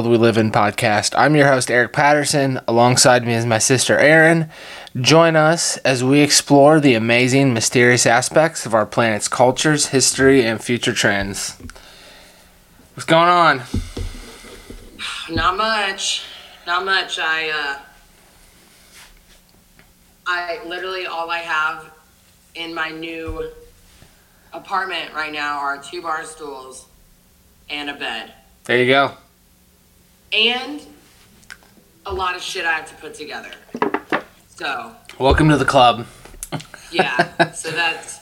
World 0.00 0.12
We 0.12 0.16
Live 0.16 0.38
In 0.38 0.50
podcast. 0.50 1.12
I'm 1.14 1.36
your 1.36 1.48
host, 1.48 1.70
Eric 1.70 1.92
Patterson. 1.92 2.58
Alongside 2.66 3.26
me 3.26 3.34
is 3.34 3.44
my 3.44 3.58
sister, 3.58 3.98
Erin. 3.98 4.48
Join 4.98 5.36
us 5.36 5.76
as 5.78 6.02
we 6.02 6.20
explore 6.20 6.80
the 6.80 6.94
amazing, 6.94 7.52
mysterious 7.52 8.06
aspects 8.06 8.64
of 8.64 8.72
our 8.72 8.86
planet's 8.86 9.28
cultures, 9.28 9.88
history, 9.88 10.42
and 10.42 10.64
future 10.64 10.94
trends. 10.94 11.58
What's 12.94 13.04
going 13.04 13.28
on? 13.28 13.60
Not 15.28 15.58
much. 15.58 16.24
Not 16.66 16.86
much. 16.86 17.18
I 17.18 17.50
uh 17.50 17.78
I 20.26 20.60
literally 20.64 21.04
all 21.04 21.30
I 21.30 21.40
have 21.40 21.92
in 22.54 22.72
my 22.72 22.88
new 22.88 23.50
apartment 24.54 25.12
right 25.12 25.30
now 25.30 25.58
are 25.58 25.76
two 25.76 26.00
bar 26.00 26.24
stools 26.24 26.86
and 27.68 27.90
a 27.90 27.94
bed. 27.94 28.32
There 28.64 28.78
you 28.78 28.86
go. 28.86 29.12
And 30.32 30.80
a 32.06 32.14
lot 32.14 32.36
of 32.36 32.42
shit 32.42 32.64
I 32.64 32.72
have 32.72 32.88
to 32.88 32.94
put 32.96 33.14
together. 33.14 33.50
So, 34.48 34.94
Welcome 35.18 35.48
to 35.48 35.56
the 35.56 35.64
club. 35.64 36.06
yeah. 36.92 37.50
so 37.52 37.70
that's 37.70 38.20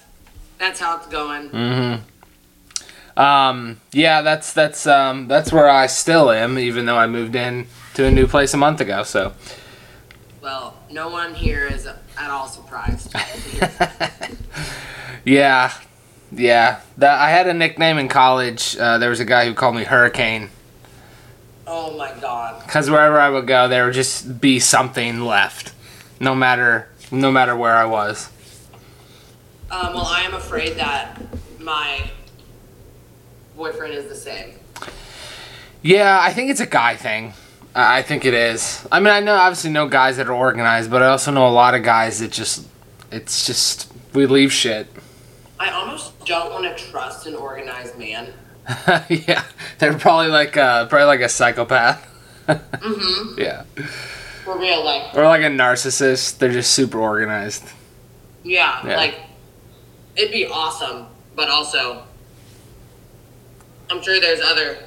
that's 0.58 0.80
how 0.80 0.96
it's 0.96 1.06
going. 1.08 1.50
Mm-hmm. 1.50 3.20
Um, 3.20 3.80
yeah, 3.92 4.22
that's 4.22 4.52
that's 4.52 4.86
um, 4.86 5.28
that's 5.28 5.52
where 5.52 5.68
I 5.68 5.86
still 5.86 6.30
am, 6.30 6.58
even 6.58 6.86
though 6.86 6.96
I 6.96 7.06
moved 7.06 7.36
in 7.36 7.66
to 7.94 8.04
a 8.04 8.10
new 8.10 8.26
place 8.26 8.54
a 8.54 8.56
month 8.56 8.80
ago. 8.80 9.02
So, 9.02 9.34
Well, 10.40 10.76
no 10.90 11.08
one 11.08 11.34
here 11.34 11.66
is 11.66 11.86
at 11.86 12.30
all 12.30 12.48
surprised. 12.48 13.14
yeah, 15.24 15.72
yeah. 16.32 16.80
That 16.96 17.20
I 17.20 17.30
had 17.30 17.48
a 17.48 17.54
nickname 17.54 17.98
in 17.98 18.08
college. 18.08 18.76
Uh, 18.78 18.98
there 18.98 19.10
was 19.10 19.20
a 19.20 19.24
guy 19.26 19.44
who 19.46 19.54
called 19.54 19.74
me 19.74 19.84
Hurricane 19.84 20.50
oh 21.68 21.96
my 21.96 22.12
god. 22.20 22.62
because 22.64 22.90
wherever 22.90 23.20
I 23.20 23.28
would 23.28 23.46
go, 23.46 23.68
there 23.68 23.84
would 23.84 23.94
just 23.94 24.40
be 24.40 24.58
something 24.58 25.20
left, 25.24 25.72
no 26.18 26.34
matter 26.34 26.88
no 27.10 27.30
matter 27.30 27.56
where 27.56 27.74
I 27.74 27.84
was. 27.84 28.30
Um, 29.70 29.94
well, 29.94 30.06
I 30.06 30.22
am 30.22 30.34
afraid 30.34 30.76
that 30.76 31.20
my 31.60 32.10
boyfriend 33.56 33.94
is 33.94 34.08
the 34.08 34.14
same. 34.14 34.54
Yeah, 35.82 36.18
I 36.20 36.32
think 36.32 36.50
it's 36.50 36.60
a 36.60 36.66
guy 36.66 36.96
thing. 36.96 37.34
I 37.74 38.02
think 38.02 38.24
it 38.24 38.34
is. 38.34 38.86
I 38.90 38.98
mean, 38.98 39.12
I 39.12 39.20
know 39.20 39.34
obviously 39.34 39.70
know 39.70 39.86
guys 39.88 40.16
that 40.16 40.26
are 40.26 40.32
organized, 40.32 40.90
but 40.90 41.02
I 41.02 41.08
also 41.08 41.30
know 41.30 41.46
a 41.46 41.50
lot 41.50 41.74
of 41.74 41.82
guys 41.82 42.18
that 42.20 42.32
just 42.32 42.66
it's 43.12 43.46
just 43.46 43.92
we 44.14 44.26
leave 44.26 44.52
shit. 44.52 44.88
I 45.60 45.70
almost 45.70 46.24
don't 46.24 46.50
want 46.50 46.64
to 46.64 46.84
trust 46.84 47.26
an 47.26 47.34
organized 47.34 47.98
man. 47.98 48.32
yeah, 49.08 49.44
they're 49.78 49.98
probably 49.98 50.28
like 50.28 50.56
uh, 50.56 50.86
probably 50.86 51.06
like 51.06 51.20
a 51.20 51.28
psychopath. 51.28 52.04
Mm-hmm. 52.46 53.38
Yeah, 53.40 53.62
For 54.44 54.58
real, 54.58 54.84
like, 54.84 55.14
or 55.14 55.24
like 55.24 55.42
a 55.42 55.46
narcissist. 55.50 56.38
They're 56.38 56.50
just 56.52 56.72
super 56.72 56.98
organized. 56.98 57.64
yeah, 58.42 58.86
Yeah. 58.86 58.96
like, 58.96 59.20
it'd 60.16 60.32
be 60.32 60.46
awesome, 60.46 61.06
but 61.36 61.48
also, 61.48 62.02
I'm 63.90 64.02
sure 64.02 64.20
there's 64.20 64.40
other 64.40 64.78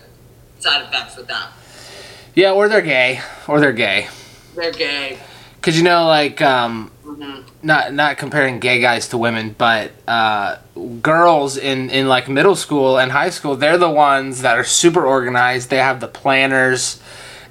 side 0.60 0.82
effects 0.84 1.16
with 1.18 1.28
that. 1.28 1.50
Yeah, 2.36 2.52
or 2.52 2.68
they're 2.68 2.82
gay, 2.82 3.22
or 3.48 3.60
they're 3.60 3.74
gay. 3.74 4.08
They're 4.56 4.72
gay. 4.72 5.20
Cause 5.62 5.78
you 5.78 5.84
know, 5.84 6.06
like, 6.08 6.42
um, 6.42 6.90
hmm 7.04 7.42
not 7.64 7.94
not 7.94 8.18
comparing 8.18 8.60
gay 8.60 8.82
guys 8.82 9.10
to 9.10 9.18
women, 9.20 9.54
but 9.56 9.92
uh, 10.08 10.58
girls 11.04 11.58
in 11.58 11.92
in 11.92 12.08
like 12.08 12.28
middle 12.28 12.56
school 12.56 12.98
and 12.98 13.12
high 13.12 13.30
school, 13.30 13.56
they're 13.56 13.78
the 13.78 13.90
ones 13.90 14.42
that 14.42 14.58
are 14.58 14.64
super 14.64 15.06
organized. 15.06 15.70
They 15.70 15.78
have 15.78 16.00
the 16.00 16.08
planners. 16.08 17.00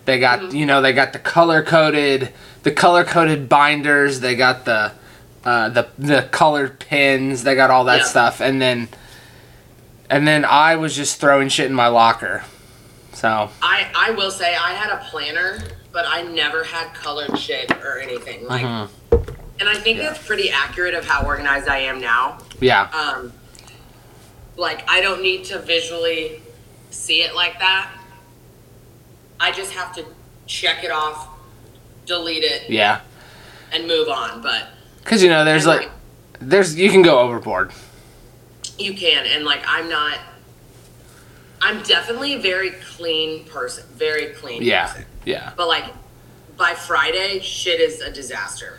They 0.06 0.18
got 0.18 0.52
you 0.52 0.66
know 0.66 0.82
they 0.82 0.92
got 0.92 1.12
the 1.12 1.20
color 1.20 1.62
coded 1.62 2.32
the 2.64 2.72
color 2.72 3.04
coded 3.04 3.48
binders. 3.48 4.18
They 4.18 4.34
got 4.34 4.64
the 4.64 4.92
uh, 5.44 5.68
the 5.68 5.88
the 5.96 6.22
colored 6.32 6.80
pins. 6.80 7.44
They 7.44 7.54
got 7.54 7.70
all 7.70 7.84
that 7.84 7.98
Yeah. 8.00 8.04
stuff, 8.06 8.40
and 8.40 8.60
then 8.60 8.88
and 10.10 10.26
then 10.26 10.44
I 10.44 10.74
was 10.74 10.96
just 10.96 11.20
throwing 11.20 11.48
shit 11.48 11.66
in 11.66 11.74
my 11.74 11.86
locker. 11.86 12.42
So 13.12 13.48
I, 13.62 13.86
I 13.94 14.10
will 14.12 14.30
say 14.32 14.56
I 14.56 14.72
had 14.72 14.90
a 14.90 15.04
planner, 15.08 15.62
but 15.92 16.04
I 16.08 16.22
never 16.22 16.64
had 16.64 16.94
colored 16.94 17.38
shit 17.38 17.70
or 17.84 17.98
anything. 17.98 18.46
Like, 18.46 18.64
mhm. 18.64 18.88
and 19.58 19.68
I 19.68 19.74
think 19.74 19.98
that's 19.98 20.24
pretty 20.24 20.50
accurate 20.50 20.94
of 20.94 21.04
how 21.04 21.24
organized 21.24 21.68
I 21.68 21.78
am 21.78 22.00
now. 22.00 22.38
yeah, 22.60 22.82
um, 22.90 23.32
like 24.56 24.88
I 24.88 25.00
don't 25.00 25.22
need 25.22 25.44
to 25.46 25.58
visually 25.58 26.42
see 26.90 27.22
it 27.22 27.34
like 27.34 27.58
that. 27.58 27.90
I 29.38 29.52
just 29.52 29.72
have 29.72 29.94
to 29.96 30.04
check 30.46 30.84
it 30.84 30.90
off, 30.90 31.28
delete 32.06 32.44
it, 32.44 32.68
yeah. 32.68 33.00
and 33.72 33.86
move 33.86 34.08
on. 34.08 34.42
But 34.42 34.68
Cause 35.04 35.22
you 35.22 35.30
know 35.30 35.44
there's 35.44 35.66
and, 35.66 35.80
like 35.80 35.90
there's 36.40 36.76
you 36.76 36.90
can 36.90 37.02
go 37.02 37.18
overboard. 37.20 37.72
you 38.78 38.94
can, 38.94 39.26
and 39.26 39.44
like 39.44 39.62
I'm 39.66 39.88
not. 39.88 40.18
I'm 41.62 41.82
definitely 41.82 42.34
a 42.34 42.38
very 42.38 42.70
clean 42.70 43.44
person, 43.44 43.84
very 43.92 44.28
clean. 44.28 44.62
Yeah, 44.62 44.86
person. 44.86 45.04
Yeah. 45.30 45.52
But 45.56 45.68
like 45.68 45.86
by 46.56 46.74
Friday, 46.74 47.40
shit 47.40 47.80
is 47.80 48.00
a 48.00 48.10
disaster 48.12 48.78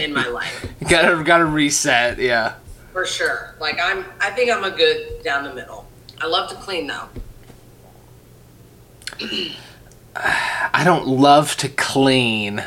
in 0.00 0.12
my 0.12 0.28
life 0.28 0.66
gotta 0.88 1.22
gotta 1.24 1.44
reset. 1.44 2.18
Yeah. 2.18 2.54
for 2.92 3.04
sure. 3.04 3.54
Like 3.60 3.78
I'm, 3.82 4.04
I 4.20 4.30
think 4.30 4.50
I'm 4.50 4.64
a 4.64 4.70
good 4.70 5.22
down 5.22 5.44
the 5.44 5.54
middle. 5.54 5.86
I 6.20 6.26
love 6.26 6.48
to 6.50 6.56
clean 6.56 6.86
though. 6.86 7.08
I 10.16 10.82
don't 10.84 11.06
love 11.06 11.56
to 11.58 11.68
clean. 11.68 12.64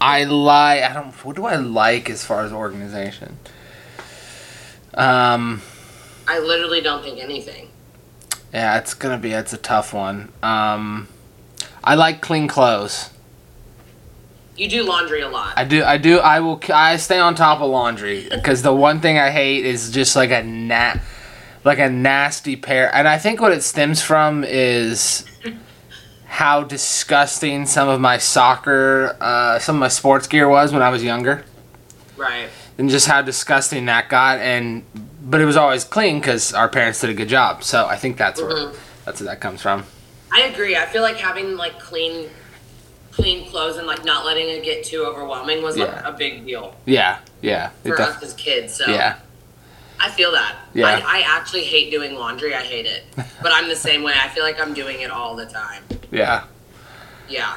I 0.00 0.24
lie. 0.24 0.80
I 0.80 0.92
don't. 0.92 1.12
What 1.24 1.36
do 1.36 1.46
I 1.46 1.56
like 1.56 2.10
as 2.10 2.24
far 2.24 2.44
as 2.44 2.52
organization? 2.52 3.38
Um. 4.94 5.62
I 6.28 6.40
literally 6.40 6.80
don't 6.80 7.02
think 7.02 7.22
anything. 7.22 7.70
Yeah, 8.52 8.78
it's 8.78 8.94
gonna 8.94 9.18
be. 9.18 9.32
It's 9.32 9.52
a 9.52 9.58
tough 9.58 9.92
one. 9.94 10.32
Um. 10.42 11.08
I 11.86 11.94
like 11.94 12.20
clean 12.20 12.48
clothes. 12.48 13.10
You 14.56 14.68
do 14.68 14.82
laundry 14.84 15.20
a 15.20 15.28
lot. 15.28 15.52
I 15.56 15.64
do. 15.64 15.84
I 15.84 15.98
do. 15.98 16.18
I 16.18 16.40
will. 16.40 16.60
I 16.72 16.96
stay 16.96 17.18
on 17.18 17.34
top 17.34 17.60
of 17.60 17.70
laundry 17.70 18.26
because 18.30 18.62
the 18.62 18.74
one 18.74 19.00
thing 19.00 19.18
I 19.18 19.30
hate 19.30 19.64
is 19.66 19.90
just 19.90 20.16
like 20.16 20.30
a 20.30 20.42
nat, 20.42 21.00
like 21.62 21.78
a 21.78 21.88
nasty 21.90 22.56
pair. 22.56 22.92
And 22.94 23.06
I 23.06 23.18
think 23.18 23.40
what 23.40 23.52
it 23.52 23.62
stems 23.62 24.00
from 24.02 24.44
is 24.44 25.24
how 26.26 26.64
disgusting 26.64 27.66
some 27.66 27.88
of 27.88 28.00
my 28.00 28.18
soccer, 28.18 29.16
uh, 29.20 29.58
some 29.58 29.76
of 29.76 29.80
my 29.80 29.88
sports 29.88 30.26
gear 30.26 30.48
was 30.48 30.72
when 30.72 30.82
I 30.82 30.88
was 30.88 31.04
younger, 31.04 31.44
right. 32.16 32.48
and 32.78 32.88
just 32.90 33.06
how 33.06 33.20
disgusting 33.22 33.84
that 33.86 34.08
got. 34.08 34.38
And 34.38 34.84
but 35.22 35.40
it 35.42 35.44
was 35.44 35.56
always 35.56 35.84
clean 35.84 36.18
because 36.18 36.54
our 36.54 36.68
parents 36.68 37.00
did 37.00 37.10
a 37.10 37.14
good 37.14 37.28
job. 37.28 37.62
So 37.62 37.86
I 37.86 37.96
think 37.96 38.16
that's 38.16 38.40
where 38.40 38.50
Mhm. 38.52 38.76
that's 39.04 39.20
where 39.20 39.28
that 39.28 39.40
comes 39.40 39.60
from. 39.60 39.84
I 40.32 40.42
agree. 40.42 40.76
I 40.76 40.86
feel 40.86 41.02
like 41.02 41.16
having 41.16 41.56
like 41.56 41.78
clean, 41.78 42.28
clean 43.12 43.48
clothes 43.50 43.76
and 43.76 43.86
like 43.86 44.04
not 44.04 44.24
letting 44.26 44.48
it 44.48 44.62
get 44.64 44.84
too 44.84 45.04
overwhelming 45.04 45.62
was 45.62 45.76
like 45.76 45.88
Yeah. 45.88 46.08
a 46.08 46.12
big 46.12 46.44
deal 46.46 46.74
Yeah. 46.84 47.18
Yeah. 47.40 47.70
It 47.84 47.90
for 47.90 47.96
def- 47.96 48.08
us 48.16 48.22
as 48.22 48.34
kids. 48.34 48.74
So 48.74 48.86
yeah. 48.90 49.16
I 49.98 50.10
feel 50.10 50.32
that. 50.32 50.56
Yeah. 50.74 50.86
I, 50.88 51.20
I 51.20 51.24
actually 51.26 51.64
hate 51.64 51.90
doing 51.90 52.14
laundry. 52.16 52.54
I 52.54 52.62
hate 52.62 52.84
it, 52.86 53.04
but 53.16 53.52
I'm 53.52 53.68
the 53.68 53.76
same 53.76 54.02
way. 54.02 54.12
I 54.14 54.28
feel 54.28 54.42
like 54.44 54.60
I'm 54.60 54.74
doing 54.74 55.00
it 55.00 55.10
all 55.10 55.34
the 55.36 55.46
time. 55.46 55.84
Yeah. 56.10 56.44
Yeah. 57.28 57.56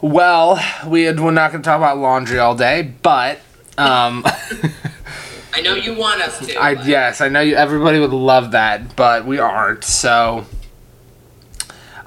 Well, 0.00 0.58
we 0.86 1.02
had, 1.04 1.20
we're 1.20 1.30
not 1.30 1.52
going 1.52 1.62
to 1.62 1.66
talk 1.66 1.76
about 1.76 1.98
laundry 1.98 2.38
all 2.38 2.56
day, 2.56 2.92
but 3.02 3.38
um, 3.78 4.24
I 5.54 5.60
know 5.62 5.74
you 5.74 5.94
want 5.94 6.20
us 6.22 6.44
to. 6.46 6.56
I 6.60 6.74
but- 6.74 6.86
yes, 6.86 7.20
I 7.20 7.28
know 7.28 7.40
you. 7.40 7.54
Everybody 7.54 8.00
would 8.00 8.10
love 8.12 8.50
that, 8.52 8.96
but 8.96 9.24
we 9.26 9.38
aren't. 9.38 9.84
So, 9.84 10.44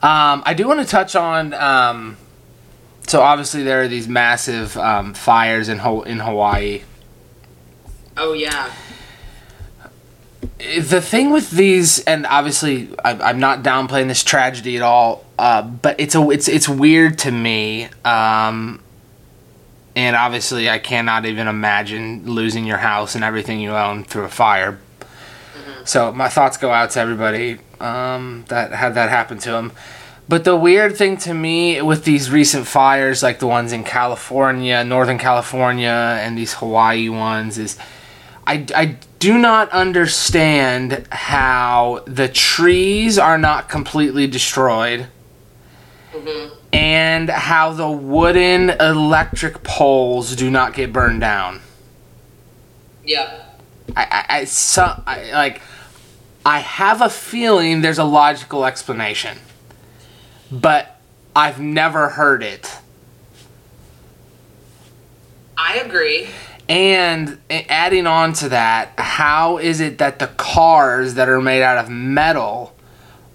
um, 0.05 0.43
I 0.45 0.53
do 0.53 0.67
want 0.67 0.81
to 0.81 0.85
touch 0.85 1.15
on. 1.15 1.51
Um, 1.55 2.17
so 3.07 3.21
obviously 3.23 3.63
there 3.63 3.81
are 3.81 3.87
these 3.87 4.07
massive 4.07 4.77
um, 4.77 5.15
fires 5.15 5.67
in 5.67 5.79
Ho- 5.79 6.03
in 6.03 6.19
Hawaii. 6.19 6.83
Oh 8.15 8.33
yeah. 8.33 8.71
The 10.59 11.01
thing 11.01 11.31
with 11.31 11.49
these, 11.49 12.03
and 12.03 12.27
obviously 12.27 12.89
I, 13.03 13.13
I'm 13.13 13.39
not 13.39 13.63
downplaying 13.63 14.07
this 14.07 14.23
tragedy 14.23 14.75
at 14.75 14.83
all, 14.83 15.25
uh, 15.39 15.63
but 15.63 15.99
it's 15.99 16.13
a 16.13 16.29
it's 16.29 16.47
it's 16.47 16.69
weird 16.69 17.17
to 17.19 17.31
me. 17.31 17.89
Um, 18.05 18.83
and 19.95 20.15
obviously, 20.15 20.69
I 20.69 20.77
cannot 20.77 21.25
even 21.25 21.47
imagine 21.47 22.25
losing 22.29 22.65
your 22.65 22.77
house 22.77 23.15
and 23.15 23.23
everything 23.23 23.59
you 23.59 23.71
own 23.71 24.03
through 24.03 24.25
a 24.25 24.29
fire. 24.29 24.77
So 25.85 26.11
my 26.11 26.29
thoughts 26.29 26.57
go 26.57 26.71
out 26.71 26.91
to 26.91 26.99
everybody 26.99 27.59
um, 27.85 28.45
that 28.47 28.71
had 28.71 28.95
that 28.95 29.09
happen 29.09 29.37
to 29.39 29.55
him. 29.55 29.71
But 30.27 30.43
the 30.43 30.55
weird 30.55 30.97
thing 30.97 31.17
to 31.17 31.33
me 31.33 31.81
with 31.81 32.03
these 32.03 32.31
recent 32.31 32.65
fires, 32.65 33.21
like 33.21 33.37
the 33.39 33.47
ones 33.47 33.71
in 33.71 33.83
California, 33.83 34.83
Northern 34.83 35.19
California, 35.19 36.17
and 36.19 36.35
these 36.35 36.53
Hawaii 36.55 37.09
ones, 37.09 37.59
is 37.59 37.77
I, 38.47 38.65
I 38.75 38.97
do 39.19 39.37
not 39.37 39.69
understand 39.69 41.07
how 41.11 42.03
the 42.05 42.27
trees 42.27 43.19
are 43.19 43.37
not 43.37 43.69
completely 43.69 44.25
destroyed 44.25 45.07
and 46.73 47.29
how 47.29 47.73
the 47.73 47.89
wooden 47.89 48.69
electric 48.69 49.63
poles 49.63 50.35
do 50.35 50.49
not 50.49 50.73
get 50.73 50.91
burned 50.91 51.21
down. 51.21 51.61
Yeah. 53.03 53.43
I, 53.95 54.03
I, 54.03 54.25
I, 54.37 54.45
so, 54.45 55.03
I 55.05 55.31
like 55.33 55.61
I 56.45 56.59
have 56.59 57.01
a 57.01 57.09
feeling 57.09 57.81
there's 57.81 57.97
a 57.97 58.03
logical 58.03 58.65
explanation, 58.65 59.39
but 60.51 60.99
I've 61.35 61.59
never 61.59 62.09
heard 62.09 62.43
it. 62.43 62.77
I 65.57 65.77
agree. 65.79 66.27
And 66.69 67.39
eh, 67.49 67.63
adding 67.67 68.05
on 68.05 68.33
to 68.33 68.49
that, 68.49 68.91
how 68.99 69.57
is 69.57 69.79
it 69.79 69.97
that 69.97 70.19
the 70.19 70.27
cars 70.27 71.15
that 71.15 71.29
are 71.29 71.41
made 71.41 71.63
out 71.63 71.79
of 71.79 71.89
metal 71.89 72.75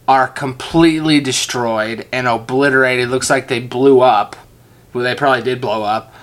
are 0.06 0.28
completely 0.28 1.20
destroyed 1.20 2.06
and 2.12 2.28
obliterated? 2.28 3.08
Looks 3.08 3.30
like 3.30 3.48
they 3.48 3.60
blew 3.60 4.00
up. 4.00 4.36
Well, 4.92 5.02
they 5.02 5.16
probably 5.16 5.42
did 5.42 5.60
blow 5.60 5.82
up. 5.82 6.14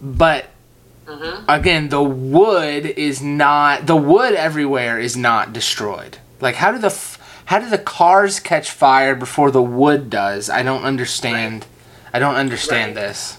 But 0.00 0.46
Mm-hmm. 1.06 1.44
again, 1.48 1.88
the 1.88 2.02
wood 2.02 2.84
is 2.84 3.22
not 3.22 3.86
the 3.86 3.96
wood 3.96 4.34
everywhere 4.34 4.98
is 4.98 5.16
not 5.16 5.52
destroyed. 5.52 6.18
Like 6.40 6.56
how 6.56 6.72
do 6.72 6.78
the 6.78 6.88
f- 6.88 7.42
how 7.46 7.60
do 7.60 7.68
the 7.70 7.78
cars 7.78 8.40
catch 8.40 8.70
fire 8.70 9.14
before 9.14 9.50
the 9.52 9.62
wood 9.62 10.10
does? 10.10 10.50
I 10.50 10.62
don't 10.64 10.82
understand. 10.82 11.66
I 12.12 12.18
don't 12.18 12.34
understand 12.34 12.96
Right. 12.96 13.02
this. 13.06 13.38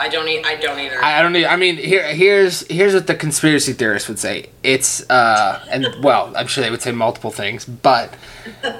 I 0.00 0.08
don't. 0.08 0.26
E- 0.26 0.42
I 0.42 0.56
don't 0.56 0.78
either. 0.80 1.02
I 1.04 1.18
I 1.18 1.22
don't 1.22 1.32
need. 1.34 1.44
I 1.44 1.56
mean, 1.56 1.76
here, 1.76 2.12
here's 2.14 2.66
here's 2.68 2.94
what 2.94 3.06
the 3.06 3.14
conspiracy 3.14 3.74
theorists 3.74 4.08
would 4.08 4.18
say. 4.18 4.46
It's 4.62 5.08
uh, 5.10 5.62
and 5.70 5.86
well, 6.02 6.32
I'm 6.34 6.46
sure 6.46 6.64
they 6.64 6.70
would 6.70 6.80
say 6.80 6.90
multiple 6.90 7.30
things, 7.30 7.66
but 7.66 8.14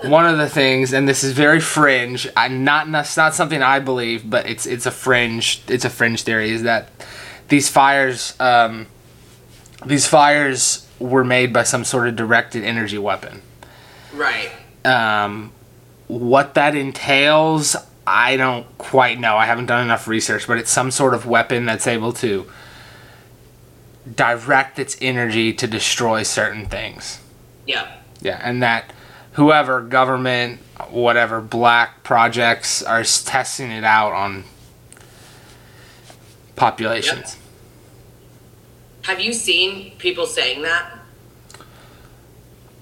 one 0.05 0.27
of 0.27 0.39
the 0.39 0.49
things, 0.49 0.95
and 0.95 1.07
this 1.07 1.23
is 1.23 1.33
very 1.33 1.61
fringe. 1.61 2.27
I'm 2.37 2.65
not 2.65 2.89
it's 3.01 3.17
not 3.19 3.35
something 3.35 3.63
I 3.63 3.81
believe, 3.81 4.29
but 4.31 4.49
it's 4.49 4.65
it's 4.65 4.87
a 4.87 4.91
fringe. 4.91 5.63
It's 5.69 5.85
a 5.85 5.91
fringe 5.91 6.23
theory. 6.23 6.51
Is 6.51 6.63
that 6.63 6.89
these 7.49 7.69
fires, 7.69 8.35
um, 8.41 8.87
these 9.85 10.07
fires 10.07 10.87
were 10.99 11.25
made 11.25 11.53
by 11.53 11.65
some 11.65 11.85
sort 11.85 12.09
of 12.09 12.17
directed 12.17 12.65
energy 12.65 12.99
weapon. 12.99 13.43
right. 14.15 14.51
Um, 14.85 15.53
what 16.07 16.55
that 16.55 16.75
entails, 16.75 17.77
I 18.11 18.37
don't 18.37 18.67
quite 18.77 19.21
know. 19.21 19.37
I 19.37 19.47
haven't 19.47 19.67
done 19.67 19.85
enough 19.85 20.09
research, 20.09 20.49
but 20.49 20.59
it's 20.59 20.71
some 20.71 20.91
sort 20.91 21.15
of 21.15 21.27
weapon 21.27 21.65
that's 21.65 21.87
able 21.87 22.13
to 22.15 22.51
direct 24.17 24.81
its 24.81 24.97
energy 25.01 25.53
to 25.53 25.67
destroy 25.69 26.25
certain 26.25 26.67
things. 26.67 27.21
Yeah. 27.67 27.99
Yeah, 28.21 28.41
and 28.43 28.63
that 28.65 28.93
whoever, 29.35 29.81
government, 29.81 30.59
whatever, 30.89 31.41
black 31.41 32.03
projects 32.03 32.83
are 32.83 33.05
testing 33.05 33.71
it 33.71 33.85
out 33.85 34.13
on 34.13 34.43
populations. 36.57 37.37
Have 39.03 39.21
you 39.21 39.33
seen 39.33 39.97
people 39.99 40.27
saying 40.27 40.63
that? 40.63 40.99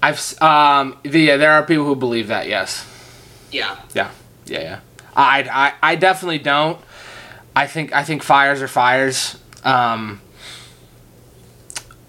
I've 0.01 0.41
um 0.41 0.97
the, 1.03 1.19
yeah, 1.19 1.37
there 1.37 1.51
are 1.51 1.63
people 1.63 1.85
who 1.85 1.95
believe 1.95 2.27
that. 2.29 2.47
Yes. 2.47 2.85
Yeah. 3.51 3.77
Yeah, 3.93 4.11
yeah, 4.47 4.61
yeah. 4.61 4.79
I, 5.19 5.39
I, 5.51 5.91
I 5.91 5.95
definitely 5.95 6.39
don't. 6.39 6.79
I 7.55 7.67
think 7.67 7.93
I 7.93 8.03
think 8.03 8.23
fires 8.23 8.61
are 8.61 8.67
fires. 8.67 9.37
Um, 9.63 10.21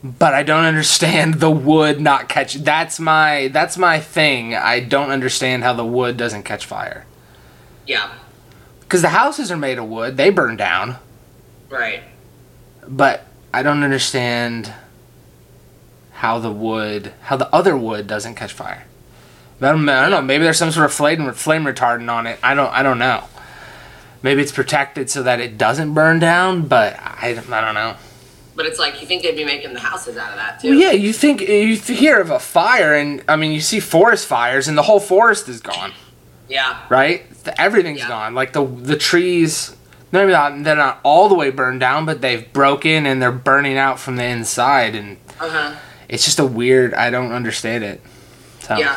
but 0.03 0.33
I 0.33 0.43
don't 0.43 0.65
understand 0.65 1.35
the 1.41 1.51
wood 1.51 2.01
not 2.01 2.29
catch. 2.29 2.55
That's 2.55 3.01
my 3.01 3.49
that's 3.49 3.77
my 3.77 3.99
thing. 3.99 4.55
I 4.55 4.81
don't 4.81 5.11
understand 5.11 5.65
how 5.65 5.73
the 5.73 5.85
wood 5.85 6.17
doesn't 6.17 6.45
catch 6.45 6.65
fire. 6.65 7.05
Yeah. 7.87 8.13
Because 8.81 9.03
the 9.03 9.09
houses 9.09 9.51
are 9.51 9.57
made 9.57 9.79
of 9.79 9.89
wood, 9.89 10.17
they 10.17 10.31
burn 10.31 10.57
down. 10.57 10.97
Right. 11.69 12.03
But 12.87 13.27
I 13.53 13.63
don't 13.63 13.83
understand 13.83 14.73
how 16.13 16.39
the 16.39 16.51
wood, 16.51 17.13
how 17.23 17.37
the 17.37 17.53
other 17.55 17.77
wood 17.77 18.07
doesn't 18.07 18.35
catch 18.35 18.53
fire. 18.53 18.85
I 19.63 19.73
don't, 19.73 19.89
I 19.89 20.03
don't 20.03 20.11
know. 20.11 20.23
Maybe 20.23 20.45
there's 20.45 20.59
some 20.59 20.71
sort 20.73 20.87
of 20.87 20.93
flame 20.93 21.31
flame 21.33 21.65
retardant 21.65 22.11
on 22.11 22.27
it. 22.27 22.39
I 22.43 22.55
don't 22.55 22.71
I 22.73 22.83
don't 22.83 22.99
know. 22.99 23.25
Maybe 24.23 24.43
it's 24.43 24.53
protected 24.53 25.09
so 25.11 25.23
that 25.23 25.41
it 25.41 25.57
doesn't 25.59 25.95
burn 25.95 26.19
down. 26.19 26.67
But 26.67 26.97
I, 26.99 27.31
I 27.51 27.61
don't 27.61 27.75
know. 27.75 27.97
But 28.57 28.67
it's 28.67 28.79
like 28.79 29.01
you 29.01 29.07
think 29.07 29.23
they'd 29.23 29.37
be 29.37 29.45
making 29.45 29.73
the 29.73 29.81
houses 29.81 30.17
out 30.19 30.31
of 30.31 30.37
that 30.37 30.61
too. 30.61 30.71
Well, 30.71 30.79
yeah, 30.79 30.91
you 30.91 31.13
think 31.13 31.41
you 31.41 31.77
hear 31.77 32.21
of 32.21 32.31
a 32.31 32.39
fire, 32.39 32.95
and 32.95 33.23
I 33.29 33.37
mean, 33.37 33.53
you 33.53 33.61
see 33.61 33.81
forest 33.81 34.27
fires, 34.27 34.69
and 34.69 34.77
the 34.77 34.83
whole 34.83 35.01
forest 35.01 35.49
is 35.49 35.61
gone, 35.63 35.93
Yeah. 36.49 36.77
right? 36.91 37.23
Everything's 37.57 38.01
Yeah. 38.01 38.09
gone. 38.09 38.35
Like 38.35 38.53
the 38.53 38.65
the 38.67 38.97
trees, 38.97 39.75
maybe 40.13 40.33
not 40.33 40.63
they're 40.65 40.77
not 40.77 41.01
all 41.05 41.29
the 41.31 41.35
way 41.35 41.51
burned 41.51 41.81
down, 41.81 42.05
but 42.05 42.21
they've 42.21 42.53
broken 42.53 43.07
and 43.07 43.23
they're 43.23 43.33
burning 43.33 43.79
out 43.79 43.99
from 43.99 44.17
the 44.17 44.25
inside, 44.25 44.95
and 44.95 45.17
Uh 45.39 45.49
huh. 45.49 45.73
it's 46.09 46.25
just 46.25 46.39
a 46.39 46.45
weird. 46.45 46.93
I 46.93 47.09
don't 47.09 47.33
understand 47.33 47.85
it. 47.85 48.03
So, 48.61 48.77
Yeah. 48.77 48.97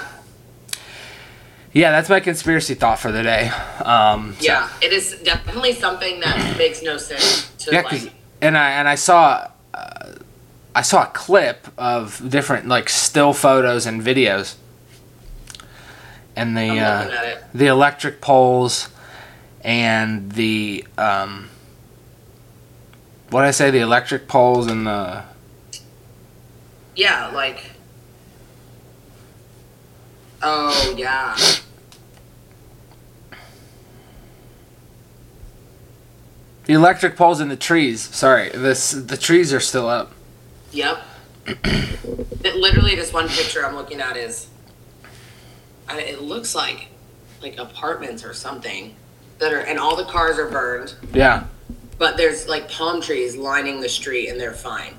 Yeah, 1.74 1.92
that's 1.92 2.10
my 2.10 2.20
conspiracy 2.20 2.76
thought 2.76 3.00
for 3.00 3.12
the 3.12 3.24
day. 3.24 3.50
Um, 3.84 4.36
so- 4.40 4.46
Yeah. 4.46 4.70
It 4.82 4.94
is 4.94 5.16
definitely 5.24 5.74
something 5.74 6.20
that 6.22 6.58
makes 6.58 6.82
no 6.82 6.98
sense 6.98 7.50
to 7.66 7.72
Yeah, 7.74 7.82
like. 7.82 8.14
and 8.42 8.58
I 8.58 8.72
and 8.72 8.88
I 8.88 8.96
saw 8.96 9.48
uh, 9.74 10.12
I 10.76 10.82
saw 10.82 11.04
a 11.04 11.08
clip 11.08 11.68
of 11.78 12.22
different 12.30 12.68
like 12.68 12.90
still 12.90 13.34
photos 13.34 13.86
and 13.86 14.02
videos, 14.02 14.56
and 16.36 16.56
the 16.58 16.80
uh, 16.80 17.04
looking 17.04 17.18
at 17.18 17.26
it. 17.26 17.44
the 17.54 17.68
electric 17.68 18.22
poles 18.22 18.90
and 19.62 20.32
the 20.34 20.86
um, 20.98 21.50
what 23.30 23.42
did 23.42 23.48
I 23.48 23.52
say 23.52 23.72
the 23.72 23.80
electric 23.80 24.28
poles 24.28 24.68
and 24.68 24.86
the 24.86 25.24
Yeah, 26.96 27.28
like. 27.34 27.72
Oh 30.44 30.96
yeah. 30.98 31.36
the 36.66 36.74
electric 36.74 37.16
poles 37.16 37.42
in 37.42 37.50
the 37.50 37.56
trees. 37.56 38.02
Sorry, 38.02 38.50
this 38.50 38.92
the 38.92 39.18
trees 39.18 39.54
are 39.54 39.60
still 39.60 39.88
up. 39.88 40.14
Yep. 40.72 41.04
it, 41.46 42.56
literally, 42.56 42.96
this 42.96 43.12
one 43.12 43.28
picture 43.28 43.66
I'm 43.66 43.76
looking 43.76 44.00
at 44.00 44.18
is. 44.18 44.48
I, 45.88 46.00
it 46.00 46.22
looks 46.22 46.56
like, 46.56 46.88
like 47.42 47.58
apartments 47.58 48.24
or 48.24 48.34
something, 48.34 48.96
that 49.40 49.52
are 49.52 49.60
and 49.60 49.78
all 49.78 49.96
the 49.98 50.06
cars 50.06 50.40
are 50.40 50.50
burned, 50.50 50.96
Yeah, 51.14 51.46
but 51.98 52.16
there's 52.16 52.48
like 52.48 52.70
palm 52.70 53.02
trees 53.02 53.36
lining 53.36 53.82
the 53.82 53.90
street 53.90 54.30
and 54.30 54.40
they're 54.40 54.54
fine. 54.54 54.94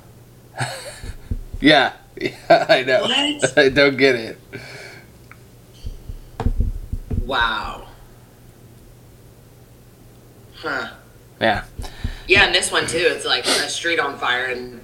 yeah, 1.61 1.95
yeah. 2.21 2.67
I 2.69 2.83
know. 2.83 3.03
What? 3.03 3.59
I 3.59 3.69
don't 3.71 3.97
get 3.97 4.15
it. 4.15 4.39
Wow. 7.25 7.89
Huh. 10.57 10.91
Yeah. 11.41 11.65
Yeah, 12.27 12.47
and 12.47 12.55
this 12.55 12.71
one 12.71 12.87
too. 12.87 12.99
It's 12.99 13.25
like 13.25 13.47
a 13.47 13.69
street 13.69 13.99
on 13.99 14.19
fire 14.19 14.47
and 14.47 14.81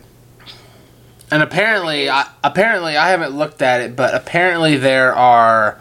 And 1.31 1.43
apparently, 1.43 2.11
I, 2.11 2.29
apparently, 2.43 2.97
I 2.97 3.11
haven't 3.11 3.33
looked 3.37 3.63
at 3.63 3.81
it, 3.81 3.97
but 3.97 4.15
apparently 4.15 4.77
there 4.77 5.15
are 5.15 5.81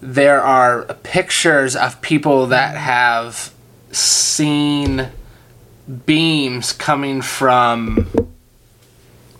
there 0.00 0.40
are 0.42 0.84
pictures 1.04 1.76
of 1.76 2.00
people 2.00 2.48
that 2.48 2.76
have 2.76 3.52
seen 3.92 5.10
beams 6.06 6.72
coming 6.72 7.22
from 7.22 8.08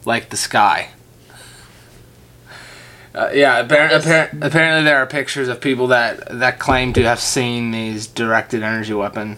like 0.05 0.29
the 0.31 0.37
sky. 0.37 0.91
Uh, 3.15 3.31
yeah, 3.35 3.63
appar- 3.63 3.91
appar- 3.91 4.43
apparently 4.43 4.85
there 4.85 4.97
are 4.97 5.07
pictures 5.07 5.49
of 5.49 5.61
people 5.61 5.89
that 5.89 6.39
that 6.39 6.59
claim 6.59 6.93
to 6.95 7.03
have 7.03 7.21
seen 7.21 7.71
these 7.71 8.07
directed 8.07 8.63
energy 8.63 8.95
weapon. 8.95 9.37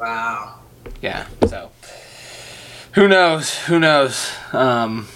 wow. 0.00 0.58
Yeah, 1.00 1.26
so 1.46 1.70
who 2.92 3.08
knows? 3.08 3.54
Who 3.66 3.78
knows? 3.78 4.32
Um, 4.52 5.06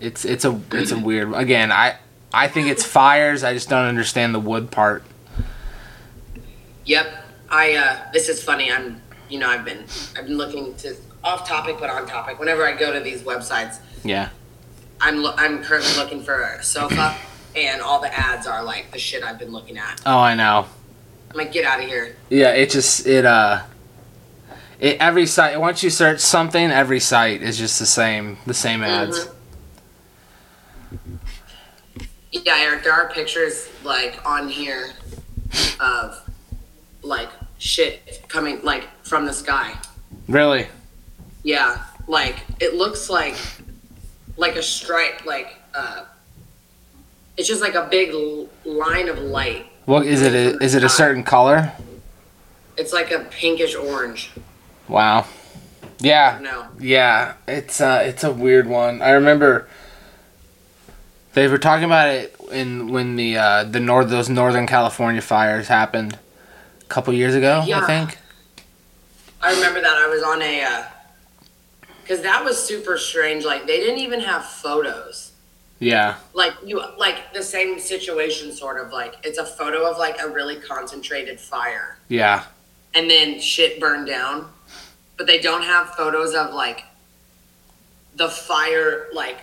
it's 0.00 0.24
it's 0.24 0.44
a 0.44 0.60
it's 0.72 0.90
a 0.92 0.98
weird. 0.98 1.32
Again, 1.34 1.70
I 1.72 1.96
I 2.34 2.48
think 2.48 2.68
it's 2.68 2.84
fires. 2.84 3.42
I 3.44 3.54
just 3.54 3.68
don't 3.68 3.86
understand 3.86 4.34
the 4.34 4.40
wood 4.40 4.70
part. 4.70 5.02
Yep. 6.84 7.24
I 7.48 7.74
uh 7.76 8.10
this 8.12 8.28
is 8.28 8.42
funny. 8.42 8.70
I'm 8.70 9.00
you 9.28 9.38
know, 9.38 9.48
I've 9.48 9.64
been 9.64 9.84
I've 10.16 10.26
been 10.26 10.36
looking 10.36 10.74
to 10.76 10.96
off 11.24 11.46
topic 11.48 11.76
but 11.80 11.90
on 11.90 12.06
topic. 12.06 12.38
Whenever 12.38 12.66
I 12.66 12.76
go 12.76 12.92
to 12.92 13.00
these 13.00 13.22
websites, 13.22 13.78
Yeah, 14.04 14.28
I'm 15.00 15.22
lo- 15.22 15.34
I'm 15.36 15.62
currently 15.62 15.92
looking 15.96 16.22
for 16.22 16.42
a 16.42 16.62
sofa 16.62 17.16
and 17.54 17.80
all 17.80 18.00
the 18.00 18.12
ads 18.16 18.46
are 18.46 18.62
like 18.62 18.90
the 18.92 18.98
shit 18.98 19.22
I've 19.22 19.38
been 19.38 19.50
looking 19.52 19.78
at. 19.78 20.00
Oh, 20.06 20.18
I 20.18 20.34
know. 20.34 20.66
I'm 21.30 21.36
like, 21.36 21.52
get 21.52 21.64
out 21.64 21.80
of 21.80 21.86
here. 21.88 22.16
Yeah, 22.30 22.50
it 22.52 22.70
just 22.70 23.06
it 23.06 23.24
uh, 23.24 23.62
It, 24.78 24.98
every 25.00 25.26
site 25.26 25.58
once 25.60 25.82
you 25.82 25.90
search 25.90 26.20
something, 26.20 26.70
every 26.70 27.00
site 27.00 27.42
is 27.42 27.58
just 27.58 27.78
the 27.78 27.86
same 27.86 28.38
the 28.46 28.54
same 28.54 28.82
ads. 28.82 29.26
Mhm. 29.26 31.18
Yeah, 32.32 32.56
Eric, 32.60 32.84
there 32.84 32.92
are 32.92 33.08
pictures 33.08 33.68
like 33.84 34.20
on 34.26 34.48
here 34.48 34.90
of 35.80 36.28
like 37.02 37.28
shit 37.58 38.22
coming 38.28 38.62
like 38.62 38.84
from 39.04 39.24
the 39.24 39.32
sky. 39.32 39.74
Really? 40.28 40.66
Yeah, 41.42 41.82
like 42.06 42.36
it 42.60 42.74
looks 42.74 43.08
like 43.08 43.36
like 44.36 44.56
a 44.56 44.62
stripe, 44.62 45.24
like 45.24 45.56
uh, 45.74 46.04
it's 47.36 47.48
just 47.48 47.60
like 47.60 47.74
a 47.74 47.86
big 47.90 48.10
l- 48.10 48.48
line 48.64 49.08
of 49.08 49.18
light. 49.18 49.66
What 49.84 50.06
is 50.06 50.22
it? 50.22 50.34
A, 50.34 50.58
is 50.62 50.74
it 50.74 50.82
a 50.84 50.88
certain 50.88 51.22
color? 51.22 51.72
It's 52.76 52.92
like 52.92 53.10
a 53.10 53.20
pinkish 53.20 53.74
orange. 53.74 54.30
Wow. 54.88 55.26
Yeah. 55.98 56.38
No. 56.42 56.66
Yeah, 56.78 57.34
it's 57.48 57.80
uh, 57.80 58.02
it's 58.04 58.24
a 58.24 58.32
weird 58.32 58.66
one. 58.66 59.00
I 59.00 59.10
remember 59.12 59.68
they 61.34 61.48
were 61.48 61.58
talking 61.58 61.84
about 61.84 62.08
it 62.08 62.34
in 62.50 62.88
when 62.88 63.16
the 63.16 63.36
uh, 63.38 63.64
the 63.64 63.80
north 63.80 64.08
those 64.08 64.28
Northern 64.28 64.66
California 64.66 65.22
fires 65.22 65.68
happened 65.68 66.18
a 66.80 66.84
couple 66.84 67.12
years 67.14 67.34
ago. 67.34 67.64
Yeah. 67.66 67.80
I 67.80 67.86
think. 67.86 68.18
I 69.42 69.54
remember 69.54 69.80
that 69.80 69.96
I 69.96 70.08
was 70.08 70.22
on 70.22 70.42
a 70.42 70.86
because 72.06 72.22
that 72.22 72.44
was 72.44 72.62
super 72.62 72.96
strange. 72.96 73.44
Like 73.44 73.66
they 73.66 73.80
didn't 73.80 73.98
even 73.98 74.20
have 74.20 74.44
photos. 74.44 75.32
Yeah. 75.80 76.16
Like 76.34 76.54
you, 76.64 76.80
like 76.96 77.34
the 77.34 77.42
same 77.42 77.80
situation, 77.80 78.52
sort 78.52 78.80
of 78.80 78.92
like 78.92 79.16
it's 79.24 79.38
a 79.38 79.44
photo 79.44 79.90
of 79.90 79.98
like 79.98 80.20
a 80.22 80.28
really 80.28 80.56
concentrated 80.56 81.40
fire, 81.40 81.98
Yeah. 82.08 82.44
and 82.94 83.10
then 83.10 83.40
shit 83.40 83.80
burned 83.80 84.06
down, 84.06 84.48
but 85.18 85.26
they 85.26 85.40
don't 85.40 85.62
have 85.64 85.90
photos 85.90 86.34
of 86.34 86.54
like 86.54 86.84
the 88.14 88.28
fire 88.28 89.08
like 89.12 89.38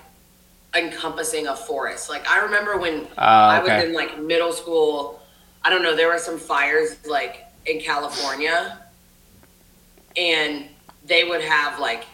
encompassing 0.74 1.48
a 1.48 1.55
forest. 1.55 2.10
Like 2.10 2.27
I 2.29 2.39
remember 2.39 2.77
when 2.77 3.01
Uh, 3.17 3.20
I 3.20 3.60
was 3.60 3.70
okay. 3.70 3.88
in 3.88 3.93
like 3.93 4.17
middle 4.20 4.53
school. 4.53 5.22
I 5.63 5.70
don't 5.70 5.84
know. 5.84 5.96
There 5.96 6.08
were 6.08 6.17
some 6.17 6.39
fires 6.39 6.96
like 7.05 7.43
in 7.65 7.79
California, 7.82 8.79
and 10.17 10.65
they 11.05 11.25
would 11.25 11.41
have 11.41 11.79
like 11.79 12.05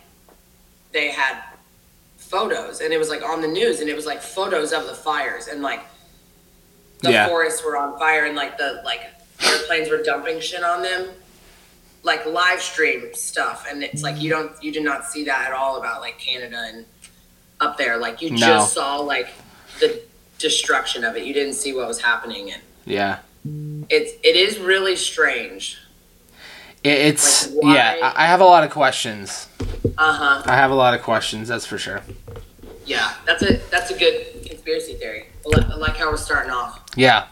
they 0.92 1.10
had 1.12 1.42
photos, 2.18 2.82
and 2.82 2.94
it 2.94 2.98
was 2.98 3.10
like 3.10 3.24
on 3.24 3.42
the 3.42 3.48
news, 3.48 3.80
and 3.80 3.90
it 3.90 3.96
was 3.96 4.06
like 4.06 4.22
photos 4.22 4.72
of 4.74 4.86
the 4.88 4.94
fires, 4.94 5.48
and 5.48 5.62
like 5.62 5.82
the 7.02 7.12
Yeah. 7.12 7.28
forests 7.28 7.64
were 7.64 7.78
on 7.78 7.98
fire, 7.98 8.26
and 8.26 8.36
like 8.36 8.58
the 8.58 8.82
like 8.86 9.02
airplanes 9.42 9.90
were 9.90 10.02
dumping 10.04 10.40
shit 10.40 10.64
on 10.64 10.82
them, 10.82 11.10
like 12.04 12.26
live 12.26 12.62
stream 12.62 13.10
stuff, 13.14 13.66
and 13.70 13.84
it's 13.84 14.04
like 14.04 14.22
you 14.22 14.30
don't 14.30 14.52
you 14.64 14.72
did 14.72 14.84
not 14.84 15.06
see 15.06 15.26
that 15.26 15.48
at 15.48 15.54
all 15.54 15.78
about 15.78 16.02
like 16.02 16.18
Canada 16.20 16.58
and 16.74 16.86
up 17.60 17.78
there. 17.78 17.98
Like 17.98 18.22
you 18.22 18.32
No. 18.32 18.38
just 18.38 18.74
saw 18.74 18.98
like 18.98 19.30
the 19.80 20.02
destruction 20.38 21.04
of 21.04 21.16
it. 21.18 21.24
You 21.24 21.34
didn't 21.34 21.54
see 21.54 21.74
what 21.74 21.88
was 21.88 22.02
happening, 22.02 22.52
and 22.52 22.62
Yeah. 22.86 23.20
it's 23.90 24.14
it 24.24 24.36
is 24.36 24.58
really 24.60 24.96
strange. 24.96 25.78
It, 26.84 26.90
it's 26.98 27.52
Like, 27.54 27.76
yeah. 27.76 28.14
I, 28.16 28.26
have 28.26 28.42
a 28.42 28.46
lot 28.46 28.64
of 28.64 28.70
questions. 28.72 29.48
Uh 29.98 30.14
huh. 30.14 30.44
I 30.46 30.56
have 30.56 30.72
a 30.72 30.76
lot 30.76 30.94
of 30.94 31.02
questions. 31.02 31.48
That's 31.50 31.66
for 31.66 31.78
sure. 31.78 32.02
Yeah, 32.86 33.14
that's 33.26 33.44
a 33.44 33.58
that's 33.70 33.92
a 33.92 33.98
good 33.98 34.46
conspiracy 34.48 34.94
theory. 34.96 35.28
I 35.54 35.76
like 35.76 35.98
how 35.98 36.10
we're 36.10 36.18
starting 36.18 36.52
off. 36.52 36.82
Yeah. 36.96 37.26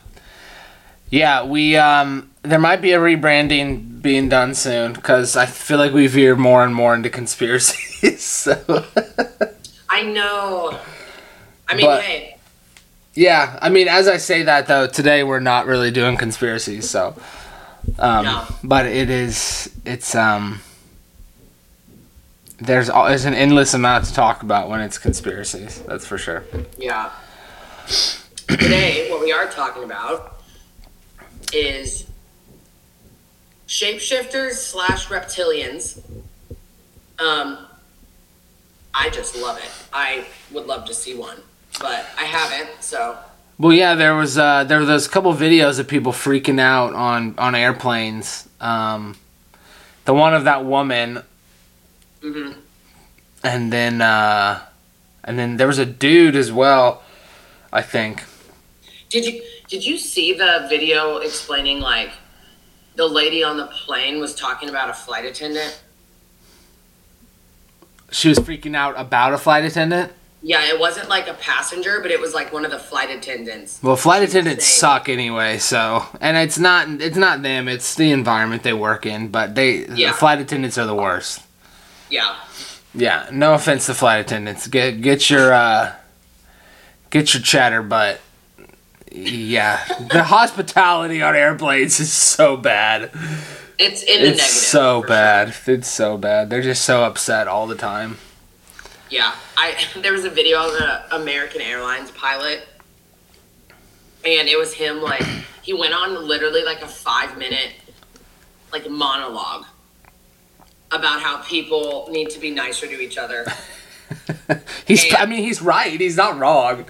Yeah, 1.09 1.45
we 1.45 1.75
um 1.77 2.29
there 2.43 2.59
might 2.59 2.81
be 2.81 2.91
a 2.91 2.99
rebranding 2.99 4.01
being 4.01 4.29
done 4.29 4.53
soon 4.53 4.95
cuz 4.95 5.35
I 5.35 5.45
feel 5.45 5.77
like 5.77 5.93
we 5.93 6.07
veer 6.07 6.35
more 6.35 6.63
and 6.63 6.75
more 6.75 6.93
into 6.93 7.09
conspiracies. 7.09 8.23
so 8.23 8.85
I 9.89 10.03
know. 10.03 10.77
I 11.67 11.75
mean, 11.75 11.85
But- 11.85 12.03
hey, 12.03 12.37
Yeah, 13.13 13.57
I 13.61 13.69
mean 13.69 13.87
as 13.87 14.07
I 14.07 14.17
say 14.17 14.43
that 14.43 14.67
though, 14.67 14.85
today 14.87 15.23
we're 15.23 15.39
not 15.39 15.65
really 15.65 15.89
doing 15.91 16.17
conspiracies, 16.17 16.89
so 16.89 17.15
um 17.99 18.25
No. 18.25 18.45
but 18.63 18.85
it 18.85 19.09
is 19.09 19.69
it's 19.85 20.13
um 20.15 20.61
there's 22.59 22.87
there's 22.87 23.25
an 23.25 23.33
endless 23.33 23.73
amount 23.73 24.05
to 24.05 24.13
talk 24.13 24.41
about 24.43 24.67
when 24.69 24.81
it's 24.81 24.97
conspiracies. 24.97 25.81
That's 25.83 26.05
for 26.07 26.17
sure. 26.17 26.43
yeah. 26.77 27.11
Today, 28.47 29.09
what 29.11 29.21
we 29.21 29.31
are 29.31 29.47
talking 29.47 29.83
about 29.83 30.41
is 31.53 32.07
shapeshifters 33.67 34.53
slash 34.53 35.07
reptilians. 35.07 35.99
Um, 37.19 37.67
I 38.93 39.09
just 39.11 39.35
love 39.37 39.57
it. 39.57 39.69
I 39.93 40.25
would 40.51 40.65
love 40.65 40.85
to 40.85 40.93
see 40.93 41.13
one, 41.15 41.37
but 41.79 42.05
I 42.17 42.23
haven't. 42.23 42.81
So 42.81 43.17
Well, 43.59 43.73
yeah, 43.73 43.95
there 43.95 44.13
was 44.13 44.37
uh, 44.37 44.65
there 44.65 44.79
were 44.79 44.85
those 44.85 45.07
couple 45.07 45.33
videos 45.33 45.79
of 45.79 45.87
people 45.87 46.11
freaking 46.11 46.59
out 46.59 46.93
on 46.93 47.33
on 47.37 47.55
airplanes. 47.55 48.47
Um, 48.61 49.17
the 50.05 50.13
one 50.13 50.35
of 50.35 50.43
that 50.43 50.63
woman, 50.63 51.23
mhm. 52.21 52.55
and 53.43 53.73
then 53.73 54.01
uh, 54.01 54.63
and 55.23 55.39
then 55.39 55.57
there 55.57 55.67
was 55.67 55.79
a 55.79 55.85
dude 55.85 56.35
as 56.35 56.51
well. 56.51 57.01
I 57.73 57.81
think. 57.81 58.23
did 59.09 59.25
you 59.25 59.41
did 59.67 59.85
you 59.85 59.97
see 59.97 60.33
the 60.33 60.67
video 60.69 61.17
explaining 61.17 61.79
like 61.79 62.11
the 62.95 63.07
lady 63.07 63.43
on 63.43 63.57
the 63.57 63.67
plane 63.67 64.19
was 64.19 64.35
talking 64.35 64.69
about 64.69 64.89
a 64.89 64.93
flight 64.93 65.25
attendant? 65.25 65.81
She 68.11 68.29
was 68.29 68.37
freaking 68.37 68.75
out 68.75 68.93
about 68.97 69.33
a 69.33 69.37
flight 69.37 69.65
attendant. 69.65 70.13
Yeah, 70.43 70.67
it 70.67 70.79
wasn't 70.79 71.09
like 71.09 71.27
a 71.27 71.33
passenger, 71.33 71.99
but 72.01 72.11
it 72.11 72.19
was 72.21 72.33
like 72.35 72.53
one 72.53 72.63
of 72.63 72.69
the 72.71 72.77
flight 72.79 73.09
attendants. 73.09 73.79
Well, 73.81 73.95
flight 73.95 74.21
attendants 74.21 74.65
suck 74.65 75.09
anyway. 75.09 75.57
So, 75.57 76.05
and 76.21 76.37
it's 76.37 76.59
not 76.59 76.87
it's 77.01 77.17
not 77.17 77.41
them. 77.41 77.67
It's 77.67 77.95
the 77.95 78.11
environment 78.11 78.61
they 78.63 78.73
work 78.73 79.05
in. 79.05 79.29
But 79.29 79.55
they 79.55 79.85
Yeah. 79.87 80.11
the 80.11 80.17
flight 80.17 80.39
attendants 80.39 80.77
are 80.77 80.85
the 80.85 80.95
worst. 80.95 81.41
Yeah. 82.09 82.35
Yeah, 82.93 83.27
no 83.31 83.53
offense 83.53 83.85
to 83.87 83.93
flight 83.93 84.21
attendants. 84.21 84.67
Get 84.67 85.01
get 85.01 85.29
your 85.29 85.53
uh, 85.53 85.93
get 87.09 87.33
your 87.33 87.41
chatter, 87.43 87.81
but 87.83 88.21
yeah, 89.11 89.83
the 90.11 90.23
hospitality 90.35 91.21
on 91.21 91.35
airplanes 91.35 91.99
is 91.99 92.11
so 92.13 92.57
bad. 92.57 93.11
It's 93.79 94.01
in 94.03 94.09
It's 94.21 94.37
negative. 94.37 94.39
so 94.41 95.03
bad. 95.03 95.53
It's 95.67 95.87
so 95.89 96.17
bad. 96.17 96.49
They're 96.49 96.61
just 96.63 96.83
so 96.85 97.03
upset 97.03 97.47
all 97.47 97.67
the 97.67 97.75
time. 97.75 98.17
Yeah. 99.09 99.35
I 99.55 99.75
there 99.97 100.13
was 100.13 100.25
a 100.25 100.29
video 100.29 100.67
of 100.67 100.79
an 100.79 101.21
American 101.21 101.61
Airlines 101.61 102.11
pilot 102.11 102.67
and 104.25 104.47
it 104.47 104.57
was 104.57 104.73
him 104.73 105.01
like 105.01 105.23
he 105.61 105.73
went 105.73 105.93
on 105.93 106.27
literally 106.27 106.63
like 106.63 106.81
a 106.81 106.87
5 106.87 107.37
minute 107.37 107.73
like 108.71 108.89
monologue 108.89 109.65
about 110.91 111.21
how 111.21 111.41
people 111.43 112.07
need 112.11 112.29
to 112.29 112.39
be 112.39 112.51
nicer 112.51 112.87
to 112.87 112.99
each 112.99 113.17
other. 113.17 113.45
He's. 114.85 115.03
And- 115.05 115.15
I 115.17 115.25
mean, 115.25 115.43
he's 115.43 115.61
right. 115.61 115.99
He's 115.99 116.15
not 116.15 116.37
wrong. 116.39 116.85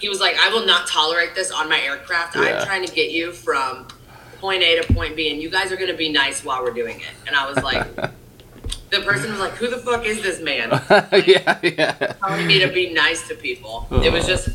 He 0.00 0.08
was 0.08 0.20
like, 0.20 0.36
I 0.38 0.48
will 0.50 0.66
not 0.66 0.86
tolerate 0.88 1.34
this 1.34 1.50
on 1.50 1.68
my 1.68 1.80
aircraft. 1.80 2.36
Yeah. 2.36 2.42
I'm 2.60 2.66
trying 2.66 2.86
to 2.86 2.92
get 2.92 3.10
you 3.10 3.32
from 3.32 3.86
point 4.38 4.62
A 4.62 4.80
to 4.80 4.92
point 4.92 5.16
B, 5.16 5.30
and 5.30 5.40
you 5.40 5.50
guys 5.50 5.72
are 5.72 5.76
going 5.76 5.90
to 5.90 5.96
be 5.96 6.10
nice 6.10 6.44
while 6.44 6.62
we're 6.62 6.72
doing 6.72 7.00
it. 7.00 7.12
And 7.26 7.36
I 7.36 7.48
was 7.48 7.62
like, 7.62 7.86
the 8.90 9.00
person 9.00 9.30
was 9.30 9.40
like, 9.40 9.52
Who 9.54 9.68
the 9.68 9.78
fuck 9.78 10.04
is 10.06 10.22
this 10.22 10.40
man? 10.40 10.70
yeah, 11.26 11.58
yeah, 11.62 11.92
Telling 12.22 12.46
me 12.46 12.58
to 12.60 12.68
be 12.72 12.92
nice 12.92 13.26
to 13.28 13.34
people. 13.34 13.86
It 13.90 14.12
was 14.12 14.26
just 14.26 14.48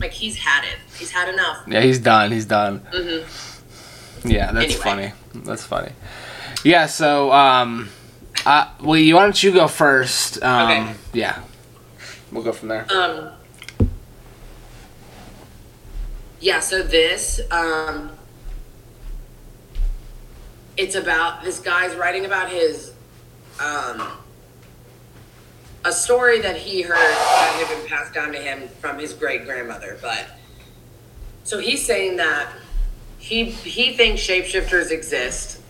like 0.00 0.12
he's 0.12 0.36
had 0.36 0.64
it. 0.64 0.76
He's 0.98 1.10
had 1.10 1.28
enough. 1.32 1.58
yeah. 1.66 1.80
He's 1.80 1.98
done. 1.98 2.30
He's 2.30 2.46
done. 2.46 2.78
hmm 2.92 4.28
Yeah, 4.28 4.52
that's 4.52 4.66
Anyway. 4.66 4.80
funny. 4.82 5.12
That's 5.46 5.64
funny. 5.64 5.92
Yeah. 6.64 6.86
So, 6.86 7.32
um, 7.32 7.88
uh, 8.46 8.68
well, 8.80 8.96
you 8.98 9.16
why 9.16 9.22
don't 9.24 9.42
you 9.42 9.52
go 9.52 9.66
first? 9.68 10.42
Um, 10.42 10.70
Okay. 10.70 10.94
Yeah. 11.12 11.42
We'll 12.30 12.44
go 12.44 12.52
from 12.52 12.68
there. 12.68 12.86
Um. 12.90 13.30
Yeah. 16.40 16.60
So 16.60 16.82
this, 16.82 17.40
um, 17.50 18.10
it's 20.76 20.94
about 20.94 21.42
this 21.44 21.58
guy's 21.58 21.94
writing 21.94 22.24
about 22.24 22.50
his, 22.50 22.91
um, 23.60 24.18
a 25.84 25.92
story 25.92 26.40
that 26.40 26.56
he 26.56 26.82
heard 26.82 26.96
that 26.96 27.64
had 27.66 27.76
been 27.76 27.88
passed 27.88 28.14
down 28.14 28.32
to 28.32 28.38
him 28.38 28.68
from 28.80 28.98
his 28.98 29.12
great 29.12 29.44
grandmother. 29.44 29.98
But 30.00 30.26
so 31.44 31.58
he's 31.58 31.84
saying 31.84 32.16
that 32.16 32.52
he 33.18 33.44
he 33.44 33.96
thinks 33.96 34.20
shapeshifters 34.22 34.90
exist 34.90 35.60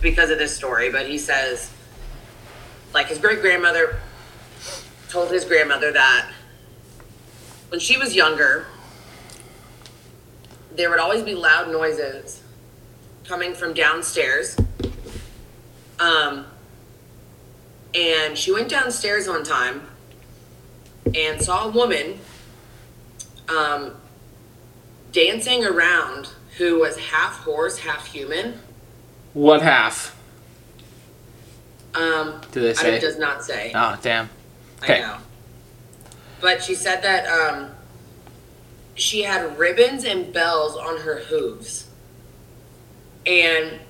because 0.00 0.30
of 0.30 0.38
this 0.38 0.56
story, 0.56 0.90
but 0.90 1.06
he 1.06 1.18
says 1.18 1.70
like 2.94 3.08
his 3.08 3.18
great 3.18 3.40
grandmother 3.40 4.00
told 5.08 5.30
his 5.30 5.44
grandmother 5.44 5.92
that 5.92 6.30
when 7.68 7.80
she 7.80 7.98
was 7.98 8.14
younger, 8.14 8.66
there 10.74 10.90
would 10.90 11.00
always 11.00 11.22
be 11.22 11.34
loud 11.34 11.70
noises 11.70 12.42
coming 13.24 13.54
from 13.54 13.74
downstairs. 13.74 14.56
Um, 15.98 16.46
and 17.96 18.36
she 18.36 18.52
went 18.52 18.68
downstairs 18.68 19.26
one 19.26 19.42
time 19.42 19.82
and 21.14 21.40
saw 21.40 21.64
a 21.66 21.70
woman 21.70 22.18
um, 23.48 23.92
dancing 25.12 25.64
around 25.64 26.28
who 26.58 26.78
was 26.78 26.98
half 26.98 27.40
horse, 27.40 27.78
half 27.78 28.06
human. 28.06 28.60
What 29.32 29.62
half? 29.62 30.14
Um, 31.94 32.40
Do 32.52 32.60
they 32.60 32.74
say? 32.74 32.96
It 32.96 33.00
does 33.00 33.18
not 33.18 33.42
say. 33.44 33.72
Oh, 33.74 33.98
damn. 34.02 34.28
I 34.82 34.84
Okay. 34.84 35.00
know. 35.00 35.16
But 36.40 36.62
she 36.62 36.74
said 36.74 37.02
that 37.02 37.26
um, 37.26 37.70
she 38.94 39.22
had 39.22 39.58
ribbons 39.58 40.04
and 40.04 40.32
bells 40.32 40.76
on 40.76 40.98
her 40.98 41.20
hooves. 41.20 41.88
And 43.24 43.80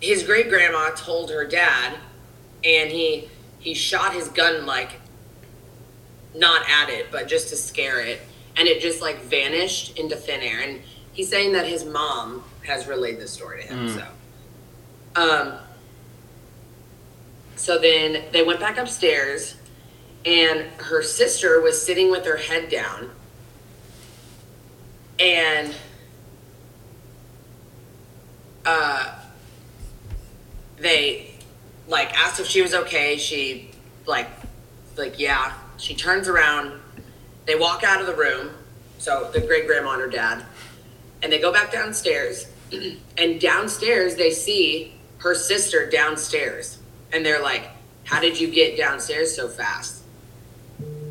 his 0.00 0.22
great 0.22 0.48
grandma 0.48 0.90
told 0.90 1.30
her 1.30 1.44
dad, 1.44 1.96
and 2.64 2.90
he 2.90 3.28
he 3.58 3.74
shot 3.74 4.12
his 4.12 4.28
gun 4.28 4.66
like 4.66 5.00
not 6.34 6.68
at 6.68 6.88
it, 6.88 7.10
but 7.10 7.28
just 7.28 7.48
to 7.50 7.56
scare 7.56 8.00
it, 8.00 8.20
and 8.56 8.66
it 8.66 8.80
just 8.80 9.02
like 9.02 9.20
vanished 9.22 9.98
into 9.98 10.16
thin 10.16 10.40
air. 10.40 10.60
And 10.60 10.80
he's 11.12 11.28
saying 11.28 11.52
that 11.52 11.66
his 11.66 11.84
mom 11.84 12.44
has 12.66 12.86
relayed 12.86 13.18
this 13.18 13.30
story 13.30 13.62
to 13.62 13.68
him. 13.68 13.88
Mm. 13.88 13.94
So, 13.94 14.06
um, 15.20 15.58
so 17.56 17.78
then 17.78 18.24
they 18.32 18.42
went 18.42 18.60
back 18.60 18.78
upstairs, 18.78 19.56
and 20.24 20.62
her 20.78 21.02
sister 21.02 21.60
was 21.60 21.80
sitting 21.84 22.10
with 22.10 22.24
her 22.24 22.36
head 22.36 22.68
down. 22.68 23.10
And 25.18 25.74
uh, 28.64 29.21
they 30.82 31.30
like 31.88 32.12
asked 32.18 32.40
if 32.40 32.46
she 32.46 32.62
was 32.62 32.74
okay. 32.74 33.16
She 33.16 33.70
like 34.06 34.28
like 34.96 35.18
yeah. 35.18 35.54
She 35.78 35.94
turns 35.94 36.28
around. 36.28 36.80
They 37.46 37.54
walk 37.54 37.82
out 37.82 38.00
of 38.00 38.06
the 38.06 38.14
room. 38.14 38.50
So 38.98 39.30
the 39.32 39.40
great 39.40 39.66
grandma 39.66 39.92
and 39.92 40.00
her 40.00 40.08
dad, 40.08 40.44
and 41.22 41.32
they 41.32 41.40
go 41.40 41.52
back 41.52 41.72
downstairs. 41.72 42.46
and 43.18 43.40
downstairs 43.40 44.14
they 44.16 44.30
see 44.30 44.94
her 45.18 45.34
sister 45.34 45.88
downstairs, 45.88 46.78
and 47.12 47.24
they're 47.24 47.42
like, 47.42 47.68
"How 48.04 48.20
did 48.20 48.40
you 48.40 48.48
get 48.48 48.76
downstairs 48.76 49.34
so 49.34 49.48
fast?" 49.48 50.02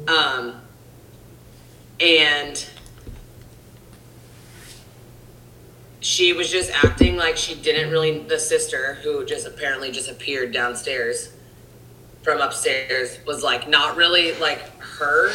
Um, 0.08 0.62
and 2.00 2.66
she 6.02 6.34
was 6.34 6.50
just 6.52 6.72
acting 6.84 7.16
like 7.16 7.38
she 7.38 7.56
didn't 7.56 7.92
really 7.92 8.20
the 8.24 8.40
sister 8.40 8.96
who 9.04 9.24
just 9.26 9.46
apparently 9.48 9.92
just 9.92 10.10
appeared 10.10 10.52
downstairs 10.52 11.32
from 12.24 12.40
upstairs 12.42 13.18
was 13.26 13.44
like 13.44 13.68
not 13.70 13.96
really 13.96 14.34
like 14.40 14.60
her 14.82 15.32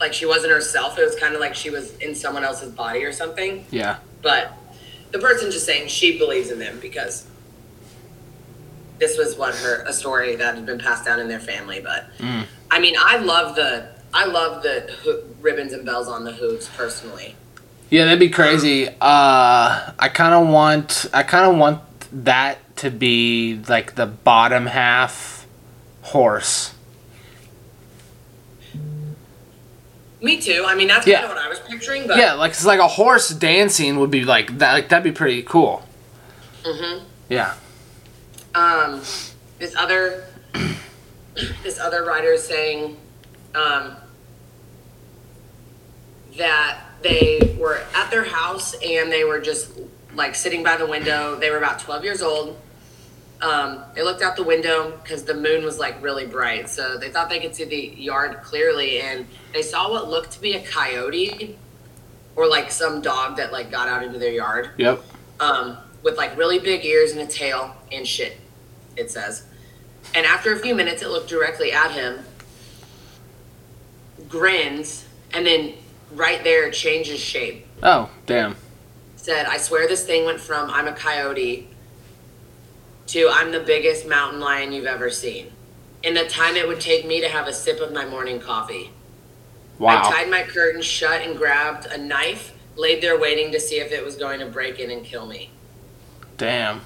like 0.00 0.12
she 0.12 0.26
wasn't 0.26 0.50
herself 0.50 0.98
it 0.98 1.04
was 1.04 1.14
kind 1.16 1.34
of 1.34 1.40
like 1.40 1.54
she 1.54 1.70
was 1.70 1.96
in 1.98 2.14
someone 2.14 2.44
else's 2.44 2.72
body 2.72 3.04
or 3.04 3.12
something 3.12 3.64
Yeah. 3.70 3.98
but 4.22 4.52
the 5.12 5.18
person 5.18 5.50
just 5.50 5.66
saying 5.66 5.88
she 5.88 6.18
believes 6.18 6.50
in 6.50 6.58
them 6.58 6.78
because 6.80 7.26
this 8.98 9.18
was 9.18 9.36
what 9.36 9.54
her 9.54 9.82
a 9.86 9.92
story 9.92 10.36
that 10.36 10.54
had 10.54 10.64
been 10.66 10.78
passed 10.78 11.04
down 11.04 11.20
in 11.20 11.28
their 11.28 11.40
family 11.40 11.80
but 11.80 12.06
Mm. 12.18 12.44
i 12.70 12.80
mean 12.80 12.94
i 12.98 13.18
love 13.18 13.54
the 13.54 13.88
i 14.14 14.24
love 14.24 14.62
the 14.62 14.90
ho- 15.04 15.22
ribbons 15.40 15.72
and 15.74 15.84
bells 15.84 16.08
on 16.08 16.24
the 16.24 16.32
hooves 16.32 16.68
personally 16.76 17.34
Yeah, 17.90 18.04
that'd 18.04 18.18
be 18.18 18.30
crazy. 18.30 18.88
Uh, 18.88 18.94
I 19.00 20.10
kind 20.12 20.34
of 20.34 20.48
want, 20.52 21.06
I 21.14 21.22
kind 21.22 21.50
of 21.50 21.56
want 21.56 21.80
that 22.24 22.58
to 22.78 22.90
be 22.90 23.60
like 23.68 23.94
the 23.94 24.06
bottom 24.06 24.66
half 24.66 25.46
horse. 26.02 26.72
me 30.20 30.40
too 30.40 30.64
i 30.66 30.74
mean 30.74 30.88
that's 30.88 31.06
Yeah. 31.06 31.20
kind 31.20 31.30
of 31.30 31.36
what 31.36 31.44
i 31.44 31.48
was 31.48 31.60
picturing 31.60 32.06
but 32.08 32.16
Yeah, 32.16 32.32
like 32.32 32.50
it's 32.52 32.64
like 32.64 32.80
a 32.80 32.88
horse 32.88 33.28
dancing 33.28 33.98
would 34.00 34.10
be 34.10 34.24
like 34.24 34.58
that. 34.58 34.72
Like 34.72 34.88
that'd 34.88 35.04
be 35.04 35.12
pretty 35.12 35.42
cool. 35.42 35.84
Mhm. 36.64 37.02
Yeah. 37.28 37.54
um, 38.54 39.02
this 39.58 39.76
other 39.76 40.24
this 41.62 41.78
other 41.78 42.02
writer 42.04 42.32
is 42.32 42.42
saying 42.42 42.96
um, 43.54 43.94
that 46.38 46.80
they 47.02 47.56
were 47.58 47.80
at 47.94 48.10
their 48.10 48.24
house 48.24 48.74
and 48.82 49.10
they 49.12 49.24
were 49.24 49.40
just 49.40 49.70
like 50.14 50.34
sitting 50.34 50.62
by 50.62 50.76
the 50.76 50.86
window. 50.86 51.36
They 51.36 51.50
were 51.50 51.58
about 51.58 51.78
12 51.80 52.04
years 52.04 52.22
old. 52.22 52.58
Um, 53.42 53.82
they 53.94 54.02
looked 54.02 54.22
out 54.22 54.34
the 54.36 54.42
window 54.44 54.98
because 55.02 55.24
the 55.24 55.34
moon 55.34 55.62
was 55.62 55.78
like 55.78 56.02
really 56.02 56.26
bright, 56.26 56.70
so 56.70 56.96
they 56.96 57.10
thought 57.10 57.28
they 57.28 57.38
could 57.38 57.54
see 57.54 57.64
the 57.64 58.00
yard 58.00 58.40
clearly, 58.42 59.00
and 59.00 59.26
they 59.52 59.60
saw 59.60 59.90
what 59.90 60.08
looked 60.08 60.30
to 60.32 60.40
be 60.40 60.54
a 60.54 60.62
coyote 60.62 61.58
or 62.34 62.48
like 62.48 62.70
some 62.70 63.02
dog 63.02 63.36
that 63.36 63.52
like 63.52 63.70
got 63.70 63.88
out 63.88 64.02
into 64.02 64.18
their 64.18 64.32
yard 64.32 64.70
Yep. 64.78 65.02
um, 65.40 65.76
with 66.02 66.16
like 66.16 66.34
really 66.38 66.58
big 66.58 66.82
ears 66.86 67.12
and 67.12 67.20
a 67.20 67.26
tail 67.26 67.76
and 67.92 68.06
shit, 68.06 68.38
it 68.96 69.10
says. 69.10 69.44
And 70.14 70.24
after 70.24 70.52
a 70.54 70.58
few 70.58 70.74
minutes, 70.74 71.02
it 71.02 71.08
looked 71.08 71.28
directly 71.28 71.72
at 71.72 71.90
him, 71.90 72.20
grins, 74.28 75.04
and 75.34 75.46
then 75.46 75.74
right 76.12 76.42
there 76.44 76.70
changes 76.70 77.20
shape. 77.20 77.66
Oh, 77.82 78.10
damn. 78.26 78.56
Said, 79.16 79.46
I 79.46 79.58
swear 79.58 79.88
this 79.88 80.04
thing 80.04 80.24
went 80.24 80.40
from 80.40 80.70
I'm 80.70 80.86
a 80.86 80.92
coyote 80.92 81.68
to 83.08 83.30
I'm 83.32 83.52
the 83.52 83.60
biggest 83.60 84.06
mountain 84.06 84.40
lion 84.40 84.72
you've 84.72 84.86
ever 84.86 85.10
seen. 85.10 85.52
In 86.02 86.14
the 86.14 86.26
time 86.26 86.56
it 86.56 86.66
would 86.66 86.80
take 86.80 87.06
me 87.06 87.20
to 87.20 87.28
have 87.28 87.48
a 87.48 87.52
sip 87.52 87.80
of 87.80 87.92
my 87.92 88.06
morning 88.06 88.40
coffee. 88.40 88.90
Wow. 89.78 90.02
I 90.02 90.10
tied 90.10 90.30
my 90.30 90.42
curtains 90.42 90.84
shut 90.84 91.22
and 91.22 91.36
grabbed 91.36 91.86
a 91.86 91.98
knife, 91.98 92.52
laid 92.76 93.02
there 93.02 93.18
waiting 93.18 93.52
to 93.52 93.60
see 93.60 93.80
if 93.80 93.92
it 93.92 94.04
was 94.04 94.16
going 94.16 94.40
to 94.40 94.46
break 94.46 94.78
in 94.78 94.90
and 94.90 95.04
kill 95.04 95.26
me. 95.26 95.50
Damn. 96.36 96.82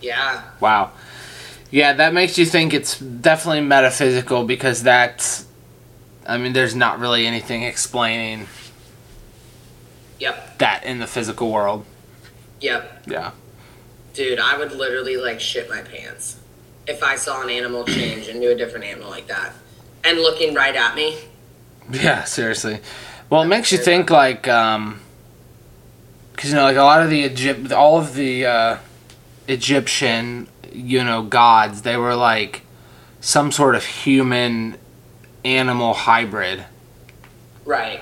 Yeah. 0.00 0.44
Wow. 0.60 0.92
Yeah, 1.70 1.92
that 1.94 2.14
makes 2.14 2.38
you 2.38 2.46
think 2.46 2.72
it's 2.72 2.98
definitely 2.98 3.60
metaphysical 3.60 4.44
because 4.44 4.82
that's. 4.82 5.46
I 6.28 6.36
mean, 6.36 6.52
there's 6.52 6.74
not 6.74 6.98
really 7.00 7.26
anything 7.26 7.62
explaining 7.62 8.46
Yep. 10.20 10.58
that 10.58 10.84
in 10.84 10.98
the 10.98 11.06
physical 11.06 11.50
world. 11.50 11.84
Yep. 12.60 13.04
Yeah. 13.06 13.30
Dude, 14.14 14.38
I 14.38 14.58
would 14.58 14.72
literally 14.72 15.16
like 15.16 15.40
shit 15.40 15.68
my 15.70 15.80
pants 15.80 16.38
if 16.86 17.02
I 17.02 17.16
saw 17.16 17.42
an 17.42 17.50
animal 17.50 17.84
change 17.86 18.28
into 18.28 18.50
a 18.50 18.54
different 18.54 18.84
animal 18.84 19.08
like 19.10 19.28
that 19.28 19.52
and 20.04 20.18
looking 20.18 20.54
right 20.54 20.74
at 20.76 20.94
me. 20.94 21.18
Yeah, 21.90 22.24
seriously. 22.24 22.80
Well, 23.30 23.42
it 23.42 23.46
makes 23.46 23.72
you 23.72 23.78
think 23.78 24.10
like, 24.10 24.46
um, 24.48 25.00
because 26.32 26.50
you 26.50 26.56
know, 26.56 26.62
like 26.62 26.76
a 26.76 26.82
lot 26.82 27.02
of 27.02 27.10
the 27.10 27.20
Egypt, 27.20 27.72
all 27.72 27.98
of 27.98 28.14
the 28.14 28.44
uh, 28.46 28.78
Egyptian, 29.46 30.48
you 30.72 31.02
know, 31.02 31.22
gods, 31.22 31.82
they 31.82 31.96
were 31.96 32.14
like 32.14 32.62
some 33.20 33.50
sort 33.52 33.74
of 33.74 33.84
human 33.84 34.76
animal 35.48 35.94
hybrid. 35.94 36.64
Right. 37.64 38.00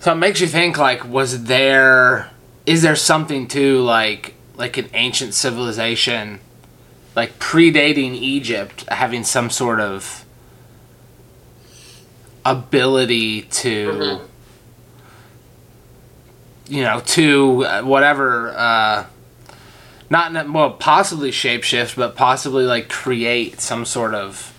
So 0.00 0.12
it 0.12 0.16
makes 0.16 0.40
you 0.40 0.46
think 0.46 0.78
like, 0.78 1.04
was 1.08 1.44
there, 1.44 2.30
is 2.66 2.82
there 2.82 2.96
something 2.96 3.46
to 3.48 3.80
like, 3.82 4.34
like 4.56 4.76
an 4.76 4.88
ancient 4.94 5.34
civilization, 5.34 6.40
like 7.14 7.38
predating 7.38 8.14
Egypt, 8.14 8.84
having 8.88 9.24
some 9.24 9.50
sort 9.50 9.80
of 9.80 10.24
ability 12.44 13.42
to, 13.42 13.88
Mhm. 13.92 14.20
you 16.68 16.82
know, 16.82 17.00
to 17.00 17.64
uh, 17.64 17.82
whatever, 17.82 18.52
uh, 18.56 19.04
not 20.10 20.50
well, 20.50 20.70
possibly 20.72 21.30
shapeshift, 21.30 21.96
but 21.96 22.16
possibly 22.16 22.64
like 22.64 22.88
create 22.88 23.60
some 23.60 23.84
sort 23.84 24.14
of 24.14 24.51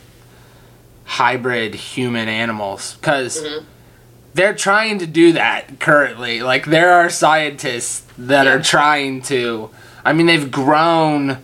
hybrid 1.17 1.75
human 1.75 2.27
animals, 2.27 2.95
because 2.99 3.41
Mhm. 3.41 3.63
they're 4.33 4.53
trying 4.55 4.97
to 4.99 5.05
do 5.07 5.31
that 5.33 5.79
currently. 5.79 6.41
Like 6.41 6.65
there 6.65 6.91
are 6.93 7.09
scientists 7.09 8.03
that 8.17 8.47
are 8.47 8.61
trying 8.61 9.21
to. 9.23 9.69
I 10.05 10.13
mean, 10.13 10.25
they've 10.25 10.49
grown, 10.51 11.37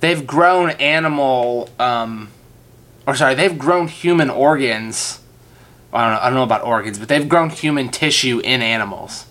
they've 0.00 0.26
grown 0.26 0.70
animal, 0.70 1.70
um, 1.78 2.28
or 3.06 3.14
sorry, 3.14 3.34
they've 3.34 3.58
grown 3.58 3.88
human 3.88 4.30
organs. 4.30 5.20
I 5.92 6.02
don't 6.04 6.12
know. 6.14 6.20
I 6.20 6.24
don't 6.24 6.34
know 6.34 6.42
about 6.42 6.64
organs, 6.64 6.98
but 6.98 7.08
they've 7.08 7.28
grown 7.28 7.50
human 7.50 7.88
tissue 7.88 8.40
in 8.42 8.62
animals. 8.62 9.26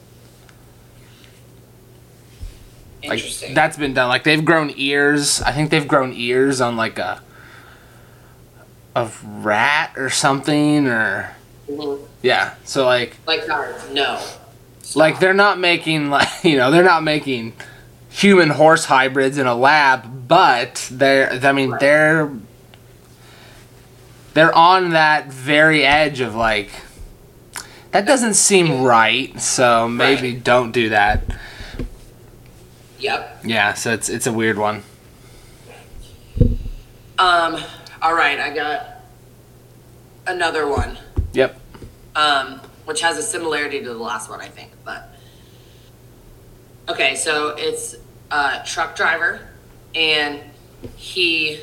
Like 3.03 3.19
Interesting. 3.19 3.53
that's 3.53 3.75
been 3.75 3.93
done. 3.93 4.07
Like 4.07 4.23
they've 4.23 4.45
grown 4.45 4.71
ears. 4.77 5.41
I 5.41 5.51
think 5.51 5.71
they've 5.71 5.87
grown 5.87 6.13
ears 6.13 6.61
on 6.61 6.77
like 6.77 6.97
a 6.99 7.21
a 8.95 9.09
rat 9.23 9.91
or 9.97 10.09
something 10.09 10.87
or 10.87 11.35
Mhm. 11.69 11.99
yeah. 12.21 12.53
So 12.63 12.85
like 12.85 13.17
Like 13.25 13.49
ours. 13.49 13.81
No. 13.91 14.19
like 14.95 15.19
they're 15.19 15.33
not 15.33 15.59
making 15.59 16.09
like 16.17 16.27
you 16.43 16.57
know 16.57 16.69
they're 16.71 16.83
not 16.83 17.03
making 17.03 17.53
human 18.09 18.49
horse 18.51 18.85
hybrids 18.85 19.37
in 19.37 19.47
a 19.47 19.55
lab, 19.55 20.27
but 20.27 20.87
they're 20.91 21.31
I 21.43 21.51
mean 21.51 21.71
Right. 21.71 21.79
they're 21.79 22.31
they're 24.33 24.53
on 24.55 24.91
that 24.91 25.27
very 25.31 25.83
edge 25.85 26.19
of 26.19 26.35
like 26.35 26.69
that 27.91 28.05
doesn't 28.07 28.33
seem 28.33 28.81
right, 28.83 29.39
so 29.39 29.87
maybe 29.87 30.31
Right. 30.33 30.43
don't 30.43 30.71
do 30.71 30.89
that. 30.89 31.21
Yep. 32.99 33.39
Yeah, 33.45 33.73
so 33.73 33.91
it's 33.93 34.09
it's 34.09 34.25
a 34.27 34.33
weird 34.33 34.57
one. 34.57 34.83
Um. 37.19 37.61
All 38.03 38.13
right, 38.13 38.37
I 38.37 38.53
got 38.53 38.85
another 40.27 40.67
one. 40.67 40.97
Yep. 41.31 41.57
um, 42.17 42.59
which 42.83 42.99
has 42.99 43.17
a 43.17 43.21
similarity 43.21 43.79
to 43.81 43.87
the 43.87 43.97
last 43.97 44.29
one, 44.29 44.41
I 44.41 44.49
think. 44.49 44.71
But 44.83 45.09
okay, 46.89 47.15
so 47.15 47.55
it's 47.57 47.95
a 48.29 48.61
truck 48.65 48.97
driver, 48.97 49.39
and 49.95 50.41
he 50.97 51.61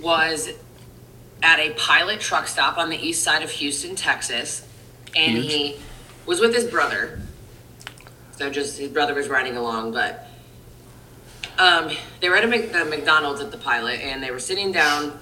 was 0.00 0.50
at 1.42 1.58
a 1.58 1.70
pilot 1.72 2.20
truck 2.20 2.46
stop 2.46 2.78
on 2.78 2.88
the 2.88 2.96
east 2.96 3.24
side 3.24 3.42
of 3.42 3.50
Houston, 3.50 3.96
Texas, 3.96 4.64
and 5.16 5.38
Huge. 5.38 5.52
he 5.52 5.76
was 6.26 6.38
with 6.38 6.54
his 6.54 6.64
brother. 6.64 7.20
So 8.36 8.50
just 8.50 8.78
his 8.78 8.88
brother 8.88 9.14
was 9.14 9.28
riding 9.28 9.56
along, 9.56 9.90
but 9.90 10.28
um, 11.62 11.96
they 12.18 12.28
were 12.28 12.34
at 12.34 12.42
a 12.42 12.48
Mc, 12.48 12.72
McDonald's 12.72 13.40
at 13.40 13.52
the 13.52 13.56
pilot, 13.56 14.00
and 14.00 14.20
they 14.20 14.32
were 14.32 14.40
sitting 14.40 14.72
down, 14.72 15.16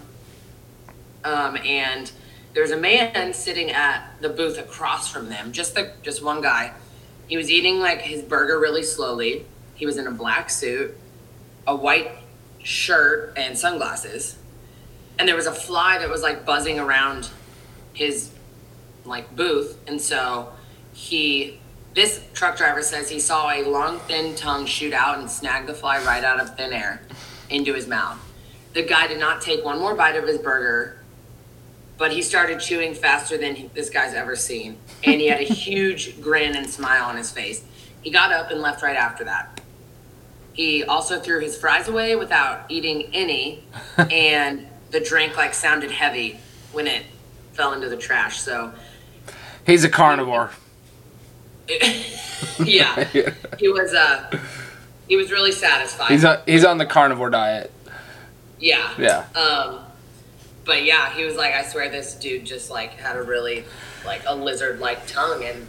um, 1.22 1.58
and 1.58 2.10
there 2.54 2.62
was 2.62 2.70
a 2.70 2.78
man 2.78 3.34
sitting 3.34 3.70
at 3.70 4.10
the 4.22 4.30
booth 4.30 4.58
across 4.58 5.10
from 5.10 5.28
them, 5.28 5.52
just 5.52 5.74
the 5.74 5.92
just 6.02 6.24
one 6.24 6.40
guy. 6.40 6.72
He 7.26 7.36
was 7.36 7.50
eating 7.50 7.78
like 7.78 8.00
his 8.00 8.22
burger 8.22 8.58
really 8.58 8.82
slowly. 8.82 9.44
He 9.74 9.84
was 9.84 9.98
in 9.98 10.06
a 10.06 10.10
black 10.10 10.48
suit, 10.48 10.96
a 11.66 11.76
white 11.76 12.10
shirt, 12.62 13.34
and 13.36 13.56
sunglasses. 13.56 14.38
And 15.18 15.28
there 15.28 15.36
was 15.36 15.46
a 15.46 15.52
fly 15.52 15.98
that 15.98 16.08
was 16.08 16.22
like 16.22 16.46
buzzing 16.46 16.80
around 16.80 17.28
his 17.92 18.30
like 19.04 19.36
booth, 19.36 19.76
and 19.86 20.00
so 20.00 20.54
he 20.94 21.59
this 21.94 22.22
truck 22.34 22.56
driver 22.56 22.82
says 22.82 23.08
he 23.08 23.18
saw 23.18 23.50
a 23.50 23.64
long 23.64 23.98
thin 24.00 24.34
tongue 24.36 24.66
shoot 24.66 24.92
out 24.92 25.18
and 25.18 25.30
snag 25.30 25.66
the 25.66 25.74
fly 25.74 26.02
right 26.04 26.22
out 26.22 26.40
of 26.40 26.56
thin 26.56 26.72
air 26.72 27.02
into 27.48 27.74
his 27.74 27.88
mouth. 27.88 28.18
The 28.74 28.82
guy 28.82 29.08
did 29.08 29.18
not 29.18 29.42
take 29.42 29.64
one 29.64 29.78
more 29.78 29.94
bite 29.94 30.14
of 30.14 30.26
his 30.26 30.38
burger, 30.38 31.02
but 31.98 32.12
he 32.12 32.22
started 32.22 32.60
chewing 32.60 32.94
faster 32.94 33.36
than 33.36 33.56
he- 33.56 33.70
this 33.74 33.90
guy's 33.90 34.14
ever 34.14 34.36
seen. 34.36 34.78
And 35.02 35.20
he 35.20 35.26
had 35.26 35.40
a 35.40 35.44
huge 35.52 36.20
grin 36.20 36.54
and 36.54 36.70
smile 36.70 37.04
on 37.06 37.16
his 37.16 37.30
face. 37.32 37.64
He 38.02 38.10
got 38.10 38.32
up 38.32 38.50
and 38.50 38.60
left 38.60 38.82
right 38.82 38.96
after 38.96 39.24
that. 39.24 39.60
He 40.52 40.84
also 40.84 41.18
threw 41.20 41.40
his 41.40 41.56
fries 41.58 41.88
away 41.88 42.14
without 42.16 42.66
eating 42.68 43.10
any, 43.12 43.64
and 43.96 44.66
the 44.90 45.00
drink 45.00 45.36
like 45.36 45.54
sounded 45.54 45.90
heavy 45.90 46.38
when 46.72 46.86
it 46.86 47.04
fell 47.52 47.72
into 47.72 47.88
the 47.88 47.96
trash. 47.96 48.40
So 48.40 48.72
He's 49.66 49.84
a 49.84 49.88
carnivore. 49.88 50.50
yeah, 52.64 53.04
he 53.58 53.68
was 53.68 53.94
uh 53.94 54.30
he 55.08 55.16
was 55.16 55.30
really 55.30 55.52
satisfied. 55.52 56.10
He's 56.10 56.24
on, 56.24 56.38
he's 56.46 56.64
on 56.64 56.78
the 56.78 56.86
carnivore 56.86 57.30
diet. 57.30 57.72
yeah. 58.58 58.92
Yeah. 58.98 59.24
Um, 59.34 59.80
but 60.64 60.84
yeah, 60.84 61.12
he 61.12 61.24
was 61.24 61.34
like, 61.34 61.52
I 61.52 61.64
swear 61.64 61.90
this 61.90 62.14
dude 62.14 62.44
just 62.44 62.70
like 62.70 62.92
had 62.92 63.16
a 63.16 63.22
really 63.22 63.64
like 64.04 64.22
a 64.26 64.34
lizard 64.34 64.78
like 64.78 65.06
tongue, 65.06 65.42
and 65.44 65.66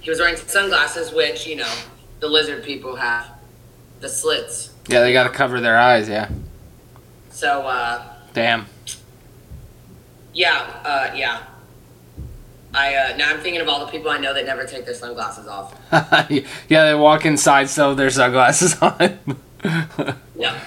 he 0.00 0.10
was 0.10 0.18
wearing 0.18 0.36
sunglasses, 0.36 1.12
which 1.12 1.46
you 1.46 1.56
know 1.56 1.72
the 2.20 2.28
lizard 2.28 2.64
people 2.64 2.96
have 2.96 3.28
the 4.00 4.08
slits. 4.08 4.74
Yeah, 4.88 5.00
they 5.00 5.12
got 5.12 5.24
to 5.24 5.30
cover 5.30 5.60
their 5.60 5.78
eyes, 5.78 6.08
yeah. 6.08 6.28
So 7.30 7.62
uh, 7.62 8.02
Damn. 8.32 8.66
yeah, 10.32 10.80
uh, 10.84 11.12
yeah. 11.14 11.42
I 12.78 12.94
uh, 12.94 13.16
now 13.16 13.30
I'm 13.30 13.40
thinking 13.40 13.60
of 13.60 13.68
all 13.68 13.84
the 13.84 13.90
people 13.90 14.10
I 14.10 14.18
know 14.18 14.32
that 14.34 14.46
never 14.46 14.64
take 14.64 14.84
their 14.84 14.94
sunglasses 14.94 15.46
off. 15.48 15.74
yeah, 16.30 16.84
they 16.86 16.94
walk 16.94 17.26
inside 17.26 17.68
still 17.68 17.88
with 17.90 17.98
their 17.98 18.10
sunglasses 18.10 18.76
on. 18.82 19.18
Yeah, 20.36 20.58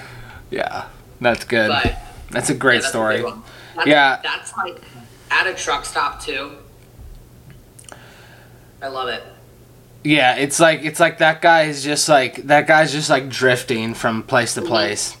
yeah, 0.50 0.84
that's 1.20 1.44
good. 1.44 1.68
but 1.68 1.96
That's 2.30 2.50
a 2.50 2.52
yeah, 2.52 2.58
great 2.58 2.82
that's 2.82 2.88
story. 2.88 3.22
one. 3.22 3.42
That's, 3.76 3.86
Yeah. 3.86 4.20
that's 4.22 4.54
like 4.56 4.82
at 5.30 5.46
a 5.46 5.54
truck 5.54 5.84
stop 5.86 6.20
too. 6.22 6.52
I 8.82 8.88
love 8.88 9.08
it. 9.08 9.22
Yeah, 10.04 10.34
it's 10.34 10.58
like 10.58 10.82
it's 10.84 10.98
like 11.00 11.18
that 11.18 11.40
guy 11.40 11.62
is 11.62 11.82
just 11.84 12.08
like 12.08 12.36
that 12.48 12.66
guy's 12.66 12.92
just 12.92 13.08
like 13.08 13.28
drifting 13.28 13.94
from 13.94 14.22
place 14.24 14.54
to 14.54 14.60
Mhm. 14.62 14.66
place. 14.66 15.16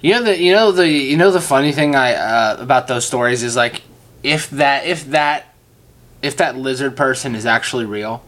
You 0.00 0.14
know 0.14 0.22
the 0.24 0.38
you 0.40 0.52
know 0.52 0.72
the 0.72 0.88
you 0.88 1.16
know 1.16 1.30
the 1.30 1.40
funny 1.40 1.70
thing 1.72 1.94
I 1.94 2.14
uh, 2.14 2.56
about 2.58 2.88
those 2.88 3.06
stories 3.06 3.42
is 3.42 3.54
like 3.54 3.82
if 4.22 4.48
that 4.50 4.86
if 4.86 5.04
that 5.10 5.51
if 6.22 6.36
that 6.36 6.56
lizard 6.56 6.96
person 6.96 7.34
is 7.34 7.44
actually 7.44 7.84
real, 7.84 8.24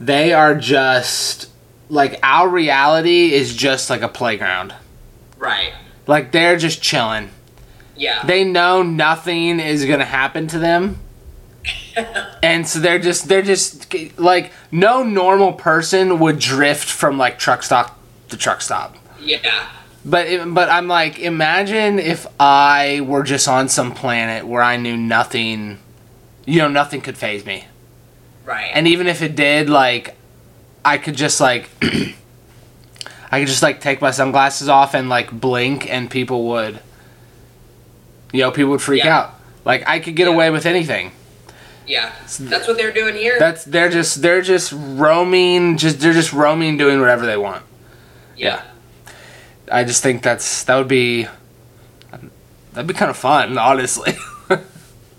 they 0.00 0.32
are 0.32 0.54
just 0.54 1.50
like 1.88 2.18
our 2.22 2.48
reality 2.48 3.32
is 3.32 3.54
just 3.54 3.90
like 3.90 4.02
a 4.02 4.08
playground. 4.08 4.74
Right. 5.38 5.72
Like 6.06 6.32
they're 6.32 6.56
just 6.56 6.82
chilling. 6.82 7.30
Yeah. 7.96 8.24
They 8.24 8.44
know 8.44 8.82
nothing 8.82 9.60
is 9.60 9.84
gonna 9.84 10.04
happen 10.04 10.46
to 10.48 10.58
them. 10.58 10.98
and 12.42 12.66
so 12.66 12.78
they're 12.78 12.98
just 12.98 13.28
they're 13.28 13.42
just 13.42 13.92
like 14.18 14.52
no 14.70 15.02
normal 15.02 15.52
person 15.52 16.18
would 16.20 16.38
drift 16.38 16.88
from 16.88 17.18
like 17.18 17.38
truck 17.38 17.62
stop 17.62 17.98
to 18.28 18.36
truck 18.36 18.60
stop. 18.60 18.96
yeah. 19.20 19.70
But 20.04 20.54
but 20.54 20.68
I'm 20.68 20.86
like 20.86 21.18
imagine 21.18 21.98
if 21.98 22.26
I 22.38 23.00
were 23.00 23.24
just 23.24 23.48
on 23.48 23.68
some 23.68 23.92
planet 23.92 24.46
where 24.46 24.62
I 24.62 24.76
knew 24.76 24.96
nothing, 24.96 25.78
you 26.46 26.58
know, 26.60 26.68
nothing 26.68 27.00
could 27.02 27.18
faze 27.18 27.44
me. 27.44 27.66
Right. 28.44 28.70
And 28.72 28.86
even 28.88 29.06
if 29.06 29.20
it 29.22 29.34
did, 29.36 29.68
like 29.68 30.14
I 30.84 30.96
could 30.98 31.16
just 31.16 31.40
like 31.40 31.68
I 31.82 33.40
could 33.40 33.48
just 33.48 33.62
like 33.62 33.80
take 33.80 34.00
my 34.00 34.10
sunglasses 34.12 34.68
off 34.68 34.94
and 34.94 35.08
like 35.08 35.30
blink 35.32 35.90
and 35.92 36.08
people 36.10 36.44
would 36.48 36.80
you 38.32 38.40
know, 38.42 38.50
people 38.50 38.70
would 38.72 38.82
freak 38.82 39.04
Yeah. 39.04 39.16
out. 39.18 39.34
Like 39.64 39.86
I 39.88 39.98
could 39.98 40.14
get 40.16 40.28
Yeah. 40.28 40.34
away 40.34 40.50
with 40.50 40.64
anything. 40.66 41.10
yeah. 41.86 42.12
That's 42.38 42.68
what 42.68 42.76
they're 42.76 42.92
doing 42.92 43.14
here. 43.16 43.36
That's 43.38 43.64
they're 43.64 43.90
just 43.90 44.22
they're 44.22 44.42
just 44.42 44.72
roaming 44.74 45.76
just 45.76 45.98
they're 46.00 46.12
just 46.12 46.32
roaming 46.32 46.76
doing 46.76 47.00
whatever 47.00 47.26
they 47.26 47.36
want. 47.36 47.64
yeah. 48.36 48.62
I 49.72 49.82
just 49.82 50.00
think 50.04 50.22
that's 50.22 50.62
that 50.64 50.76
would 50.76 50.86
be 50.86 51.26
that'd 52.72 52.86
be 52.86 52.94
kind 52.94 53.10
of 53.10 53.16
fun, 53.16 53.58
honestly. 53.58 54.14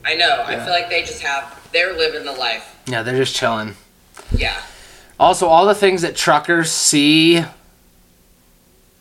I 0.08 0.16
know. 0.16 0.44
I 0.46 0.56
feel 0.56 0.70
like 0.70 0.90
they 0.90 1.02
just 1.04 1.22
have 1.22 1.54
they're 1.74 1.94
living 1.98 2.24
the 2.24 2.32
life. 2.32 2.76
yeah, 2.88 3.04
they're 3.04 3.18
just 3.18 3.36
chilling. 3.36 3.76
Yeah. 4.32 4.56
Also, 5.20 5.48
all 5.48 5.66
the 5.66 5.76
things 5.76 6.02
that 6.04 6.16
truckers 6.16 6.72
see 6.72 7.44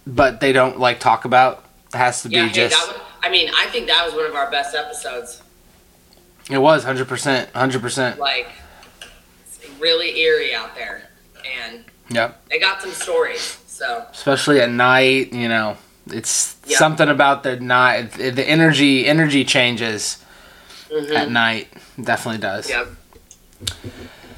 but 0.07 0.41
they 0.41 0.53
don't 0.53 0.79
like 0.79 1.01
talk 1.01 1.25
about 1.25 1.65
has 1.93 2.23
to 2.23 2.29
Yeah. 2.29 2.43
be 2.43 2.49
Hey, 2.49 2.55
just 2.55 2.77
that 2.77 2.93
was, 2.95 3.01
I 3.23 3.29
mean, 3.29 3.51
I 3.57 3.67
think 3.67 3.87
that 3.89 4.05
was 4.05 4.15
one 4.15 4.27
of 4.27 4.35
our 4.35 4.51
best 4.51 4.75
episodes. 4.75 5.43
It 6.51 6.59
was 6.59 6.85
100%, 6.85 7.49
100%. 7.55 8.19
Like, 8.19 8.49
it's 9.47 9.59
really 9.81 10.19
eerie 10.21 10.55
out 10.55 10.75
there, 10.77 11.09
and 11.65 11.85
Yep. 12.09 12.41
they 12.51 12.59
got 12.61 12.81
some 12.83 12.93
stories. 12.93 13.59
So 13.67 14.07
Especially 14.13 14.61
at 14.61 14.71
night, 14.71 15.33
you 15.33 15.49
know. 15.49 15.77
It's 16.11 16.55
Yep. 16.67 16.79
something 16.79 17.09
about 17.09 17.43
the 17.43 17.57
night 17.59 18.13
the 18.13 18.45
energy 18.49 19.07
energy 19.09 19.45
changes 19.45 20.19
mhm. 21.05 21.15
at 21.15 21.31
night. 21.31 21.69
Definitely 22.03 22.41
does. 22.41 22.69
Yep. 22.69 22.89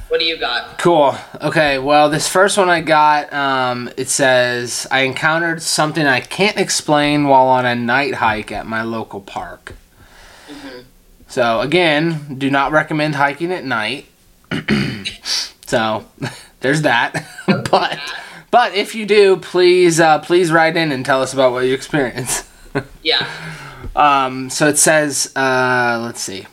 What 0.08 0.20
do 0.20 0.26
you 0.26 0.38
got? 0.38 0.78
Cool. 0.78 1.14
Okay. 1.40 1.78
Well, 1.78 2.08
this 2.08 2.28
first 2.28 2.56
one 2.56 2.70
I 2.70 2.80
got, 2.80 3.32
um, 3.32 3.90
it 3.96 4.08
says 4.08 4.86
I 4.90 5.00
encountered 5.00 5.60
something 5.60 6.06
I 6.06 6.20
can't 6.20 6.56
explain 6.56 7.28
while 7.28 7.46
on 7.48 7.66
a 7.66 7.74
night 7.74 8.14
hike 8.14 8.50
at 8.50 8.66
my 8.66 8.82
local 8.82 9.20
park. 9.20 9.74
Mhm. 10.48 10.84
So 11.28 11.60
again, 11.60 12.36
do 12.38 12.50
not 12.50 12.72
recommend 12.72 13.16
hiking 13.16 13.52
at 13.52 13.64
night. 13.64 14.06
so 15.66 16.06
there's 16.60 16.82
that. 16.82 17.26
but 17.70 17.98
but 18.50 18.74
if 18.74 18.94
you 18.94 19.04
do, 19.04 19.36
please 19.36 20.00
uh, 20.00 20.20
please 20.20 20.50
write 20.50 20.76
in 20.76 20.90
and 20.90 21.04
tell 21.04 21.20
us 21.20 21.34
about 21.34 21.52
what 21.52 21.64
you 21.66 21.74
experienced. 21.74 22.46
Yeah. 23.02 23.26
Um, 23.96 24.50
so 24.50 24.68
it 24.68 24.78
says, 24.78 25.32
uh, 25.36 26.00
let's 26.04 26.20
see. 26.20 26.46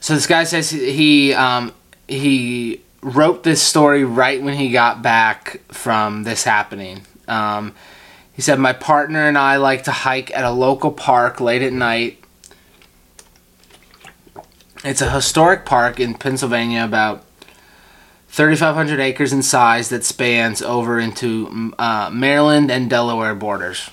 So 0.00 0.14
this 0.14 0.26
guy 0.26 0.44
says 0.44 0.70
he 0.70 1.34
um, 1.34 1.72
he 2.08 2.80
wrote 3.02 3.44
this 3.44 3.62
story 3.62 4.02
right 4.02 4.42
when 4.42 4.54
he 4.54 4.70
got 4.70 5.02
back 5.02 5.60
from 5.68 6.24
this 6.24 6.42
happening. 6.42 7.02
Um, 7.28 7.74
he 8.32 8.42
said, 8.42 8.58
"My 8.58 8.72
partner 8.72 9.28
and 9.28 9.36
I 9.36 9.56
like 9.56 9.84
to 9.84 9.92
hike 9.92 10.34
at 10.34 10.44
a 10.44 10.50
local 10.50 10.90
park 10.90 11.40
late 11.40 11.62
at 11.62 11.72
night. 11.72 12.18
It's 14.82 15.02
a 15.02 15.10
historic 15.10 15.66
park 15.66 16.00
in 16.00 16.14
Pennsylvania, 16.14 16.84
about 16.84 17.24
3,500 18.30 19.00
acres 19.00 19.32
in 19.32 19.42
size 19.42 19.88
that 19.88 20.04
spans 20.04 20.62
over 20.62 21.00
into 21.00 21.74
uh, 21.80 22.08
Maryland 22.12 22.70
and 22.70 22.88
Delaware 22.88 23.34
borders. 23.34 23.90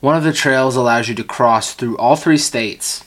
One 0.00 0.16
of 0.16 0.24
the 0.24 0.32
trails 0.32 0.74
allows 0.74 1.08
you 1.08 1.14
to 1.16 1.24
cross 1.24 1.74
through 1.74 1.98
all 1.98 2.16
three 2.16 2.38
states. 2.38 3.04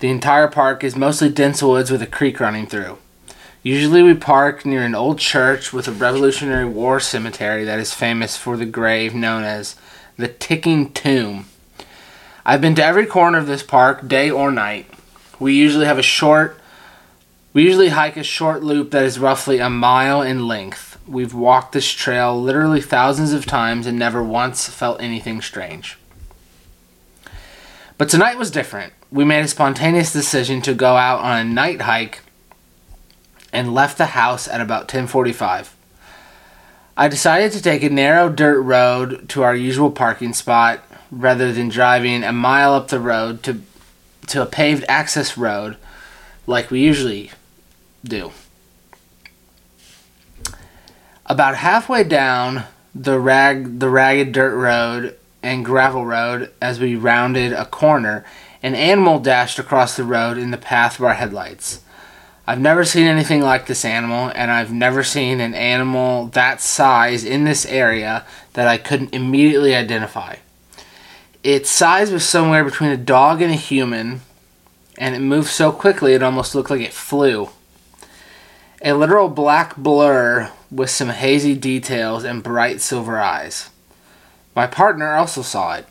The 0.00 0.10
entire 0.10 0.48
park 0.48 0.82
is 0.82 0.96
mostly 0.96 1.28
dense 1.28 1.62
woods 1.62 1.90
with 1.90 2.02
a 2.02 2.06
creek 2.06 2.40
running 2.40 2.66
through. 2.66 2.98
Usually, 3.62 4.02
we 4.02 4.14
park 4.14 4.66
near 4.66 4.82
an 4.82 4.96
old 4.96 5.18
church 5.18 5.72
with 5.72 5.86
a 5.86 5.92
Revolutionary 5.92 6.64
War 6.64 6.98
cemetery 6.98 7.64
that 7.64 7.78
is 7.78 7.94
famous 7.94 8.36
for 8.36 8.56
the 8.56 8.66
grave 8.66 9.14
known 9.14 9.44
as 9.44 9.76
the 10.16 10.28
Ticking 10.28 10.92
Tomb. 10.92 11.46
I've 12.44 12.62
been 12.62 12.74
to 12.74 12.84
every 12.84 13.06
corner 13.06 13.38
of 13.38 13.46
this 13.46 13.62
park, 13.62 14.08
day 14.08 14.30
or 14.30 14.50
night. 14.50 14.86
We 15.38 15.54
usually 15.54 15.86
have 15.86 15.98
a 15.98 16.02
short, 16.02 16.59
we 17.52 17.64
usually 17.64 17.88
hike 17.88 18.16
a 18.16 18.22
short 18.22 18.62
loop 18.62 18.92
that 18.92 19.02
is 19.02 19.18
roughly 19.18 19.58
a 19.58 19.68
mile 19.68 20.22
in 20.22 20.46
length. 20.46 20.98
We've 21.06 21.34
walked 21.34 21.72
this 21.72 21.90
trail 21.90 22.40
literally 22.40 22.80
thousands 22.80 23.32
of 23.32 23.44
times 23.44 23.86
and 23.86 23.98
never 23.98 24.22
once 24.22 24.68
felt 24.68 25.02
anything 25.02 25.40
strange. 25.40 25.98
But 27.98 28.08
tonight 28.08 28.38
was 28.38 28.52
different. 28.52 28.92
We 29.10 29.24
made 29.24 29.44
a 29.44 29.48
spontaneous 29.48 30.12
decision 30.12 30.62
to 30.62 30.74
go 30.74 30.96
out 30.96 31.20
on 31.20 31.38
a 31.38 31.44
night 31.44 31.82
hike 31.82 32.20
and 33.52 33.74
left 33.74 33.98
the 33.98 34.06
house 34.06 34.46
at 34.46 34.60
about 34.60 34.86
10:45. 34.88 35.74
I 36.96 37.08
decided 37.08 37.50
to 37.52 37.62
take 37.62 37.82
a 37.82 37.90
narrow 37.90 38.28
dirt 38.28 38.60
road 38.60 39.28
to 39.30 39.42
our 39.42 39.56
usual 39.56 39.90
parking 39.90 40.34
spot 40.34 40.84
rather 41.10 41.52
than 41.52 41.68
driving 41.68 42.22
a 42.22 42.32
mile 42.32 42.74
up 42.74 42.88
the 42.88 43.00
road 43.00 43.42
to 43.42 43.62
to 44.28 44.42
a 44.42 44.46
paved 44.46 44.84
access 44.88 45.36
road 45.36 45.76
like 46.46 46.70
we 46.70 46.80
usually 46.80 47.32
do. 48.04 48.32
About 51.26 51.56
halfway 51.56 52.04
down 52.04 52.64
the 52.94 53.20
rag 53.20 53.78
the 53.78 53.88
ragged 53.88 54.32
dirt 54.32 54.56
road 54.56 55.16
and 55.42 55.64
gravel 55.64 56.04
road 56.04 56.50
as 56.60 56.80
we 56.80 56.96
rounded 56.96 57.52
a 57.52 57.64
corner, 57.64 58.24
an 58.62 58.74
animal 58.74 59.18
dashed 59.18 59.58
across 59.58 59.96
the 59.96 60.04
road 60.04 60.36
in 60.38 60.50
the 60.50 60.58
path 60.58 60.98
of 60.98 61.04
our 61.04 61.14
headlights. 61.14 61.80
I've 62.46 62.60
never 62.60 62.84
seen 62.84 63.06
anything 63.06 63.42
like 63.42 63.66
this 63.66 63.84
animal, 63.84 64.32
and 64.34 64.50
I've 64.50 64.72
never 64.72 65.04
seen 65.04 65.40
an 65.40 65.54
animal 65.54 66.26
that 66.28 66.60
size 66.60 67.24
in 67.24 67.44
this 67.44 67.64
area 67.64 68.24
that 68.54 68.66
I 68.66 68.76
couldn't 68.76 69.14
immediately 69.14 69.74
identify. 69.74 70.36
Its 71.44 71.70
size 71.70 72.10
was 72.10 72.28
somewhere 72.28 72.64
between 72.64 72.90
a 72.90 72.96
dog 72.96 73.40
and 73.40 73.52
a 73.52 73.56
human, 73.56 74.22
and 74.98 75.14
it 75.14 75.20
moved 75.20 75.48
so 75.48 75.70
quickly 75.70 76.14
it 76.14 76.22
almost 76.22 76.54
looked 76.54 76.70
like 76.70 76.80
it 76.80 76.92
flew. 76.92 77.50
A 78.82 78.94
literal 78.94 79.28
black 79.28 79.76
blur 79.76 80.50
with 80.70 80.88
some 80.88 81.10
hazy 81.10 81.54
details 81.54 82.24
and 82.24 82.42
bright 82.42 82.80
silver 82.80 83.20
eyes. 83.20 83.68
My 84.56 84.66
partner 84.66 85.12
also 85.16 85.42
saw 85.42 85.74
it. 85.74 85.86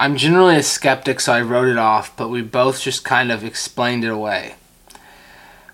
I'm 0.00 0.16
generally 0.16 0.56
a 0.56 0.64
skeptic, 0.64 1.20
so 1.20 1.32
I 1.32 1.40
wrote 1.40 1.68
it 1.68 1.78
off, 1.78 2.16
but 2.16 2.28
we 2.28 2.42
both 2.42 2.80
just 2.80 3.04
kind 3.04 3.30
of 3.30 3.44
explained 3.44 4.02
it 4.02 4.10
away. 4.10 4.56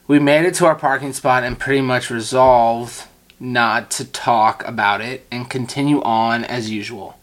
We 0.07 0.19
made 0.19 0.45
it 0.45 0.53
to 0.57 0.67
our 0.67 0.75
parking 0.75 1.15
spot 1.15 1.43
and 1.43 1.59
pretty 1.59 1.81
much 1.81 2.11
resolved 2.11 3.05
not 3.41 3.91
to 3.93 4.05
talk 4.05 4.63
about 4.69 5.01
it 5.01 5.27
and 5.31 5.49
continue 5.49 6.03
on 6.03 6.45
as 6.45 6.71
usual. 6.71 7.19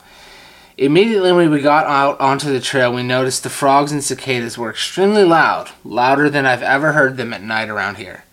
Immediately 0.75 1.33
when 1.33 1.51
we 1.51 1.61
got 1.61 1.85
out 1.85 2.19
onto 2.19 2.51
the 2.51 2.59
trail, 2.59 2.91
we 2.91 3.03
noticed 3.03 3.43
the 3.43 3.51
frogs 3.51 3.91
and 3.91 4.03
cicadas 4.03 4.57
were 4.57 4.71
extremely 4.71 5.23
loud, 5.23 5.69
louder 5.83 6.31
than 6.31 6.47
I've 6.47 6.63
ever 6.63 6.93
heard 6.93 7.15
them 7.15 7.31
at 7.31 7.43
night 7.43 7.69
around 7.69 7.97
here. 7.97 8.23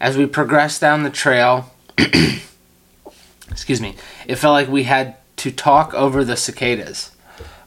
As 0.00 0.16
we 0.16 0.26
progressed 0.26 0.80
down 0.80 1.02
the 1.02 1.10
trail, 1.10 1.72
excuse 3.50 3.80
me, 3.80 3.96
it 4.26 4.36
felt 4.36 4.52
like 4.52 4.68
we 4.68 4.84
had 4.84 5.16
to 5.36 5.50
talk 5.50 5.94
over 5.94 6.24
the 6.24 6.36
cicadas. 6.36 7.12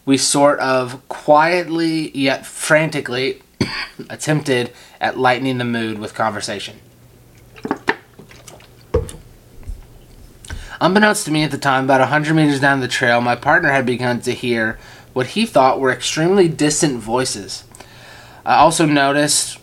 We 0.05 0.17
sort 0.17 0.59
of 0.59 1.07
quietly 1.09 2.15
yet 2.17 2.45
frantically 2.45 3.41
attempted 4.09 4.71
at 5.01 5.17
lightening 5.17 5.57
the 5.57 5.65
mood 5.65 5.99
with 5.99 6.13
conversation. 6.13 6.79
Unbeknownst 10.79 11.25
to 11.25 11.31
me 11.31 11.43
at 11.43 11.51
the 11.51 11.57
time, 11.57 11.85
about 11.85 12.01
a 12.01 12.03
100 12.03 12.35
meters 12.35 12.59
down 12.59 12.81
the 12.81 12.87
trail, 12.87 13.19
my 13.19 13.35
partner 13.35 13.69
had 13.69 13.85
begun 13.85 14.21
to 14.21 14.31
hear 14.31 14.77
what 15.13 15.27
he 15.27 15.45
thought 15.45 15.79
were 15.79 15.91
extremely 15.91 16.47
distant 16.47 16.99
voices. 16.99 17.63
I 18.45 18.57
also 18.57 18.85
noticed 18.85 19.57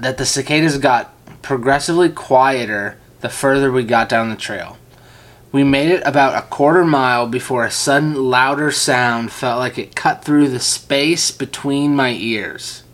that 0.00 0.16
the 0.16 0.26
cicadas 0.26 0.78
got 0.78 1.12
progressively 1.42 2.08
quieter 2.08 2.96
the 3.20 3.28
further 3.28 3.70
we 3.70 3.84
got 3.84 4.08
down 4.08 4.30
the 4.30 4.36
trail. 4.36 4.78
We 5.52 5.64
made 5.64 5.90
it 5.90 6.02
about 6.06 6.42
a 6.42 6.46
quarter 6.46 6.84
mile 6.84 7.26
before 7.26 7.64
a 7.64 7.70
sudden 7.70 8.14
louder 8.14 8.70
sound 8.70 9.32
felt 9.32 9.58
like 9.58 9.78
it 9.78 9.96
cut 9.96 10.24
through 10.24 10.48
the 10.48 10.60
space 10.60 11.30
between 11.30 11.94
my 11.94 12.12
ears. 12.12 12.84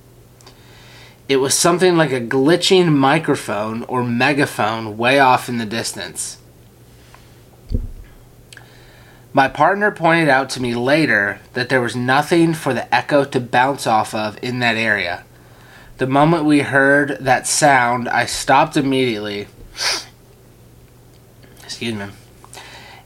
It 1.28 1.36
was 1.36 1.54
something 1.54 1.96
like 1.96 2.12
a 2.12 2.20
glitching 2.20 2.92
microphone 2.92 3.82
or 3.84 4.02
megaphone 4.02 4.96
way 4.96 5.18
off 5.18 5.48
in 5.48 5.58
the 5.58 5.66
distance. 5.66 6.38
My 9.32 9.48
partner 9.48 9.90
pointed 9.90 10.30
out 10.30 10.48
to 10.50 10.62
me 10.62 10.74
later 10.74 11.40
that 11.52 11.68
there 11.68 11.82
was 11.82 11.94
nothing 11.94 12.54
for 12.54 12.72
the 12.72 12.92
echo 12.94 13.22
to 13.24 13.38
bounce 13.38 13.86
off 13.86 14.14
of 14.14 14.38
in 14.42 14.60
that 14.60 14.76
area. 14.76 15.25
The 15.98 16.06
moment 16.06 16.44
we 16.44 16.60
heard 16.60 17.16
that 17.20 17.46
sound, 17.46 18.08
I 18.08 18.26
stopped 18.26 18.76
immediately. 18.76 19.48
Excuse 21.64 21.94
me. 21.94 22.06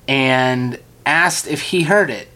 And 0.08 0.80
asked 1.06 1.46
if 1.46 1.62
he 1.62 1.82
heard 1.84 2.10
it. 2.10 2.28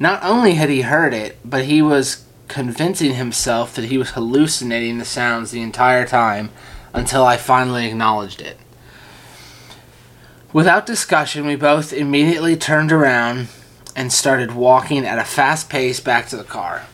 Not 0.00 0.22
only 0.22 0.54
had 0.54 0.70
he 0.70 0.82
heard 0.82 1.12
it, 1.12 1.38
but 1.44 1.64
he 1.64 1.82
was 1.82 2.24
convincing 2.46 3.14
himself 3.14 3.74
that 3.74 3.86
he 3.86 3.98
was 3.98 4.10
hallucinating 4.10 4.98
the 4.98 5.04
sounds 5.04 5.50
the 5.50 5.60
entire 5.60 6.06
time 6.06 6.50
until 6.94 7.24
I 7.24 7.36
finally 7.36 7.86
acknowledged 7.86 8.40
it. 8.40 8.56
Without 10.52 10.86
discussion, 10.86 11.46
we 11.46 11.56
both 11.56 11.92
immediately 11.92 12.56
turned 12.56 12.90
around 12.90 13.48
and 13.94 14.10
started 14.12 14.52
walking 14.52 15.04
at 15.04 15.18
a 15.18 15.24
fast 15.24 15.68
pace 15.68 16.00
back 16.00 16.28
to 16.28 16.36
the 16.36 16.44
car. 16.44 16.86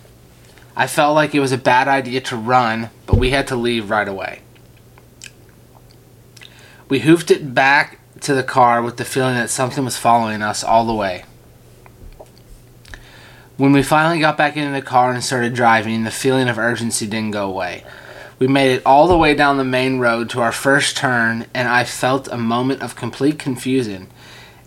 I 0.76 0.86
felt 0.86 1.14
like 1.14 1.34
it 1.34 1.40
was 1.40 1.52
a 1.52 1.58
bad 1.58 1.86
idea 1.86 2.20
to 2.22 2.36
run, 2.36 2.90
but 3.06 3.16
we 3.16 3.30
had 3.30 3.46
to 3.48 3.56
leave 3.56 3.90
right 3.90 4.08
away. 4.08 4.40
We 6.88 7.00
hoofed 7.00 7.30
it 7.30 7.54
back 7.54 8.00
to 8.20 8.34
the 8.34 8.42
car 8.42 8.82
with 8.82 8.96
the 8.96 9.04
feeling 9.04 9.36
that 9.36 9.50
something 9.50 9.84
was 9.84 9.96
following 9.96 10.42
us 10.42 10.64
all 10.64 10.84
the 10.84 10.94
way. 10.94 11.24
When 13.56 13.72
we 13.72 13.84
finally 13.84 14.18
got 14.18 14.36
back 14.36 14.56
into 14.56 14.72
the 14.72 14.82
car 14.82 15.12
and 15.12 15.22
started 15.22 15.54
driving, 15.54 16.02
the 16.02 16.10
feeling 16.10 16.48
of 16.48 16.58
urgency 16.58 17.06
didn't 17.06 17.30
go 17.30 17.48
away. 17.48 17.84
We 18.40 18.48
made 18.48 18.72
it 18.72 18.82
all 18.84 19.06
the 19.06 19.16
way 19.16 19.34
down 19.34 19.58
the 19.58 19.64
main 19.64 20.00
road 20.00 20.28
to 20.30 20.40
our 20.40 20.50
first 20.50 20.96
turn, 20.96 21.46
and 21.54 21.68
I 21.68 21.84
felt 21.84 22.26
a 22.26 22.36
moment 22.36 22.82
of 22.82 22.96
complete 22.96 23.38
confusion. 23.38 24.08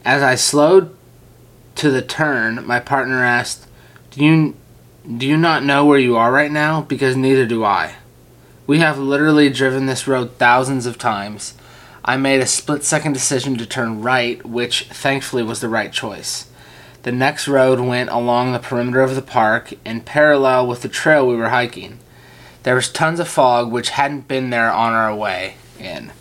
As 0.05 0.23
I 0.23 0.35
slowed 0.35 0.95
to 1.75 1.91
the 1.91 2.01
turn, 2.01 2.65
my 2.65 2.79
partner 2.79 3.25
asked, 3.25 3.67
"Do 4.11 4.23
you 4.23 4.55
do 5.15 5.25
you 5.25 5.37
not 5.37 5.63
know 5.63 5.85
where 5.85 5.99
you 5.99 6.17
are 6.17 6.31
right 6.31 6.51
now? 6.51 6.81
Because 6.81 7.15
neither 7.15 7.45
do 7.45 7.63
I. 7.63 7.95
We 8.65 8.79
have 8.79 8.99
literally 8.99 9.49
driven 9.49 9.85
this 9.85 10.07
road 10.07 10.31
thousands 10.37 10.85
of 10.85 10.97
times. 10.97 11.53
I 12.03 12.17
made 12.17 12.41
a 12.41 12.45
split-second 12.45 13.13
decision 13.13 13.57
to 13.57 13.65
turn 13.65 14.01
right, 14.01 14.45
which 14.45 14.83
thankfully 14.91 15.43
was 15.43 15.61
the 15.61 15.69
right 15.69 15.93
choice." 15.93 16.47
The 17.03 17.11
next 17.13 17.47
road 17.47 17.79
went 17.79 18.09
along 18.09 18.51
the 18.51 18.59
perimeter 18.59 19.01
of 19.01 19.15
the 19.15 19.21
park 19.21 19.73
and 19.85 20.05
parallel 20.05 20.67
with 20.67 20.81
the 20.81 20.89
trail 20.89 21.25
we 21.25 21.37
were 21.37 21.49
hiking. 21.49 21.99
There 22.63 22.75
was 22.75 22.89
tons 22.89 23.21
of 23.21 23.29
fog, 23.29 23.71
which 23.71 23.91
hadn't 23.91 24.27
been 24.27 24.49
there 24.49 24.69
on 24.69 24.91
our 24.91 25.15
way 25.15 25.55
in. 25.79 26.11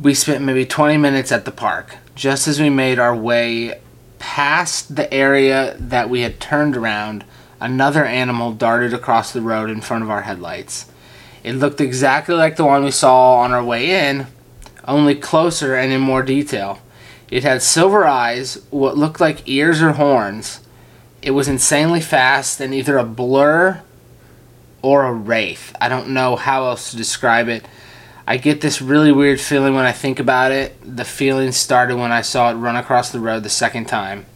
We 0.00 0.14
spent 0.14 0.44
maybe 0.44 0.64
20 0.64 0.96
minutes 0.96 1.32
at 1.32 1.44
the 1.44 1.50
park. 1.50 1.96
Just 2.14 2.46
as 2.46 2.60
we 2.60 2.70
made 2.70 3.00
our 3.00 3.16
way 3.16 3.80
past 4.20 4.94
the 4.94 5.12
area 5.12 5.74
that 5.80 6.08
we 6.08 6.20
had 6.20 6.38
turned 6.38 6.76
around, 6.76 7.24
another 7.60 8.04
animal 8.04 8.52
darted 8.52 8.94
across 8.94 9.32
the 9.32 9.42
road 9.42 9.70
in 9.70 9.80
front 9.80 10.04
of 10.04 10.10
our 10.10 10.22
headlights. 10.22 10.86
It 11.42 11.54
looked 11.54 11.80
exactly 11.80 12.34
like 12.34 12.56
the 12.56 12.64
one 12.64 12.84
we 12.84 12.90
saw 12.90 13.36
on 13.36 13.52
our 13.52 13.64
way 13.64 14.08
in, 14.08 14.26
only 14.86 15.14
closer 15.14 15.74
and 15.74 15.92
in 15.92 16.00
more 16.00 16.22
detail. 16.22 16.80
It 17.30 17.42
had 17.42 17.62
silver 17.62 18.06
eyes, 18.06 18.62
what 18.70 18.96
looked 18.96 19.20
like 19.20 19.48
ears 19.48 19.82
or 19.82 19.92
horns. 19.92 20.60
It 21.20 21.32
was 21.32 21.48
insanely 21.48 22.00
fast 22.00 22.60
and 22.60 22.72
either 22.72 22.96
a 22.96 23.04
blur 23.04 23.82
or 24.82 25.04
a 25.04 25.12
wraith. 25.12 25.74
I 25.80 25.88
don't 25.88 26.08
know 26.08 26.36
how 26.36 26.64
else 26.64 26.90
to 26.90 26.96
describe 26.96 27.48
it. 27.48 27.66
I 28.26 28.36
get 28.36 28.60
this 28.60 28.82
really 28.82 29.12
weird 29.12 29.40
feeling 29.40 29.74
when 29.74 29.86
I 29.86 29.92
think 29.92 30.20
about 30.20 30.52
it. 30.52 30.76
The 30.82 31.04
feeling 31.04 31.52
started 31.52 31.96
when 31.96 32.12
I 32.12 32.22
saw 32.22 32.50
it 32.50 32.54
run 32.54 32.76
across 32.76 33.10
the 33.10 33.20
road 33.20 33.42
the 33.42 33.48
second 33.48 33.86
time. 33.86 34.26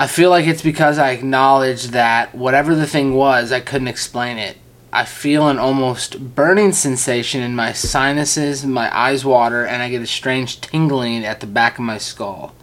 I 0.00 0.06
feel 0.06 0.30
like 0.30 0.46
it's 0.46 0.62
because 0.62 0.96
I 0.96 1.10
acknowledge 1.10 1.88
that 1.88 2.32
whatever 2.32 2.76
the 2.76 2.86
thing 2.86 3.14
was, 3.14 3.50
I 3.50 3.58
couldn't 3.58 3.88
explain 3.88 4.38
it. 4.38 4.56
I 4.92 5.04
feel 5.04 5.48
an 5.48 5.58
almost 5.58 6.36
burning 6.36 6.70
sensation 6.72 7.42
in 7.42 7.56
my 7.56 7.72
sinuses, 7.72 8.64
my 8.64 8.96
eyes 8.96 9.24
water, 9.24 9.66
and 9.66 9.82
I 9.82 9.90
get 9.90 10.00
a 10.00 10.06
strange 10.06 10.60
tingling 10.60 11.24
at 11.24 11.40
the 11.40 11.48
back 11.48 11.78
of 11.78 11.84
my 11.84 11.98
skull. 11.98 12.54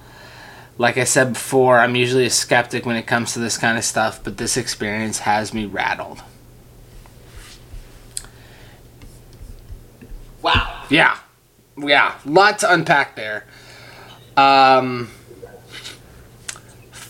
Like 0.77 0.97
I 0.97 1.03
said 1.03 1.33
before, 1.33 1.79
I'm 1.79 1.95
usually 1.95 2.25
a 2.25 2.29
skeptic 2.29 2.85
when 2.85 2.95
it 2.95 3.05
comes 3.05 3.33
to 3.33 3.39
this 3.39 3.57
kind 3.57 3.77
of 3.77 3.83
stuff, 3.83 4.23
but 4.23 4.37
this 4.37 4.55
experience 4.55 5.19
has 5.19 5.53
me 5.53 5.65
rattled. 5.65 6.23
Wow. 10.41 10.85
Yeah. 10.89 11.19
Yeah. 11.77 12.15
Lot 12.25 12.59
to 12.59 12.73
unpack 12.73 13.17
there. 13.17 13.45
Um, 14.37 15.09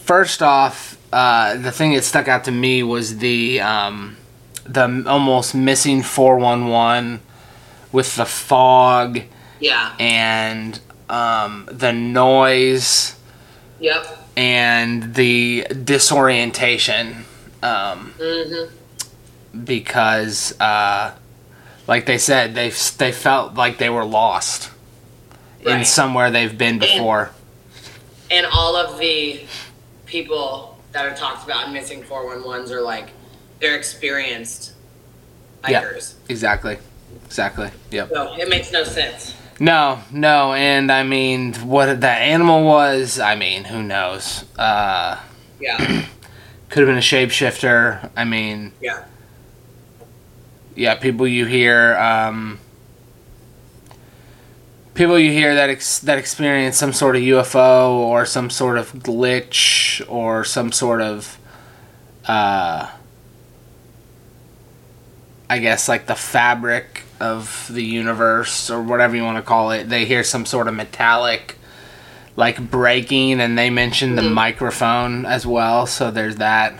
first 0.05 0.41
off, 0.41 0.97
uh, 1.11 1.55
the 1.57 1.71
thing 1.71 1.93
that 1.93 2.03
stuck 2.03 2.27
out 2.27 2.43
to 2.45 2.51
me 2.51 2.83
was 2.83 3.17
the 3.17 3.61
um, 3.61 4.17
the 4.65 5.03
almost 5.07 5.55
missing 5.55 6.01
411 6.01 7.19
with 7.91 8.15
the 8.15 8.25
fog 8.25 9.21
Yeah. 9.59 9.95
and 9.99 10.79
um, 11.09 11.67
the 11.71 11.91
noise 11.93 13.15
Yep. 13.79 14.05
and 14.35 15.13
the 15.15 15.67
disorientation 15.83 17.25
um, 17.61 18.13
Mm-hmm. 18.19 19.63
because 19.63 20.59
uh, 20.59 21.13
like 21.87 22.05
they 22.05 22.17
said 22.17 22.55
they 22.55 22.69
they 22.97 23.11
felt 23.11 23.53
like 23.53 23.77
they 23.77 23.89
were 23.89 24.05
lost 24.05 24.71
in 25.61 25.83
somewhere 25.85 26.29
they've 26.31 26.57
been 26.57 26.77
before 26.79 27.31
And 28.29 28.45
all 28.51 28.75
of 28.75 28.99
the 28.99 29.41
people 30.19 30.77
that 30.93 31.05
are 31.05 31.13
talked 31.13 31.43
about 31.43 31.67
in 31.67 31.73
missing 31.73 32.01
411s 32.01 32.71
are 32.71 32.79
like, 32.81 33.09
they're 33.59 33.75
experienced 33.75 34.71
Yeah. 35.67 35.83
exactly 36.29 36.77
exactly 37.25 37.69
yep 37.91 38.09
So 38.13 38.33
it 38.37 38.47
makes 38.47 38.71
no 38.71 38.83
sense. 38.85 39.33
no 39.59 39.99
no 40.11 40.53
and 40.53 40.91
i 40.91 41.01
mean 41.03 41.53
what 41.55 41.99
that 42.01 42.21
animal 42.21 42.63
was 42.63 43.19
i 43.19 43.35
mean 43.35 43.63
who 43.65 43.81
knows 43.83 44.45
uh 44.59 45.19
Yeah. 45.59 45.77
could 46.69 46.79
have 46.81 46.87
been 46.87 46.97
a 46.97 47.09
shapeshifter 47.13 48.09
i 48.15 48.23
mean 48.25 48.71
Yeah. 48.81 49.03
yeah, 50.75 50.95
people 50.95 51.27
you 51.27 51.45
hear, 51.45 51.95
um, 51.97 52.59
people 54.95 55.19
you 55.19 55.31
hear 55.31 55.53
that 55.55 55.69
ex- 55.69 55.99
that 55.99 56.17
experience 56.17 56.77
some 56.77 56.93
sort 56.93 57.15
of 57.15 57.21
UFO 57.21 57.91
or 57.91 58.25
some 58.25 58.49
sort 58.49 58.77
of 58.77 58.91
glitch 58.93 60.01
or 60.09 60.43
some 60.43 60.71
sort 60.71 61.01
of, 61.01 61.37
uh, 62.25 62.89
I 65.49 65.59
guess 65.59 65.87
like 65.87 66.07
the 66.07 66.15
fabric 66.15 67.03
of 67.19 67.69
the 67.71 67.83
universe 67.83 68.69
or 68.69 68.81
whatever 68.81 69.15
you 69.15 69.23
want 69.23 69.37
to 69.37 69.43
call 69.43 69.71
it. 69.71 69.89
They 69.89 70.05
hear 70.05 70.23
some 70.23 70.45
sort 70.45 70.67
of 70.67 70.73
metallic, 70.73 71.55
like 72.35 72.71
breaking, 72.71 73.39
and 73.39 73.57
they 73.57 73.69
mention 73.69 74.15
the 74.15 74.21
Mhm. 74.23 74.33
microphone 74.33 75.25
as 75.25 75.45
well. 75.45 75.85
So 75.87 76.09
there's 76.11 76.37
that, 76.37 76.73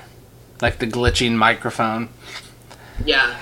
like 0.62 0.80
the 0.80 0.88
glitching 0.88 1.34
microphone. 1.34 2.10
Yeah. 3.06 3.36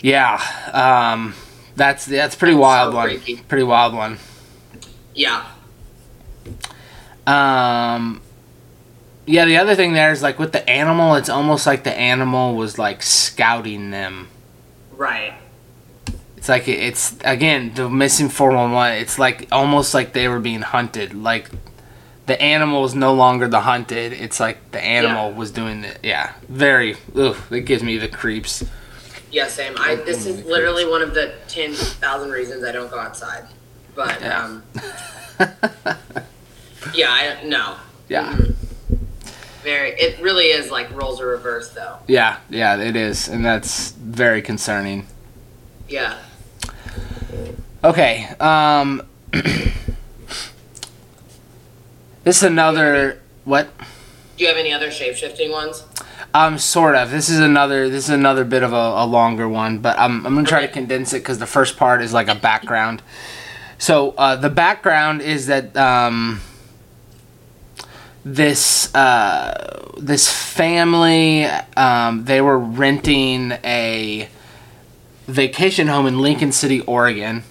Yeah, 0.00 0.40
um, 0.72 1.34
that's 1.76 2.06
that's 2.06 2.34
pretty 2.34 2.54
That's 2.54 2.62
wild 2.62 2.94
one. 2.94 3.20
Pretty 3.48 3.64
wild 3.64 3.94
one. 3.94 4.18
Yeah. 5.14 5.46
Um, 7.26 8.20
yeah, 9.26 9.44
the 9.44 9.58
other 9.58 9.74
thing 9.74 9.92
there 9.92 10.12
is 10.12 10.22
like 10.22 10.38
with 10.38 10.52
the 10.52 10.68
animal, 10.68 11.14
it's 11.16 11.28
almost 11.28 11.66
like 11.66 11.84
the 11.84 11.94
animal 11.94 12.54
was 12.54 12.78
like 12.78 13.02
scouting 13.02 13.90
them. 13.90 14.28
Right. 14.92 15.34
It's 16.36 16.48
like 16.48 16.68
it's 16.68 17.16
again 17.24 17.74
the 17.74 17.90
missing 17.90 18.28
four 18.28 18.52
one 18.54 18.72
one. 18.72 18.92
It's 18.92 19.18
like 19.18 19.48
almost 19.50 19.94
like 19.94 20.12
they 20.12 20.28
were 20.28 20.40
being 20.40 20.62
hunted. 20.62 21.12
Like 21.12 21.50
the 22.26 22.40
animal 22.40 22.84
is 22.84 22.94
no 22.94 23.14
longer 23.14 23.48
the 23.48 23.60
hunted. 23.60 24.12
It's 24.12 24.38
like 24.38 24.70
the 24.70 24.80
animal 24.80 25.32
was 25.32 25.50
doing 25.50 25.84
it. 25.84 25.98
Yeah, 26.02 26.32
very. 26.48 26.96
Ugh, 27.16 27.36
it 27.50 27.62
gives 27.62 27.82
me 27.82 27.98
the 27.98 28.08
creeps. 28.08 28.64
Yeah, 29.30 29.48
same. 29.48 29.74
I 29.78 29.96
this 29.96 30.26
is 30.26 30.44
literally 30.44 30.86
one 30.86 31.02
of 31.02 31.14
the 31.14 31.34
ten 31.48 31.74
thousand 31.74 32.30
reasons 32.30 32.64
I 32.64 32.72
don't 32.72 32.90
go 32.90 32.98
outside. 32.98 33.44
But 33.94 34.20
Yeah. 34.20 34.44
um 34.44 34.62
Yeah, 36.94 37.10
I 37.10 37.42
no. 37.44 37.76
Yeah. 38.08 38.36
Very 39.62 39.90
it 39.90 40.20
really 40.20 40.46
is 40.46 40.70
like 40.70 40.90
roles 40.94 41.20
are 41.20 41.26
reversed 41.26 41.74
though. 41.74 41.98
Yeah, 42.06 42.38
yeah, 42.48 42.76
it 42.76 42.96
is, 42.96 43.28
and 43.28 43.44
that's 43.44 43.90
very 43.92 44.42
concerning. 44.42 45.06
Yeah. 45.88 46.18
Okay. 47.82 48.26
Um, 48.40 49.02
this 49.32 49.72
is 52.24 52.42
another 52.42 53.20
what? 53.44 53.68
Do 54.36 54.44
you 54.44 54.48
have 54.48 54.56
any 54.56 54.72
other 54.72 54.90
shape 54.90 55.16
shifting 55.16 55.50
ones? 55.50 55.82
Um, 56.34 56.58
sort 56.58 56.96
of. 56.96 57.10
This 57.10 57.28
is 57.28 57.40
another. 57.40 57.88
This 57.88 58.04
is 58.04 58.10
another 58.10 58.44
bit 58.44 58.62
of 58.62 58.72
a, 58.72 58.76
a 58.76 59.06
longer 59.06 59.48
one, 59.48 59.78
but 59.78 59.98
I'm 59.98 60.26
I'm 60.26 60.34
gonna 60.34 60.46
try 60.46 60.60
to 60.60 60.72
condense 60.72 61.12
it 61.12 61.20
because 61.20 61.38
the 61.38 61.46
first 61.46 61.76
part 61.76 62.02
is 62.02 62.12
like 62.12 62.28
a 62.28 62.34
background. 62.34 63.02
So 63.78 64.10
uh, 64.12 64.36
the 64.36 64.50
background 64.50 65.22
is 65.22 65.46
that 65.46 65.76
um, 65.76 66.40
this 68.24 68.94
uh, 68.94 69.92
this 69.98 70.30
family 70.30 71.44
um, 71.76 72.24
they 72.24 72.40
were 72.40 72.58
renting 72.58 73.52
a 73.64 74.28
vacation 75.26 75.86
home 75.86 76.06
in 76.06 76.20
Lincoln 76.20 76.52
City, 76.52 76.80
Oregon. 76.82 77.44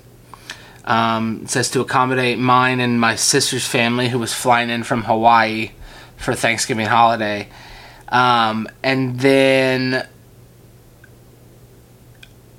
Um, 0.86 1.41
it 1.43 1.49
says 1.49 1.71
to 1.71 1.82
accommodate 1.82 2.38
mine 2.38 2.80
and 2.80 2.99
my 2.99 3.15
sister's 3.15 3.65
family 3.65 4.10
who 4.10 4.19
was 4.19 4.34
flying 4.34 4.69
in 4.69 4.84
from 4.84 5.04
Hawaii 5.04 5.71
for 6.17 6.36
Thanksgiving 6.36 6.86
holiday. 6.86 7.47
Um, 8.10 8.68
and 8.84 9.20
then 9.20 10.08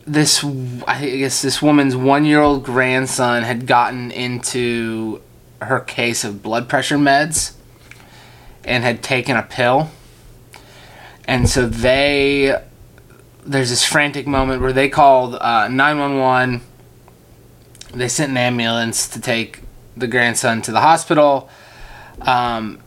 this, 0.06 0.44
I 0.86 1.00
guess 1.00 1.42
this 1.42 1.60
woman's 1.60 1.96
one-year-old 1.96 2.64
grandson 2.64 3.42
had 3.42 3.66
gotten 3.66 4.10
into 4.10 5.20
her 5.60 5.80
case 5.80 6.24
of 6.24 6.42
blood 6.42 6.68
pressure 6.68 6.98
meds 6.98 7.54
and 8.64 8.84
had 8.84 9.02
taken 9.02 9.36
a 9.36 9.42
pill. 9.42 9.90
And 11.26 11.48
so 11.48 11.66
they, 11.66 12.56
there's 13.44 13.70
this 13.70 13.84
frantic 13.84 14.26
moment 14.26 14.62
where 14.62 14.72
they 14.72 14.88
called 14.88 15.34
uh, 15.34 15.68
911. 15.68 16.60
They 17.94 18.08
sent 18.08 18.30
an 18.30 18.36
ambulance 18.36 19.08
to 19.08 19.20
take 19.20 19.60
the 19.96 20.06
grandson 20.06 20.62
to 20.62 20.72
the 20.72 20.80
hospital. 20.80 21.48
Um, 22.20 22.80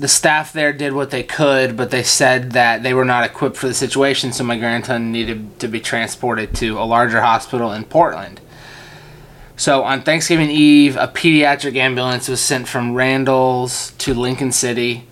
the 0.00 0.08
staff 0.08 0.52
there 0.54 0.72
did 0.72 0.94
what 0.94 1.10
they 1.10 1.22
could, 1.22 1.76
but 1.76 1.90
they 1.90 2.02
said 2.02 2.52
that 2.52 2.82
they 2.82 2.94
were 2.94 3.04
not 3.04 3.22
equipped 3.24 3.56
for 3.56 3.68
the 3.68 3.74
situation, 3.74 4.32
so 4.32 4.42
my 4.42 4.58
grandson 4.58 5.12
needed 5.12 5.60
to 5.60 5.68
be 5.68 5.78
transported 5.78 6.54
to 6.56 6.78
a 6.78 6.84
larger 6.84 7.20
hospital 7.20 7.70
in 7.72 7.84
Portland. 7.84 8.40
So 9.56 9.84
on 9.84 10.00
Thanksgiving 10.00 10.48
Eve, 10.48 10.96
a 10.96 11.06
pediatric 11.06 11.76
ambulance 11.76 12.28
was 12.28 12.40
sent 12.40 12.66
from 12.66 12.94
Randall's 12.94 13.92
to 13.98 14.14
Lincoln 14.14 14.52
City, 14.52 15.06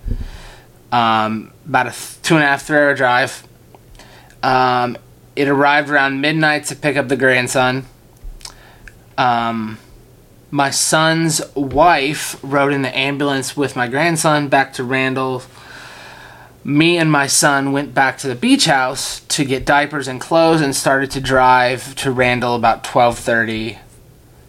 um, 0.91 1.53
about 1.67 1.85
a 1.85 1.95
two 2.23 2.33
and 2.33 2.43
a 2.43 2.47
half, 2.47 2.63
three 2.63 2.77
hour 2.77 2.95
drive. 2.95 3.47
Um, 4.41 4.97
it 5.35 5.47
arrived 5.47 5.91
around 5.91 6.19
midnight 6.19 6.65
to 6.65 6.75
pick 6.75 6.97
up 6.97 7.09
the 7.09 7.15
grandson. 7.15 7.85
Um, 9.19 9.77
my 10.51 10.71
son's 10.71 11.41
wife 11.55 12.39
rode 12.41 12.73
in 12.73 12.81
the 12.81 12.97
ambulance 12.97 13.55
with 13.55 13.75
my 13.75 13.87
grandson 13.87 14.47
back 14.47 14.73
to 14.73 14.83
Randall. 14.83 15.43
Me 16.63 16.97
and 16.97 17.11
my 17.11 17.27
son 17.27 17.71
went 17.71 17.93
back 17.93 18.17
to 18.17 18.27
the 18.27 18.35
beach 18.35 18.65
house 18.65 19.21
to 19.21 19.45
get 19.45 19.65
diapers 19.65 20.07
and 20.07 20.19
clothes 20.19 20.61
and 20.61 20.75
started 20.75 21.11
to 21.11 21.21
drive 21.21 21.95
to 21.95 22.11
Randall 22.11 22.55
about 22.55 22.83
12:30. 22.83 23.77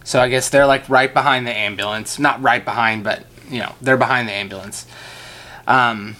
So 0.03 0.19
I 0.19 0.29
guess 0.29 0.49
they're 0.49 0.65
like 0.65 0.89
right 0.89 1.13
behind 1.13 1.45
the 1.45 1.55
ambulance. 1.55 2.17
Not 2.17 2.41
right 2.41 2.65
behind, 2.65 3.03
but 3.03 3.23
you 3.49 3.59
know, 3.59 3.73
they're 3.81 3.97
behind 3.97 4.27
the 4.27 4.33
ambulance. 4.33 4.85
Um 5.67 6.15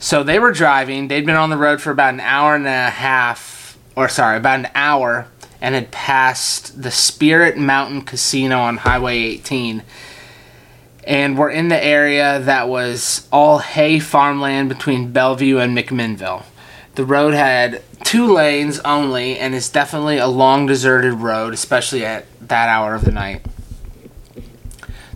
so 0.00 0.22
they 0.22 0.38
were 0.38 0.52
driving. 0.52 1.08
They'd 1.08 1.26
been 1.26 1.36
on 1.36 1.50
the 1.50 1.56
road 1.56 1.80
for 1.80 1.90
about 1.90 2.14
an 2.14 2.20
hour 2.20 2.54
and 2.54 2.66
a 2.66 2.90
half, 2.90 3.76
or 3.96 4.08
sorry, 4.08 4.36
about 4.36 4.60
an 4.60 4.68
hour, 4.74 5.26
and 5.60 5.74
had 5.74 5.90
passed 5.90 6.82
the 6.82 6.90
Spirit 6.90 7.56
Mountain 7.56 8.02
Casino 8.02 8.60
on 8.60 8.78
Highway 8.78 9.18
18. 9.18 9.82
And 11.04 11.38
were 11.38 11.50
in 11.50 11.68
the 11.68 11.82
area 11.82 12.38
that 12.40 12.68
was 12.68 13.26
all 13.32 13.58
hay 13.58 13.98
farmland 13.98 14.68
between 14.68 15.12
Bellevue 15.12 15.58
and 15.58 15.76
McMinnville. 15.76 16.44
The 16.94 17.04
road 17.04 17.32
had 17.34 17.82
two 18.04 18.32
lanes 18.32 18.80
only 18.80 19.38
and 19.38 19.54
is 19.54 19.70
definitely 19.70 20.18
a 20.18 20.26
long 20.26 20.66
deserted 20.66 21.14
road, 21.14 21.54
especially 21.54 22.04
at 22.04 22.26
that 22.40 22.68
hour 22.68 22.94
of 22.94 23.04
the 23.04 23.12
night. 23.12 23.44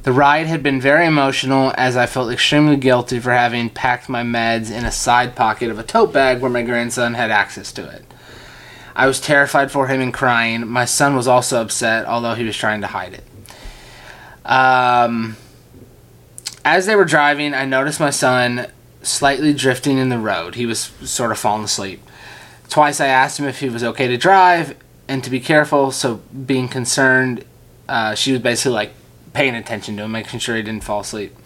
The 0.03 0.13
ride 0.13 0.49
had 0.49 0.65
been 0.65 0.81
very 0.81 1.07
emotional 1.07 1.73
as 1.77 1.97
I 1.97 2.07
felt 2.07 2.33
extremely 2.33 2.77
guilty 2.77 3.21
for 3.21 3.31
having 3.31 3.71
packed 3.71 4.09
my 4.09 4.23
meds 4.25 4.69
in 4.71 4.85
a 4.85 4.91
side 4.91 5.37
pocket 5.37 5.71
of 5.71 5.79
a 5.79 5.85
tote 5.85 6.13
bag 6.13 6.41
where 6.41 6.51
my 6.51 6.63
grandson 6.63 7.15
had 7.15 7.31
access 7.31 7.71
to 7.73 7.89
it. 7.89 8.05
I 8.95 9.07
was 9.07 9.21
terrified 9.21 9.71
for 9.71 9.87
him 9.87 10.01
and 10.01 10.13
crying. 10.13 10.67
My 10.69 10.85
son 10.85 11.17
was 11.17 11.27
also 11.27 11.61
upset, 11.61 12.07
although 12.07 12.35
he 12.35 12.45
was 12.45 12.57
trying 12.57 12.81
to 12.83 12.87
hide 12.87 13.15
it. 13.15 13.25
Um, 14.45 15.37
as 16.65 16.87
they 16.87 16.97
were 16.97 17.05
driving, 17.05 17.55
I 17.55 17.65
noticed 17.65 18.01
my 18.01 18.11
son 18.11 18.67
slightly 19.03 19.53
drifting 19.53 19.99
in 19.99 20.09
the 20.09 20.19
road. 20.19 20.55
He 20.55 20.67
was 20.67 20.93
sort 21.03 21.33
of 21.33 21.39
falling 21.39 21.65
asleep. 21.65 22.03
Twice 22.69 23.01
I 23.01 23.07
asked 23.07 23.39
him 23.39 23.47
if 23.47 23.61
he 23.61 23.69
was 23.69 23.85
okay 23.85 24.09
to 24.09 24.17
drive 24.17 24.77
and 25.09 25.23
to 25.25 25.31
be 25.31 25.41
careful, 25.41 25.91
so 25.91 26.17
being 26.47 26.69
concerned, 26.69 27.45
uh, 27.89 28.15
she 28.15 28.33
was 28.33 28.41
basically 28.41 28.73
like 28.73 28.93
paying 29.33 29.55
attention 29.55 29.97
to 29.97 30.05
him, 30.05 30.13
making 30.13 30.39
sure 30.41 30.57
he 30.57 30.63
didn't 30.63 30.85
fall 30.85 31.01
asleep. 31.01 31.37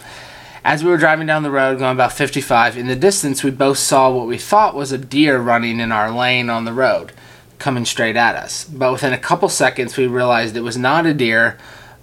As 0.65 0.83
we 0.83 0.91
were 0.91 0.97
driving 0.97 1.27
down 1.27 1.43
the 1.43 1.51
road, 1.51 1.79
going 1.79 1.93
about 1.93 2.13
55, 2.13 2.77
in 2.77 2.89
the 2.89 2.97
distance, 2.97 3.45
we 3.45 3.51
both 3.51 3.79
saw 3.79 4.11
what 4.11 4.27
we 4.27 4.37
thought 4.37 4.75
was 4.75 4.93
a 4.93 4.99
deer 4.99 5.39
running 5.39 5.79
in 5.79 5.93
our 5.93 6.11
lane 6.11 6.51
on 6.51 6.65
the 6.65 6.73
road, 6.73 7.13
coming 7.59 7.85
straight 7.85 8.17
at 8.17 8.37
us. 8.37 8.65
But 8.65 8.93
within 8.93 9.13
a 9.13 9.19
couple 9.19 9.49
seconds, 9.49 9.97
we 9.97 10.07
realized 10.07 10.57
it 10.57 10.61
was 10.61 10.77
not 10.77 11.07
a 11.07 11.15
deer, 11.15 11.59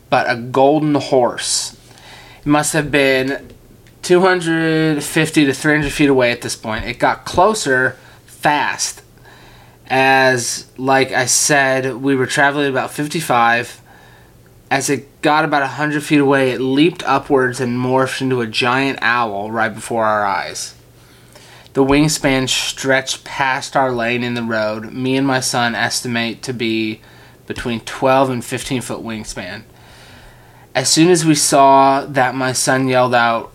but 0.10 0.30
a 0.30 0.36
golden 0.36 0.96
horse. 0.96 1.78
It 2.40 2.46
must 2.46 2.74
have 2.74 2.92
been 2.92 3.54
250 4.02 5.46
to 5.46 5.54
300 5.54 5.92
feet 5.92 6.10
away 6.10 6.32
at 6.32 6.42
this 6.42 6.56
point. 6.56 6.86
It 6.86 7.00
got 7.00 7.26
closer 7.26 7.98
fast. 8.26 9.02
As, 9.88 10.72
like 10.78 11.12
I 11.12 11.26
said, 11.26 11.96
we 11.98 12.16
were 12.16 12.26
traveling 12.26 12.70
about 12.70 12.92
55 12.92 13.82
as 14.74 14.90
it 14.90 15.22
got 15.22 15.46
about 15.46 15.70
hundred 15.70 16.04
feet 16.04 16.20
away, 16.20 16.50
it 16.50 16.60
leaped 16.60 17.04
upwards 17.04 17.60
and 17.60 17.78
morphed 17.78 18.22
into 18.22 18.42
a 18.42 18.48
giant 18.48 18.98
owl 19.04 19.52
right 19.52 19.72
before 19.72 20.04
our 20.04 20.26
eyes. 20.26 20.74
The 21.74 21.84
wingspan 21.84 22.50
stretched 22.50 23.24
past 23.24 23.76
our 23.76 23.92
lane 23.92 24.24
in 24.24 24.36
the 24.36 24.44
road. 24.44 24.94
Me 24.94 25.18
and 25.18 25.26
my 25.26 25.40
son 25.40 25.74
estimate 25.74 26.44
to 26.44 26.54
be 26.54 27.02
between 27.48 27.80
12 27.82 28.30
and 28.30 28.46
15 28.46 28.82
foot 28.82 29.00
wingspan. 29.00 29.64
As 30.76 30.90
soon 30.90 31.10
as 31.10 31.26
we 31.26 31.36
saw 31.36 32.06
that, 32.06 32.36
my 32.36 32.52
son 32.52 32.88
yelled 32.88 33.16
out, 33.16 33.52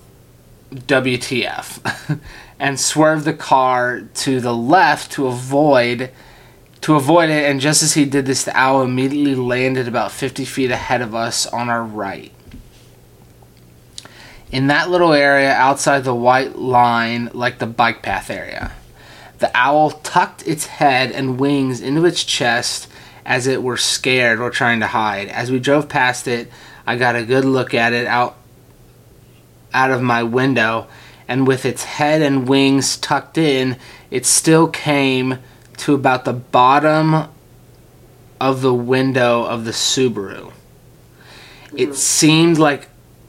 WTF, 0.73 2.21
and 2.59 2.79
swerved 2.79 3.25
the 3.25 3.33
car 3.33 4.03
to 4.15 4.41
the 4.41 4.55
left 4.55 5.13
to 5.13 5.27
avoid 5.27 6.11
to 6.81 6.95
avoid 6.95 7.29
it, 7.29 7.51
and 7.51 7.61
just 7.61 7.83
as 7.83 7.95
he 7.95 8.05
did 8.05 8.27
this, 8.27 8.45
the 8.45 8.57
owl 8.57 8.83
immediately 8.83 9.35
landed 9.35 9.89
about 9.89 10.13
50 10.13 10.45
feet 10.45 10.71
ahead 10.71 11.03
of 11.03 11.13
us 11.13 11.45
on 11.47 11.69
our 11.69 11.83
right. 11.83 12.33
In 14.51 14.69
that 14.69 14.91
little 14.91 15.13
area 15.13 15.53
outside 15.53 16.05
the 16.05 16.15
white 16.15 16.57
line, 16.57 17.31
like 17.35 17.59
the 17.59 17.67
bike 17.67 18.03
path 18.03 18.31
area, 18.31 18.73
the 19.39 19.51
owl 19.55 19.91
tucked 19.91 20.47
its 20.47 20.67
head 20.67 21.13
and 21.13 21.39
wings 21.39 21.81
into 21.81 22.05
its 22.05 22.25
chest 22.25 22.89
as 23.25 23.47
it 23.47 23.63
were 23.63 23.77
scared 23.77 24.41
or 24.41 24.51
trying 24.51 24.81
to 24.81 24.87
hide. 24.87 25.29
As 25.29 25.51
we 25.51 25.59
drove 25.59 25.89
past 25.89 26.27
it, 26.27 26.51
I 26.87 26.97
got 26.97 27.15
a 27.15 27.25
good 27.25 27.45
look 27.45 27.75
at 27.75 27.93
it 27.93 28.07
out 28.07 28.37
out 29.75 29.91
of 29.91 30.01
my 30.01 30.23
window, 30.23 30.87
and 31.29 31.47
with 31.47 31.67
its 31.67 31.85
head 31.85 32.23
and 32.23 32.49
wings 32.49 32.97
tucked 32.97 33.37
in, 33.37 33.77
it 34.11 34.25
still 34.25 34.67
came 34.67 35.39
to 35.77 35.95
about 35.95 36.25
the 36.25 36.33
bottom 36.33 37.29
of 38.41 38.63
the 38.63 38.73
window 38.73 39.45
of 39.45 39.67
the 39.67 39.73
Subaru. 39.73 40.53
It 41.77 41.89
hmm. 41.89 41.93
seemed 41.93 42.59
like 42.59 42.89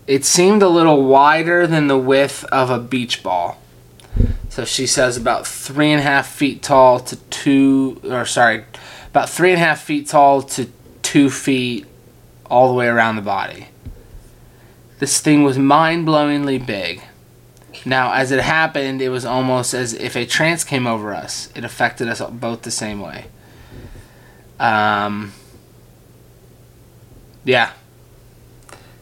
it 0.10 0.26
seemed 0.26 0.64
a 0.64 0.68
little 0.68 1.06
wider 1.06 1.68
than 1.68 1.86
the 1.86 1.98
width 1.98 2.44
of 2.46 2.72
a 2.72 2.80
beach 2.80 3.22
ball. 3.22 3.62
So 4.50 4.66
she 4.66 4.88
says 4.88 5.16
about 5.16 5.46
three 5.46 5.92
and 5.92 6.00
a 6.00 6.04
half 6.04 6.28
feet 6.28 6.64
tall 6.64 7.00
to 7.02 7.16
two, 7.30 8.02
or 8.04 8.26
sorry, 8.26 8.66
about 9.12 9.30
three 9.30 9.52
and 9.52 9.62
a 9.62 9.64
half 9.64 9.84
feet 9.84 10.08
tall 10.08 10.42
to 10.42 10.68
two 11.04 11.30
feet 11.30 11.86
all 12.48 12.68
the 12.70 12.74
way 12.74 12.88
around 12.88 13.18
the 13.18 13.22
body. 13.22 13.68
This 14.98 15.22
thing 15.22 15.44
was 15.44 15.60
mind 15.60 16.08
blowingly 16.08 16.58
big. 16.58 17.04
Now, 17.86 18.12
as 18.14 18.32
it 18.32 18.40
happened, 18.40 19.04
it 19.04 19.10
was 19.10 19.26
almost 19.26 19.76
as 19.76 19.94
if 19.94 20.16
a 20.16 20.26
trance 20.26 20.64
came 20.64 20.88
over 20.88 21.14
us. 21.14 21.50
It 21.56 21.64
affected 21.64 22.08
us 22.08 22.20
both 22.20 22.64
the 22.64 22.72
same 22.72 23.00
way. 23.00 23.26
Um, 24.60 25.34
yeah. 27.46 27.74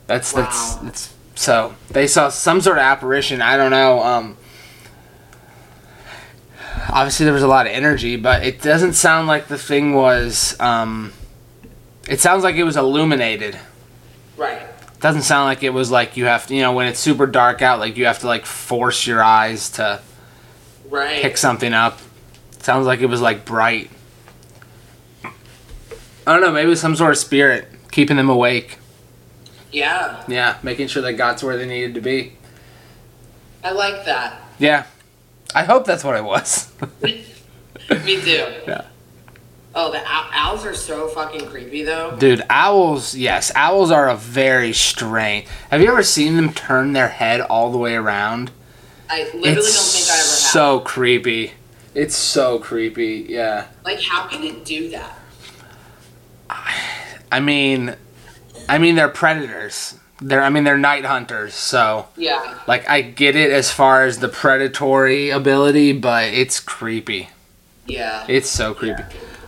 That's 0.07 0.31
that's 0.31 0.75
Wow. 0.75 0.79
that's 0.83 1.13
so 1.35 1.75
they 1.89 2.07
saw 2.07 2.29
some 2.29 2.61
sort 2.61 2.77
of 2.77 2.83
apparition. 2.83 3.41
I 3.41 3.57
don't 3.57 3.71
know. 3.71 4.01
Um, 4.01 4.37
obviously, 6.89 7.25
there 7.25 7.33
was 7.33 7.43
a 7.43 7.47
lot 7.47 7.67
of 7.67 7.73
energy, 7.73 8.15
but 8.15 8.43
it 8.43 8.61
doesn't 8.61 8.93
sound 8.93 9.27
like 9.27 9.47
the 9.47 9.57
thing 9.57 9.93
was. 9.93 10.59
Um, 10.59 11.13
it 12.07 12.19
sounds 12.21 12.43
like 12.43 12.55
it 12.55 12.63
was 12.63 12.77
illuminated 12.77 13.59
Right. 14.37 14.61
doesn't 15.01 15.23
sound 15.23 15.45
like 15.45 15.61
it 15.63 15.71
was 15.71 15.91
like 15.91 16.15
you 16.15 16.25
have 16.25 16.47
to, 16.47 16.55
you 16.55 16.61
know, 16.61 16.71
when 16.71 16.87
it's 16.87 16.99
super 16.99 17.27
dark 17.27 17.61
out, 17.61 17.79
like 17.79 17.97
you 17.97 18.05
have 18.05 18.19
to 18.19 18.27
like 18.27 18.45
force 18.45 19.05
your 19.05 19.21
eyes 19.21 19.69
to 19.71 19.99
Right. 20.89 21.21
pick 21.21 21.35
something 21.37 21.73
up. 21.73 21.99
Sounds 22.61 22.85
like 22.87 23.01
it 23.01 23.07
was 23.07 23.19
like 23.21 23.43
bright. 23.45 23.89
I 25.25 26.33
don't 26.33 26.41
know, 26.41 26.51
maybe 26.51 26.75
some 26.75 26.95
sort 26.95 27.11
of 27.11 27.17
spirit 27.17 27.67
keeping 27.91 28.15
them 28.17 28.29
awake. 28.29 28.77
Yeah. 29.77 30.23
Yeah, 30.27 30.57
making 30.63 30.87
sure 30.87 31.01
they 31.01 31.13
got 31.13 31.37
to 31.39 31.45
where 31.45 31.57
they 31.57 31.67
needed 31.67 31.93
to 31.95 32.01
be. 32.01 32.33
I 33.63 33.71
like 33.71 34.05
that. 34.05 34.41
Yeah. 34.59 34.85
I 35.55 35.63
hope 35.63 35.85
that's 35.85 36.03
what 36.03 36.15
it 36.17 36.23
was. 36.23 36.71
Me 37.01 37.23
too. 38.21 38.45
Yeah. 38.67 38.81
Oh, 39.79 39.91
the 39.91 39.99
ow- 39.99 40.29
owls 40.33 40.65
are 40.65 40.73
so 40.73 41.07
fucking 41.09 41.45
creepy 41.47 41.83
though. 41.83 42.15
Dude, 42.17 42.41
owls, 42.49 43.13
yes, 43.13 43.51
owls 43.53 43.91
are 43.91 44.09
a 44.09 44.15
very 44.15 44.73
strange. 44.73 45.45
Have 45.69 45.81
you 45.81 45.89
ever 45.89 46.01
seen 46.01 46.35
them 46.35 46.51
turn 46.51 46.93
their 46.93 47.09
head 47.09 47.41
all 47.41 47.71
the 47.71 47.77
way 47.77 47.93
around? 47.93 48.49
I 49.07 49.25
literally 49.25 49.49
it's 49.51 49.75
don't 49.75 49.85
think 49.85 50.09
I 50.09 50.13
ever 50.13 50.23
have. 50.23 50.25
so 50.25 50.79
creepy. 50.79 51.51
It's 51.93 52.15
so 52.15 52.57
creepy, 52.57 53.27
yeah. 53.29 53.67
Like, 53.85 54.01
how 54.01 54.27
can 54.27 54.43
it 54.43 54.65
do 54.65 54.89
that? 54.89 55.15
I 57.31 57.39
mean, 57.39 57.95
I 58.69 58.77
mean 58.77 58.95
they're 58.95 59.09
predators. 59.09 59.95
They're 60.21 60.41
I 60.43 60.49
mean 60.49 60.63
they're 60.63 60.77
night 60.77 61.05
hunters. 61.05 61.53
So 61.53 62.07
Yeah. 62.15 62.59
like 62.67 62.87
I 62.89 63.01
get 63.01 63.35
it 63.35 63.51
as 63.51 63.71
far 63.71 64.03
as 64.05 64.19
the 64.19 64.27
predatory 64.27 65.29
ability, 65.29 65.93
but 65.93 66.25
it's 66.25 66.59
creepy. 66.59 67.29
Yeah. 67.85 68.25
It's 68.27 68.49
so 68.49 68.73
creepy. 68.73 69.03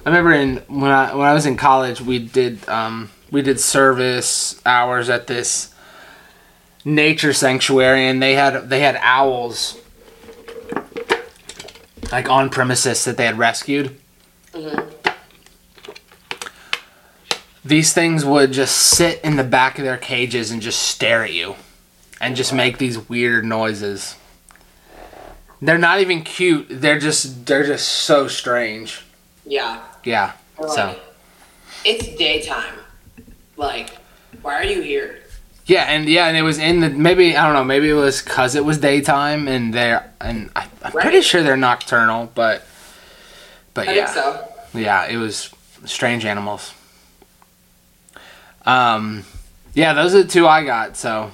I 0.06 0.10
remember 0.10 0.32
in 0.34 0.58
when 0.68 0.92
I 0.92 1.14
when 1.14 1.28
I 1.28 1.34
was 1.34 1.46
in 1.46 1.58
college, 1.58 2.02
we 2.02 2.20
did 2.20 2.68
um, 2.70 3.12
we 3.32 3.42
did 3.42 3.60
service 3.60 4.60
hours 4.66 5.10
at 5.10 5.28
this 5.28 5.74
nature 6.86 7.34
sanctuary, 7.34 8.08
and 8.08 8.24
they 8.24 8.34
had 8.36 8.70
they 8.70 8.80
had 8.80 8.98
owls 9.02 9.78
like 12.12 12.30
on 12.30 12.50
premises 12.50 13.04
that 13.06 13.18
they 13.18 13.26
had 13.26 13.38
rescued. 13.38 13.96
These 17.70 17.94
things 17.94 18.26
would 18.26 18.52
just 18.52 18.76
sit 18.76 19.22
in 19.24 19.36
the 19.36 19.44
back 19.44 19.78
of 19.78 19.86
their 19.86 19.98
cages 19.98 20.50
and 20.50 20.60
just 20.62 20.82
stare 20.82 21.24
at 21.24 21.34
you, 21.34 21.56
and 22.20 22.36
just 22.36 22.52
make 22.52 22.80
these 22.80 23.08
weird 23.08 23.46
noises. 23.46 24.16
They're 25.62 25.78
not 25.78 26.00
even 26.00 26.24
cute. 26.24 26.68
They're 26.70 27.00
just 27.00 27.46
they're 27.46 27.66
just 27.66 27.88
so 27.88 28.28
strange. 28.28 29.04
yeah. 29.46 29.84
Yeah. 30.04 30.32
Or, 30.58 30.70
So 30.70 31.00
it's 31.86 32.08
daytime. 32.16 32.74
Like, 33.56 33.90
why 34.42 34.56
are 34.56 34.64
you 34.64 34.82
here? 34.82 35.20
yeah, 35.66 35.84
and 35.84 36.10
yeah, 36.10 36.28
and 36.28 36.36
it 36.36 36.42
was 36.42 36.58
in 36.58 36.80
the 36.80 36.90
maybe 36.90 37.38
I 37.38 37.46
don't 37.46 37.54
know 37.54 37.64
maybe 37.64 37.90
it 37.90 37.94
was 37.94 38.22
because 38.24 38.56
it 38.56 38.66
was 38.66 38.80
daytime 38.80 39.48
and 39.48 39.74
they're 39.74 40.12
and 40.20 40.50
I, 40.56 40.68
I'm 40.82 40.92
pretty 40.94 41.22
sure 41.22 41.44
they're 41.44 41.58
nocturnal, 41.58 42.32
but 42.34 42.66
but 43.76 43.88
I 43.90 43.94
yeah, 43.94 44.06
think 44.08 44.26
so. 44.26 44.48
yeah, 44.80 45.06
it 45.06 45.18
was 45.18 45.54
strange 45.86 46.26
animals. 46.26 46.74
Um, 48.70 49.26
yeah, 49.74 49.94
those 49.94 50.14
are 50.14 50.22
the 50.22 50.30
two 50.30 50.48
I 50.48 50.64
got. 50.64 50.96
So 50.96 51.32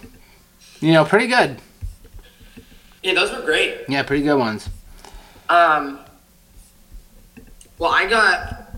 you 0.79 0.93
know, 0.93 1.03
pretty 1.03 1.27
good. 1.27 1.59
Yeah, 3.03 3.13
those 3.13 3.31
were 3.33 3.41
great. 3.41 3.81
Yeah, 3.89 4.03
pretty 4.03 4.23
good 4.23 4.38
ones. 4.38 4.69
Um. 5.49 5.99
Well, 7.77 7.91
I 7.91 8.07
got. 8.07 8.71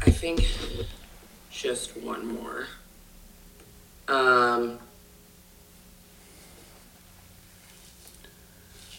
I 0.00 0.10
think 0.10 0.48
just 1.50 1.94
one 1.98 2.26
more. 2.26 2.66
Um. 4.08 4.78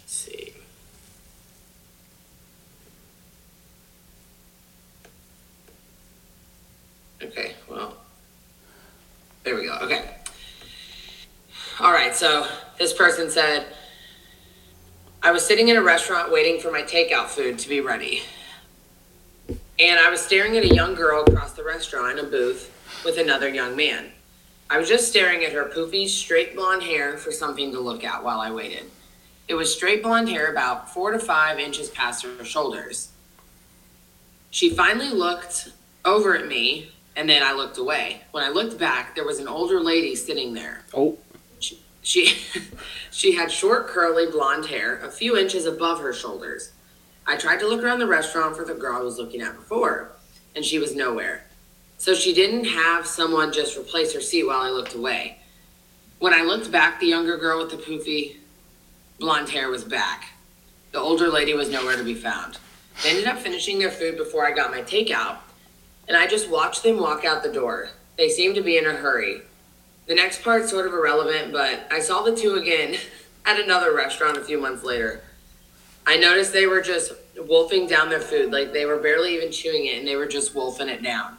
Let's 0.01 0.13
see. 0.13 0.53
Okay. 7.23 7.55
Well. 7.67 7.97
There 9.55 9.63
we 9.63 9.69
go. 9.69 9.77
Okay. 9.85 10.03
All 11.79 11.93
right. 11.93 12.13
So 12.13 12.45
this 12.77 12.91
person 12.91 13.29
said, 13.29 13.65
I 15.23 15.31
was 15.31 15.45
sitting 15.45 15.69
in 15.69 15.77
a 15.77 15.81
restaurant 15.81 16.29
waiting 16.29 16.59
for 16.59 16.71
my 16.71 16.81
takeout 16.81 17.27
food 17.27 17.57
to 17.59 17.69
be 17.69 17.79
ready. 17.79 18.23
And 19.47 19.97
I 19.97 20.09
was 20.09 20.19
staring 20.19 20.57
at 20.57 20.65
a 20.65 20.75
young 20.75 20.93
girl 20.93 21.23
across 21.25 21.53
the 21.53 21.63
restaurant 21.63 22.19
in 22.19 22.25
a 22.25 22.27
booth 22.27 22.69
with 23.05 23.17
another 23.17 23.47
young 23.47 23.77
man. 23.77 24.11
I 24.69 24.77
was 24.77 24.89
just 24.89 25.07
staring 25.07 25.45
at 25.45 25.53
her 25.53 25.71
poofy, 25.73 26.09
straight 26.09 26.53
blonde 26.53 26.83
hair 26.83 27.17
for 27.17 27.31
something 27.31 27.71
to 27.71 27.79
look 27.79 28.03
at 28.03 28.25
while 28.25 28.41
I 28.41 28.51
waited. 28.51 28.91
It 29.47 29.53
was 29.53 29.73
straight 29.73 30.03
blonde 30.03 30.27
hair 30.27 30.51
about 30.51 30.93
four 30.93 31.11
to 31.11 31.19
five 31.19 31.59
inches 31.59 31.89
past 31.89 32.25
her 32.25 32.43
shoulders. 32.43 33.09
She 34.49 34.69
finally 34.71 35.11
looked 35.11 35.69
over 36.03 36.35
at 36.35 36.45
me, 36.45 36.91
and 37.15 37.29
then 37.29 37.43
I 37.43 37.53
looked 37.53 37.77
away. 37.77 38.21
When 38.31 38.43
I 38.43 38.49
looked 38.49 38.77
back, 38.77 39.15
there 39.15 39.25
was 39.25 39.39
an 39.39 39.47
older 39.47 39.79
lady 39.79 40.15
sitting 40.15 40.53
there. 40.53 40.83
Oh. 40.93 41.17
She 41.59 41.81
she, 42.01 42.37
she 43.11 43.33
had 43.33 43.51
short, 43.51 43.87
curly 43.87 44.29
blonde 44.29 44.65
hair, 44.67 44.99
a 44.99 45.09
few 45.09 45.37
inches 45.37 45.65
above 45.65 45.99
her 46.01 46.13
shoulders. 46.13 46.71
I 47.27 47.37
tried 47.37 47.59
to 47.59 47.67
look 47.67 47.83
around 47.83 47.99
the 47.99 48.07
restaurant 48.07 48.55
for 48.55 48.65
the 48.65 48.75
girl 48.75 48.97
I 48.97 49.01
was 49.01 49.17
looking 49.17 49.41
at 49.41 49.55
before, 49.55 50.11
and 50.55 50.63
she 50.63 50.77
was 50.77 50.95
nowhere. 50.95 51.45
So 51.97 52.13
she 52.13 52.33
didn't 52.33 52.65
have 52.65 53.07
someone 53.07 53.51
just 53.51 53.77
replace 53.77 54.13
her 54.13 54.21
seat 54.21 54.45
while 54.45 54.61
I 54.61 54.69
looked 54.69 54.93
away. 54.93 55.39
When 56.19 56.33
I 56.33 56.43
looked 56.43 56.71
back, 56.71 56.99
the 56.99 57.07
younger 57.07 57.37
girl 57.37 57.59
with 57.59 57.71
the 57.71 57.77
poofy 57.77 58.37
blonde 59.19 59.49
hair 59.49 59.69
was 59.69 59.83
back. 59.83 60.25
The 60.91 60.99
older 60.99 61.29
lady 61.29 61.53
was 61.53 61.69
nowhere 61.69 61.97
to 61.97 62.03
be 62.03 62.13
found. 62.13 62.57
They 63.03 63.09
ended 63.09 63.27
up 63.27 63.39
finishing 63.39 63.79
their 63.79 63.91
food 63.91 64.17
before 64.17 64.45
I 64.45 64.51
got 64.51 64.71
my 64.71 64.81
takeout, 64.81 65.37
and 66.07 66.17
I 66.17 66.27
just 66.27 66.49
watched 66.49 66.83
them 66.83 66.99
walk 66.99 67.25
out 67.25 67.43
the 67.43 67.51
door. 67.51 67.89
They 68.17 68.29
seemed 68.29 68.55
to 68.55 68.61
be 68.61 68.77
in 68.77 68.85
a 68.85 68.93
hurry. 68.93 69.41
The 70.07 70.15
next 70.15 70.43
part's 70.43 70.69
sort 70.69 70.87
of 70.87 70.93
irrelevant, 70.93 71.51
but 71.51 71.87
I 71.91 71.99
saw 71.99 72.21
the 72.21 72.35
two 72.35 72.55
again 72.55 72.95
at 73.45 73.59
another 73.59 73.93
restaurant 73.93 74.37
a 74.37 74.43
few 74.43 74.59
months 74.59 74.83
later. 74.83 75.21
I 76.07 76.17
noticed 76.17 76.53
they 76.53 76.67
were 76.67 76.81
just 76.81 77.13
wolfing 77.37 77.87
down 77.87 78.09
their 78.09 78.21
food, 78.21 78.51
like 78.51 78.71
they 78.71 78.85
were 78.85 78.97
barely 78.97 79.35
even 79.35 79.51
chewing 79.51 79.87
it 79.87 79.97
and 79.97 80.07
they 80.07 80.15
were 80.15 80.27
just 80.27 80.53
wolfing 80.53 80.89
it 80.89 81.01
down. 81.01 81.37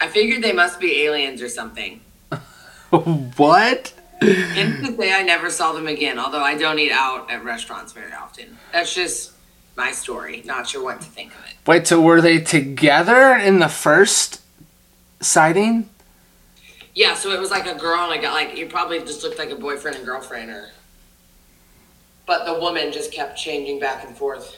I 0.00 0.08
figured 0.08 0.42
they 0.42 0.52
must 0.52 0.80
be 0.80 1.02
aliens 1.02 1.40
or 1.40 1.48
something. 1.48 2.00
what? 2.90 3.94
And 4.20 4.84
to 4.84 4.96
say 4.96 5.12
I 5.12 5.22
never 5.22 5.50
saw 5.50 5.72
them 5.72 5.86
again, 5.86 6.18
although 6.18 6.42
I 6.42 6.56
don't 6.56 6.78
eat 6.78 6.92
out 6.92 7.30
at 7.30 7.44
restaurants 7.44 7.92
very 7.92 8.12
often. 8.12 8.58
That's 8.72 8.94
just 8.94 9.31
my 9.76 9.92
story. 9.92 10.42
Not 10.44 10.68
sure 10.68 10.82
what 10.82 11.00
to 11.00 11.06
think 11.06 11.32
of 11.34 11.40
it. 11.44 11.54
Wait, 11.66 11.86
so 11.86 12.00
were 12.00 12.20
they 12.20 12.38
together 12.38 13.34
in 13.36 13.58
the 13.58 13.68
first 13.68 14.40
sighting? 15.20 15.88
Yeah, 16.94 17.14
so 17.14 17.30
it 17.32 17.40
was 17.40 17.50
like 17.50 17.66
a 17.66 17.74
girl 17.74 18.00
and 18.10 18.18
a 18.18 18.22
guy. 18.22 18.32
Like, 18.32 18.58
it 18.58 18.68
probably 18.68 18.98
just 19.00 19.22
looked 19.22 19.38
like 19.38 19.50
a 19.50 19.56
boyfriend 19.56 19.96
and 19.96 20.04
girlfriend, 20.06 20.50
or. 20.50 20.70
But 22.26 22.44
the 22.44 22.54
woman 22.60 22.92
just 22.92 23.12
kept 23.12 23.36
changing 23.38 23.80
back 23.80 24.04
and 24.06 24.16
forth 24.16 24.56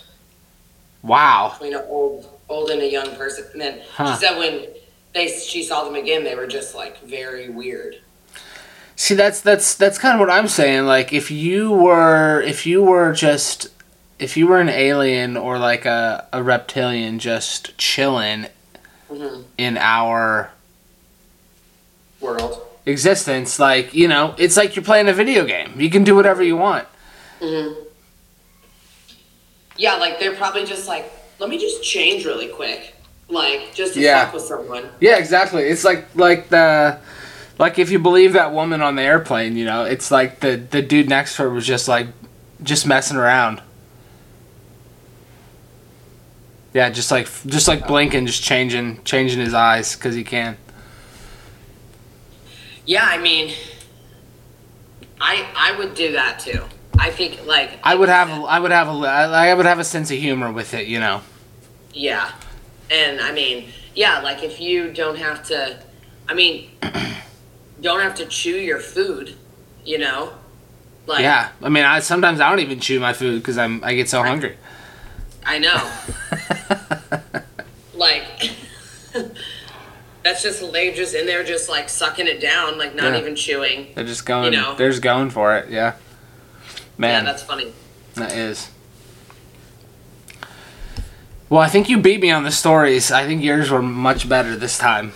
Wow. 1.02 1.50
between 1.52 1.74
an 1.74 1.84
old, 1.88 2.28
old 2.48 2.70
and 2.70 2.82
a 2.82 2.90
young 2.90 3.14
person. 3.16 3.44
And 3.52 3.60
then 3.60 3.80
Huh. 3.94 4.14
she 4.14 4.26
said 4.26 4.38
when 4.38 4.66
they 5.12 5.28
she 5.28 5.62
saw 5.62 5.84
them 5.84 5.94
again, 5.94 6.24
they 6.24 6.34
were 6.34 6.46
just 6.46 6.74
like 6.74 7.00
very 7.02 7.48
weird. 7.48 7.96
See, 8.96 9.14
that's 9.14 9.40
that's 9.40 9.74
that's 9.74 9.98
kind 9.98 10.14
of 10.14 10.20
what 10.20 10.30
I'm 10.30 10.48
saying. 10.48 10.86
Like, 10.86 11.12
if 11.12 11.30
you 11.30 11.70
were 11.72 12.40
if 12.42 12.66
you 12.66 12.82
were 12.82 13.12
just 13.12 13.68
if 14.24 14.38
you 14.38 14.46
were 14.46 14.58
an 14.58 14.70
alien 14.70 15.36
or 15.36 15.58
like 15.58 15.84
a, 15.84 16.26
a 16.32 16.42
reptilian 16.42 17.18
just 17.18 17.76
chilling 17.76 18.46
hmm 19.08 19.42
in 19.58 19.76
our 19.76 20.50
World. 22.20 22.58
existence, 22.86 23.58
like 23.58 23.92
you 23.92 24.08
know, 24.08 24.34
it's 24.38 24.56
like 24.56 24.74
you're 24.76 24.84
playing 24.84 25.08
a 25.08 25.12
video 25.12 25.44
game. 25.44 25.78
You 25.78 25.90
can 25.90 26.04
do 26.04 26.16
whatever 26.16 26.42
you 26.42 26.56
want. 26.56 26.86
hmm 27.40 27.72
Yeah, 29.76 29.96
like 29.96 30.18
they're 30.18 30.34
probably 30.34 30.64
just 30.64 30.88
like, 30.88 31.12
let 31.38 31.50
me 31.50 31.58
just 31.58 31.82
change 31.84 32.24
really 32.24 32.48
quick, 32.48 32.94
like 33.28 33.74
just 33.74 33.92
to 33.94 34.00
Yeah. 34.00 34.24
fuck 34.24 34.34
with 34.34 34.42
someone. 34.44 34.88
Yeah, 35.00 35.18
exactly. 35.18 35.64
It's 35.64 35.84
like 35.84 36.06
like 36.14 36.48
the 36.48 36.98
like 37.58 37.78
if 37.78 37.90
you 37.90 37.98
believe 37.98 38.32
that 38.32 38.52
woman 38.54 38.80
on 38.80 38.96
the 38.96 39.02
airplane, 39.02 39.56
you 39.56 39.66
know, 39.66 39.84
it's 39.84 40.10
like 40.10 40.40
the 40.40 40.56
the 40.56 40.80
dude 40.80 41.10
next 41.10 41.36
to 41.36 41.42
her 41.42 41.50
was 41.50 41.66
just 41.66 41.88
like 41.88 42.06
just 42.62 42.86
messing 42.86 43.18
around. 43.18 43.60
Yeah, 46.74 46.90
just 46.90 47.12
like 47.12 47.28
just 47.46 47.68
like 47.68 47.86
blinking, 47.86 48.26
just 48.26 48.42
changing 48.42 49.02
changing 49.04 49.38
his 49.38 49.54
eyes 49.54 49.94
because 49.94 50.16
he 50.16 50.24
can. 50.24 50.56
Yeah, 52.84 53.04
I 53.04 53.16
mean, 53.16 53.54
I 55.20 55.46
I 55.56 55.78
would 55.78 55.94
do 55.94 56.12
that 56.12 56.40
too. 56.40 56.64
I 56.98 57.10
think 57.10 57.46
like 57.46 57.78
I 57.84 57.94
would 57.94 58.08
have 58.08 58.28
I 58.28 58.58
would 58.58 58.72
have 58.72 58.88
a 58.88 58.90
I 59.06 59.54
would 59.54 59.66
have 59.66 59.78
a 59.78 59.84
sense 59.84 60.10
of 60.10 60.18
humor 60.18 60.50
with 60.50 60.74
it, 60.74 60.88
you 60.88 60.98
know. 60.98 61.22
Yeah. 61.92 62.32
And 62.90 63.20
I 63.20 63.30
mean, 63.30 63.68
yeah, 63.94 64.20
like 64.20 64.42
if 64.42 64.60
you 64.60 64.92
don't 64.92 65.16
have 65.16 65.44
to, 65.44 65.78
I 66.28 66.34
mean, 66.34 66.70
don't 67.80 68.00
have 68.00 68.16
to 68.16 68.26
chew 68.26 68.56
your 68.56 68.80
food, 68.80 69.36
you 69.84 69.98
know? 69.98 70.34
Like, 71.06 71.20
yeah, 71.22 71.50
I 71.62 71.68
mean, 71.68 71.84
I 71.84 72.00
sometimes 72.00 72.40
I 72.40 72.50
don't 72.50 72.58
even 72.60 72.80
chew 72.80 72.98
my 72.98 73.12
food 73.12 73.40
because 73.40 73.58
I'm 73.58 73.82
I 73.84 73.94
get 73.94 74.08
so 74.08 74.20
Right. 74.20 74.28
hungry. 74.28 74.56
I 75.46 75.58
know. 75.58 75.90
like, 77.94 78.24
that's 80.22 80.42
just, 80.42 80.72
they're 80.72 80.92
just 80.94 81.14
in 81.14 81.26
there 81.26 81.44
just 81.44 81.68
like 81.68 81.88
sucking 81.88 82.26
it 82.26 82.40
down, 82.40 82.78
like 82.78 82.94
not 82.94 83.12
Yeah. 83.12 83.18
even 83.20 83.36
chewing. 83.36 83.88
They're 83.94 84.04
just 84.04 84.24
going. 84.26 84.52
You 84.52 84.60
know. 84.60 84.74
They're 84.74 84.90
just 84.90 85.02
going 85.02 85.30
for 85.30 85.56
it. 85.56 85.70
Yeah. 85.70 85.94
Man, 86.96 87.24
Yeah, 87.24 87.30
that's 87.32 87.42
funny. 87.42 87.72
that 88.14 88.32
is. 88.32 88.70
Well, 91.50 91.60
I 91.60 91.68
think 91.68 91.88
you 91.88 91.98
beat 91.98 92.20
me 92.20 92.30
on 92.30 92.42
the 92.44 92.50
stories. 92.50 93.12
I 93.12 93.26
think 93.26 93.42
yours 93.42 93.70
were 93.70 93.82
much 93.82 94.28
better 94.28 94.56
this 94.56 94.78
time. 94.78 95.12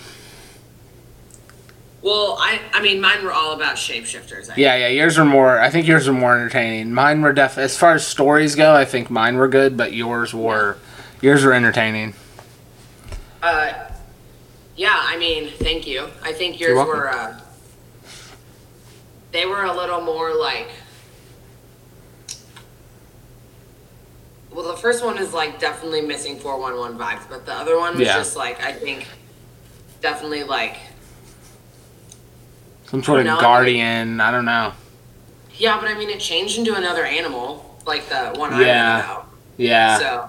Well, 2.09 2.39
I, 2.41 2.59
I 2.73 2.81
mean, 2.81 3.03
mine 3.03 3.23
were 3.23 3.35
all 3.35 3.53
about 3.53 3.77
shapeshifters. 3.77 4.49
I 4.49 4.55
Yeah, 4.57 4.77
yeah, 4.77 4.89
yours 4.89 5.19
were 5.19 5.27
more. 5.27 5.61
I 5.61 5.69
think 5.69 5.87
yours 5.87 6.09
were 6.09 6.15
more 6.15 6.35
entertaining. 6.35 6.95
Mine 6.95 7.21
were 7.21 7.35
def. 7.35 7.59
As 7.59 7.77
far 7.77 7.93
as 7.93 8.07
stories 8.07 8.55
go, 8.55 8.75
I 8.75 8.87
think 8.87 9.11
mine 9.11 9.37
were 9.37 9.47
good, 9.47 9.77
but 9.77 9.93
yours 9.93 10.33
were, 10.33 10.79
yours 11.21 11.45
were 11.45 11.53
entertaining. 11.53 12.15
Uh, 13.43 13.75
yeah, 14.75 14.95
I 14.95 15.19
mean, 15.19 15.51
thank 15.51 15.87
you. 15.87 16.09
I 16.23 16.33
think 16.33 16.59
yours 16.59 16.79
were, 16.79 17.11
uh, 17.11 17.39
they 19.33 19.45
were 19.45 19.65
a 19.65 19.77
little 19.77 20.01
more 20.01 20.35
like, 20.35 20.71
well, 24.51 24.67
the 24.67 24.79
first 24.79 25.05
one 25.05 25.19
is 25.19 25.35
like 25.35 25.61
definitely 25.61 26.01
missing 26.01 26.39
411 26.39 26.97
vibes, 26.97 27.29
but 27.29 27.45
the 27.45 27.53
other 27.53 27.77
one 27.79 27.99
was 27.99 28.07
Yeah. 28.07 28.17
just 28.17 28.35
like, 28.35 28.65
I 28.65 28.73
think, 28.73 29.07
definitely 30.01 30.45
like, 30.45 30.79
Some 32.91 33.03
sort 33.03 33.21
of 33.21 33.27
No, 33.27 33.39
I- 33.39 33.41
guardian. 33.41 34.21
I 34.21 34.31
don't 34.31 34.45
know. 34.45 34.73
yeah, 35.57 35.79
but 35.81 35.89
I 35.91 35.95
mean, 35.95 36.09
it 36.11 36.21
changed 36.21 36.59
into 36.59 36.75
another 36.75 37.05
animal, 37.05 37.79
like 37.87 38.09
the 38.09 38.33
one 38.39 38.53
I 38.55 38.61
Yeah. 38.65 39.17
Yeah. 39.57 39.99
So, 39.99 40.29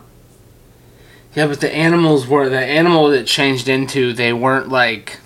Yeah, 1.35 1.47
but 1.47 1.61
the 1.61 1.73
animals 1.73 2.27
were 2.27 2.49
the 2.49 2.59
animal 2.59 3.09
that 3.09 3.27
changed 3.27 3.67
into. 3.69 4.13
They 4.13 4.33
weren't 4.33 4.69
like. 4.69 5.19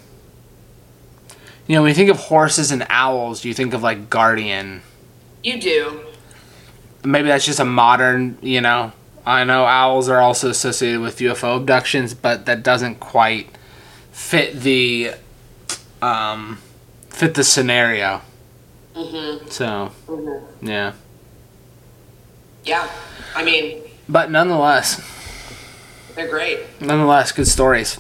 You 1.66 1.76
know, 1.76 1.82
when 1.84 1.90
you 1.90 1.96
think 1.96 2.10
of 2.10 2.18
horses 2.18 2.72
and 2.72 2.86
owls, 2.90 3.42
do 3.42 3.48
you 3.48 3.54
think 3.54 3.74
of 3.74 3.82
like 3.82 4.10
guardian. 4.10 4.82
you 5.44 5.60
do. 5.60 6.02
maybe 7.06 7.28
that's 7.30 7.46
just 7.46 7.60
a 7.60 7.66
modern 7.66 8.38
you 8.42 8.62
know 8.62 8.94
i 9.26 9.44
know 9.44 9.66
owls 9.66 10.08
are 10.08 10.22
also 10.22 10.50
associated 10.50 11.02
with 11.02 11.18
ufo 11.20 11.58
abductions 11.58 12.14
but 12.14 12.46
that 12.46 12.64
doesn't 12.64 12.98
quite 13.02 13.50
fit 14.14 14.62
the 14.62 15.12
um 16.02 16.58
fit 17.14 17.34
the 17.36 17.43
scenario 17.43 18.22
Mm-hmm. 18.95 19.47
so 19.49 19.91
mm-hmm. 20.07 20.68
yeah 20.68 20.93
Yeah. 22.64 22.88
I 23.36 23.43
mean, 23.43 23.82
but 24.07 24.30
nonetheless 24.30 25.01
they're 26.16 26.28
great. 26.30 26.59
nonetheless 26.80 27.32
good 27.32 27.47
stories 27.47 27.99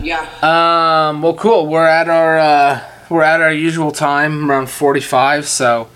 Yeah. 0.00 0.20
um 0.42 1.22
well 1.22 1.32
cool 1.34 1.66
we're 1.66 1.86
at 1.86 2.08
our 2.10 2.38
uh 2.38 2.80
we're 3.08 3.22
at 3.22 3.40
our 3.40 3.50
usual 3.52 3.90
time 3.90 4.50
around 4.50 4.68
45 4.68 5.46
so 5.48 5.88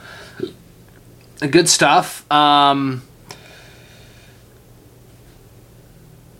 good 1.50 1.68
stuff 1.68 2.24
um 2.32 3.02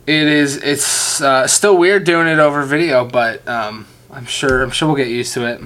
it 0.06 0.26
is 0.26 0.56
it's 0.56 1.20
uh, 1.20 1.46
still 1.46 1.76
weird 1.76 2.04
doing 2.04 2.26
it 2.26 2.38
over 2.38 2.62
video 2.64 3.04
but 3.04 3.46
um 3.46 3.86
i'm 4.10 4.24
sure 4.24 4.62
i'm 4.62 4.70
sure 4.70 4.88
we'll 4.88 4.96
get 4.96 5.08
used 5.08 5.34
to 5.34 5.44
it 5.46 5.60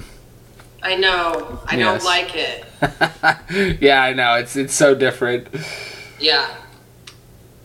I 0.87 0.95
know. 0.95 1.59
I 1.65 1.75
Yes. 1.75 2.01
don't 2.01 2.05
like 2.05 2.35
it. 2.35 3.77
yeah 3.81 4.01
i 4.03 4.13
know 4.13 4.35
it's 4.35 4.55
it's 4.55 4.73
so 4.73 4.93
different 4.93 5.47
Yeah. 6.19 6.47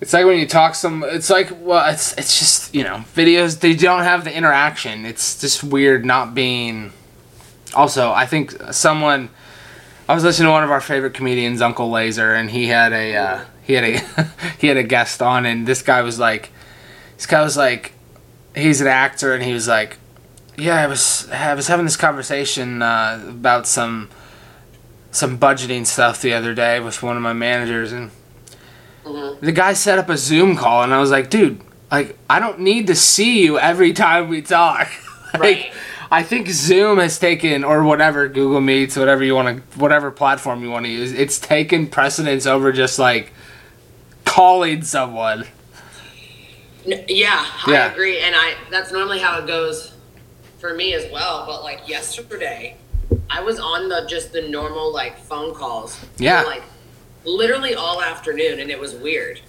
it's 0.00 0.12
like 0.14 0.24
when 0.24 0.38
you 0.38 0.46
talk 0.46 0.74
some 0.74 1.04
it's 1.06 1.28
like 1.28 1.50
well 1.60 1.86
it's 1.92 2.14
it's 2.16 2.38
just 2.38 2.74
you 2.74 2.82
know 2.82 3.04
videos 3.14 3.60
they 3.60 3.74
don't 3.74 4.04
have 4.04 4.24
the 4.24 4.34
interaction 4.34 5.04
it's 5.04 5.38
just 5.38 5.62
weird 5.62 6.06
not 6.06 6.34
being 6.34 6.92
also 7.74 8.10
i 8.10 8.24
think 8.26 8.52
someone 8.72 9.28
I 10.08 10.14
was 10.14 10.24
listening 10.24 10.46
to 10.48 10.50
one 10.52 10.64
of 10.64 10.70
our 10.70 10.80
favorite 10.80 11.14
comedians, 11.14 11.62
Uncle 11.62 11.88
Laser, 11.88 12.34
and 12.34 12.50
he 12.50 12.66
had 12.66 12.92
a 12.92 13.14
uh, 13.16 13.44
he 13.62 13.74
had 13.74 13.84
a 13.84 13.98
he 14.58 14.66
had 14.66 14.76
a 14.76 14.82
guest 14.82 15.22
on, 15.22 15.46
and 15.46 15.64
this 15.66 15.80
guy 15.80 16.02
was 16.02 16.18
like, 16.18 16.50
this 17.16 17.24
guy 17.26 17.40
was 17.40 17.56
like, 17.56 17.92
he's 18.54 18.80
an 18.80 18.88
actor, 18.88 19.32
and 19.32 19.42
he 19.44 19.52
was 19.54 19.68
like, 19.68 19.96
yeah, 20.56 20.76
I 20.82 20.86
was 20.86 21.28
I 21.30 21.54
was 21.54 21.66
having 21.68 21.84
this 21.86 21.96
conversation 21.96 22.82
uh, 22.82 23.24
about 23.28 23.66
some 23.66 24.08
some 25.10 25.38
budgeting 25.38 25.86
stuff 25.86 26.22
the 26.22 26.32
other 26.34 26.54
day 26.54 26.80
with 26.80 27.02
one 27.02 27.16
of 27.16 27.22
my 27.22 27.32
managers, 27.32 27.92
and 27.92 28.10
Mm-hmm. 29.04 29.44
the 29.44 29.50
guy 29.50 29.72
set 29.72 29.98
up 29.98 30.08
a 30.08 30.16
Zoom 30.16 30.54
call, 30.56 30.84
and 30.84 30.94
I 30.94 31.00
was 31.00 31.10
like, 31.10 31.28
dude, 31.28 31.60
like 31.90 32.16
I 32.30 32.38
don't 32.38 32.60
need 32.60 32.86
to 32.86 32.94
see 32.94 33.42
you 33.42 33.58
every 33.58 33.92
time 33.92 34.28
we 34.28 34.42
talk. 34.42 34.88
like, 35.34 35.40
Right. 35.40 35.72
I 36.08 36.22
think 36.22 36.46
Zoom 36.48 36.98
has 36.98 37.18
taken, 37.18 37.64
or 37.64 37.82
whatever, 37.82 38.28
Google 38.28 38.60
Meets, 38.60 38.96
whatever 38.96 39.24
you 39.24 39.34
want 39.34 39.56
to, 39.72 39.78
whatever 39.80 40.12
platform 40.12 40.62
you 40.62 40.70
want 40.70 40.84
to 40.86 40.92
use, 40.92 41.10
it's 41.12 41.38
taken 41.40 41.88
precedence 41.88 42.46
over 42.46 42.70
just 42.70 42.96
like 43.00 43.32
calling 44.24 44.82
someone. 44.82 45.46
N- 46.86 47.04
Yeah, 47.08 47.44
Yeah. 47.66 47.86
I 47.86 47.92
agree, 47.92 48.20
and 48.20 48.36
I 48.36 48.54
that's 48.70 48.92
normally 48.92 49.18
how 49.18 49.38
it 49.40 49.46
goes 49.48 49.91
for 50.62 50.72
me 50.74 50.94
as 50.94 51.10
well. 51.12 51.44
But 51.44 51.62
like 51.62 51.86
yesterday, 51.88 52.76
I 53.28 53.42
was 53.42 53.58
on 53.60 53.88
the 53.90 54.06
just 54.08 54.32
the 54.32 54.42
normal 54.48 54.90
like 54.94 55.18
phone 55.18 55.54
calls. 55.54 55.96
for, 55.96 56.06
Yeah. 56.18 56.42
like 56.42 56.62
literally 57.24 57.74
all 57.74 58.00
afternoon, 58.00 58.60
and 58.60 58.70
it 58.70 58.78
was 58.80 58.94
weird 58.94 59.40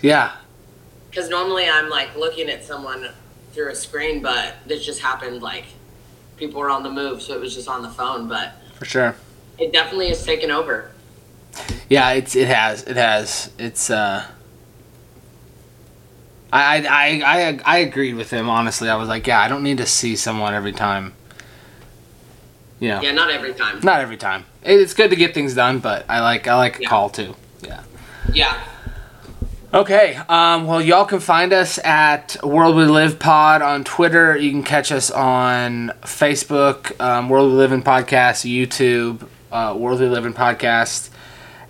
Yeah, 0.00 0.32
because 1.10 1.28
normally 1.28 1.68
I'm 1.68 1.88
like 1.90 2.16
looking 2.16 2.48
at 2.48 2.64
someone 2.64 3.08
through 3.52 3.70
a 3.70 3.74
screen, 3.74 4.22
but 4.22 4.54
this 4.66 4.84
just 4.86 5.00
happened 5.02 5.42
like 5.42 5.64
people 6.36 6.60
were 6.60 6.70
on 6.70 6.82
the 6.82 6.90
move, 6.90 7.20
so 7.20 7.34
it 7.34 7.40
was 7.40 7.54
just 7.54 7.68
on 7.68 7.82
the 7.82 7.90
phone. 7.90 8.28
But 8.28 8.52
for 8.76 8.84
sure. 8.86 9.16
it 9.58 9.72
definitely 9.72 10.08
has 10.08 10.24
taken 10.24 10.50
over. 10.50 10.90
Yeah, 11.90 12.12
it's 12.12 12.34
it 12.36 12.46
has 12.48 12.84
it 12.84 12.96
has 12.96 13.50
it's. 13.58 13.90
uh 13.90 14.24
I, 16.52 16.86
I, 16.86 17.22
I, 17.24 17.60
I, 17.64 17.78
agreed 17.78 18.14
with 18.14 18.30
him 18.30 18.50
honestly. 18.50 18.90
I 18.90 18.96
was 18.96 19.08
like, 19.08 19.26
yeah, 19.26 19.40
I 19.40 19.48
don't 19.48 19.62
need 19.62 19.78
to 19.78 19.86
see 19.86 20.16
someone 20.16 20.52
every 20.52 20.72
time. 20.72 21.14
You 22.78 22.88
know, 22.88 23.00
Yeah, 23.00 23.12
not 23.12 23.30
every 23.30 23.54
time. 23.54 23.80
not 23.82 24.00
every 24.00 24.16
time. 24.18 24.44
It- 24.62 24.80
It's 24.80 24.92
good 24.92 25.10
to 25.10 25.16
get 25.16 25.32
things 25.34 25.54
done, 25.54 25.78
but 25.78 26.04
I 26.08 26.20
like 26.20 26.46
I 26.48 26.56
like 26.56 26.78
a 26.78 26.82
Yeah. 26.82 26.88
call 26.88 27.08
too. 27.10 27.34
Yeah. 27.62 27.80
Yeah. 28.32 28.54
Okay. 29.72 30.16
Um, 30.28 30.66
well, 30.66 30.82
y'all 30.82 31.06
can 31.06 31.20
find 31.20 31.52
us 31.54 31.78
at 31.78 32.36
World 32.42 32.76
We 32.76 32.84
Live 32.84 33.18
Pod 33.18 33.62
on 33.62 33.84
Twitter. 33.84 34.36
You 34.36 34.50
can 34.50 34.62
catch 34.62 34.92
us 34.92 35.10
on 35.10 35.92
Facebook, 36.02 37.00
um, 37.00 37.30
World 37.30 37.52
We 37.52 37.56
Live 37.56 37.72
in 37.72 37.82
Podcast, 37.82 38.44
YouTube, 38.44 39.26
uh, 39.50 39.72
World 39.74 40.00
We 40.00 40.06
Live 40.08 40.26
in 40.26 40.34
Podcast, 40.34 41.08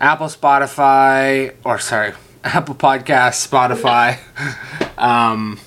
Apple, 0.01 0.27
Spotify, 0.27 1.53
or 1.63 1.79
sorry, 1.79 2.11
Apple 2.43 2.75
Podcast, 2.75 3.47
Spotify. 3.47 4.19
um, 4.97 5.59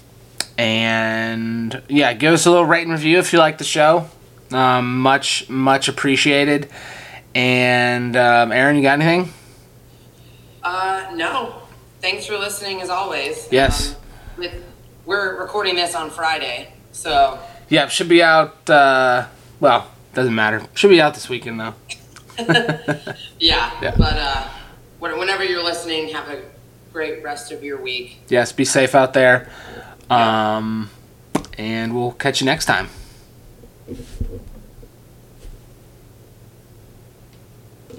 and 0.58 1.82
yeah, 1.88 2.12
give 2.12 2.32
us 2.32 2.46
a 2.46 2.50
little 2.50 2.66
rate 2.66 2.82
and 2.82 2.92
review 2.92 3.18
if 3.18 3.32
you 3.32 3.38
like 3.38 3.58
the 3.58 3.64
show. 3.64 4.08
Um, 4.52 4.98
much, 5.00 5.48
much 5.48 5.88
appreciated. 5.88 6.68
And 7.34 8.16
um, 8.16 8.52
Aaron, 8.52 8.76
you 8.76 8.82
got 8.82 9.00
anything? 9.00 9.32
Uh, 10.62 11.10
no. 11.14 11.62
Thanks 12.00 12.26
for 12.26 12.38
listening 12.38 12.80
as 12.80 12.90
always. 12.90 13.48
Yes. 13.50 13.94
Um, 13.94 14.00
with 14.38 14.64
we're 15.06 15.40
recording 15.40 15.76
this 15.76 15.94
on 15.94 16.10
Friday, 16.10 16.72
so 16.90 17.38
Yeah, 17.68 17.86
should 17.86 18.08
be 18.08 18.22
out. 18.22 18.68
Uh, 18.68 19.26
well, 19.60 19.88
doesn't 20.14 20.34
matter. 20.34 20.62
Should 20.74 20.90
be 20.90 21.00
out 21.00 21.14
this 21.14 21.28
weekend 21.28 21.60
though. 21.60 21.74
yeah. 22.38 23.14
Yeah. 23.80 23.94
But 23.96 24.16
uh, 24.16 24.48
whenever 24.98 25.44
you're 25.44 25.62
listening, 25.62 26.08
have 26.08 26.28
a 26.28 26.42
great 26.96 27.22
rest 27.22 27.52
of 27.52 27.62
your 27.62 27.76
week. 27.76 28.16
Yes, 28.30 28.52
be 28.52 28.64
safe 28.64 28.94
out 28.94 29.12
there. 29.12 29.50
Um, 30.08 30.88
and 31.58 31.94
we'll 31.94 32.12
catch 32.12 32.40
you 32.40 32.46
next 32.46 32.64
time. 32.64 32.88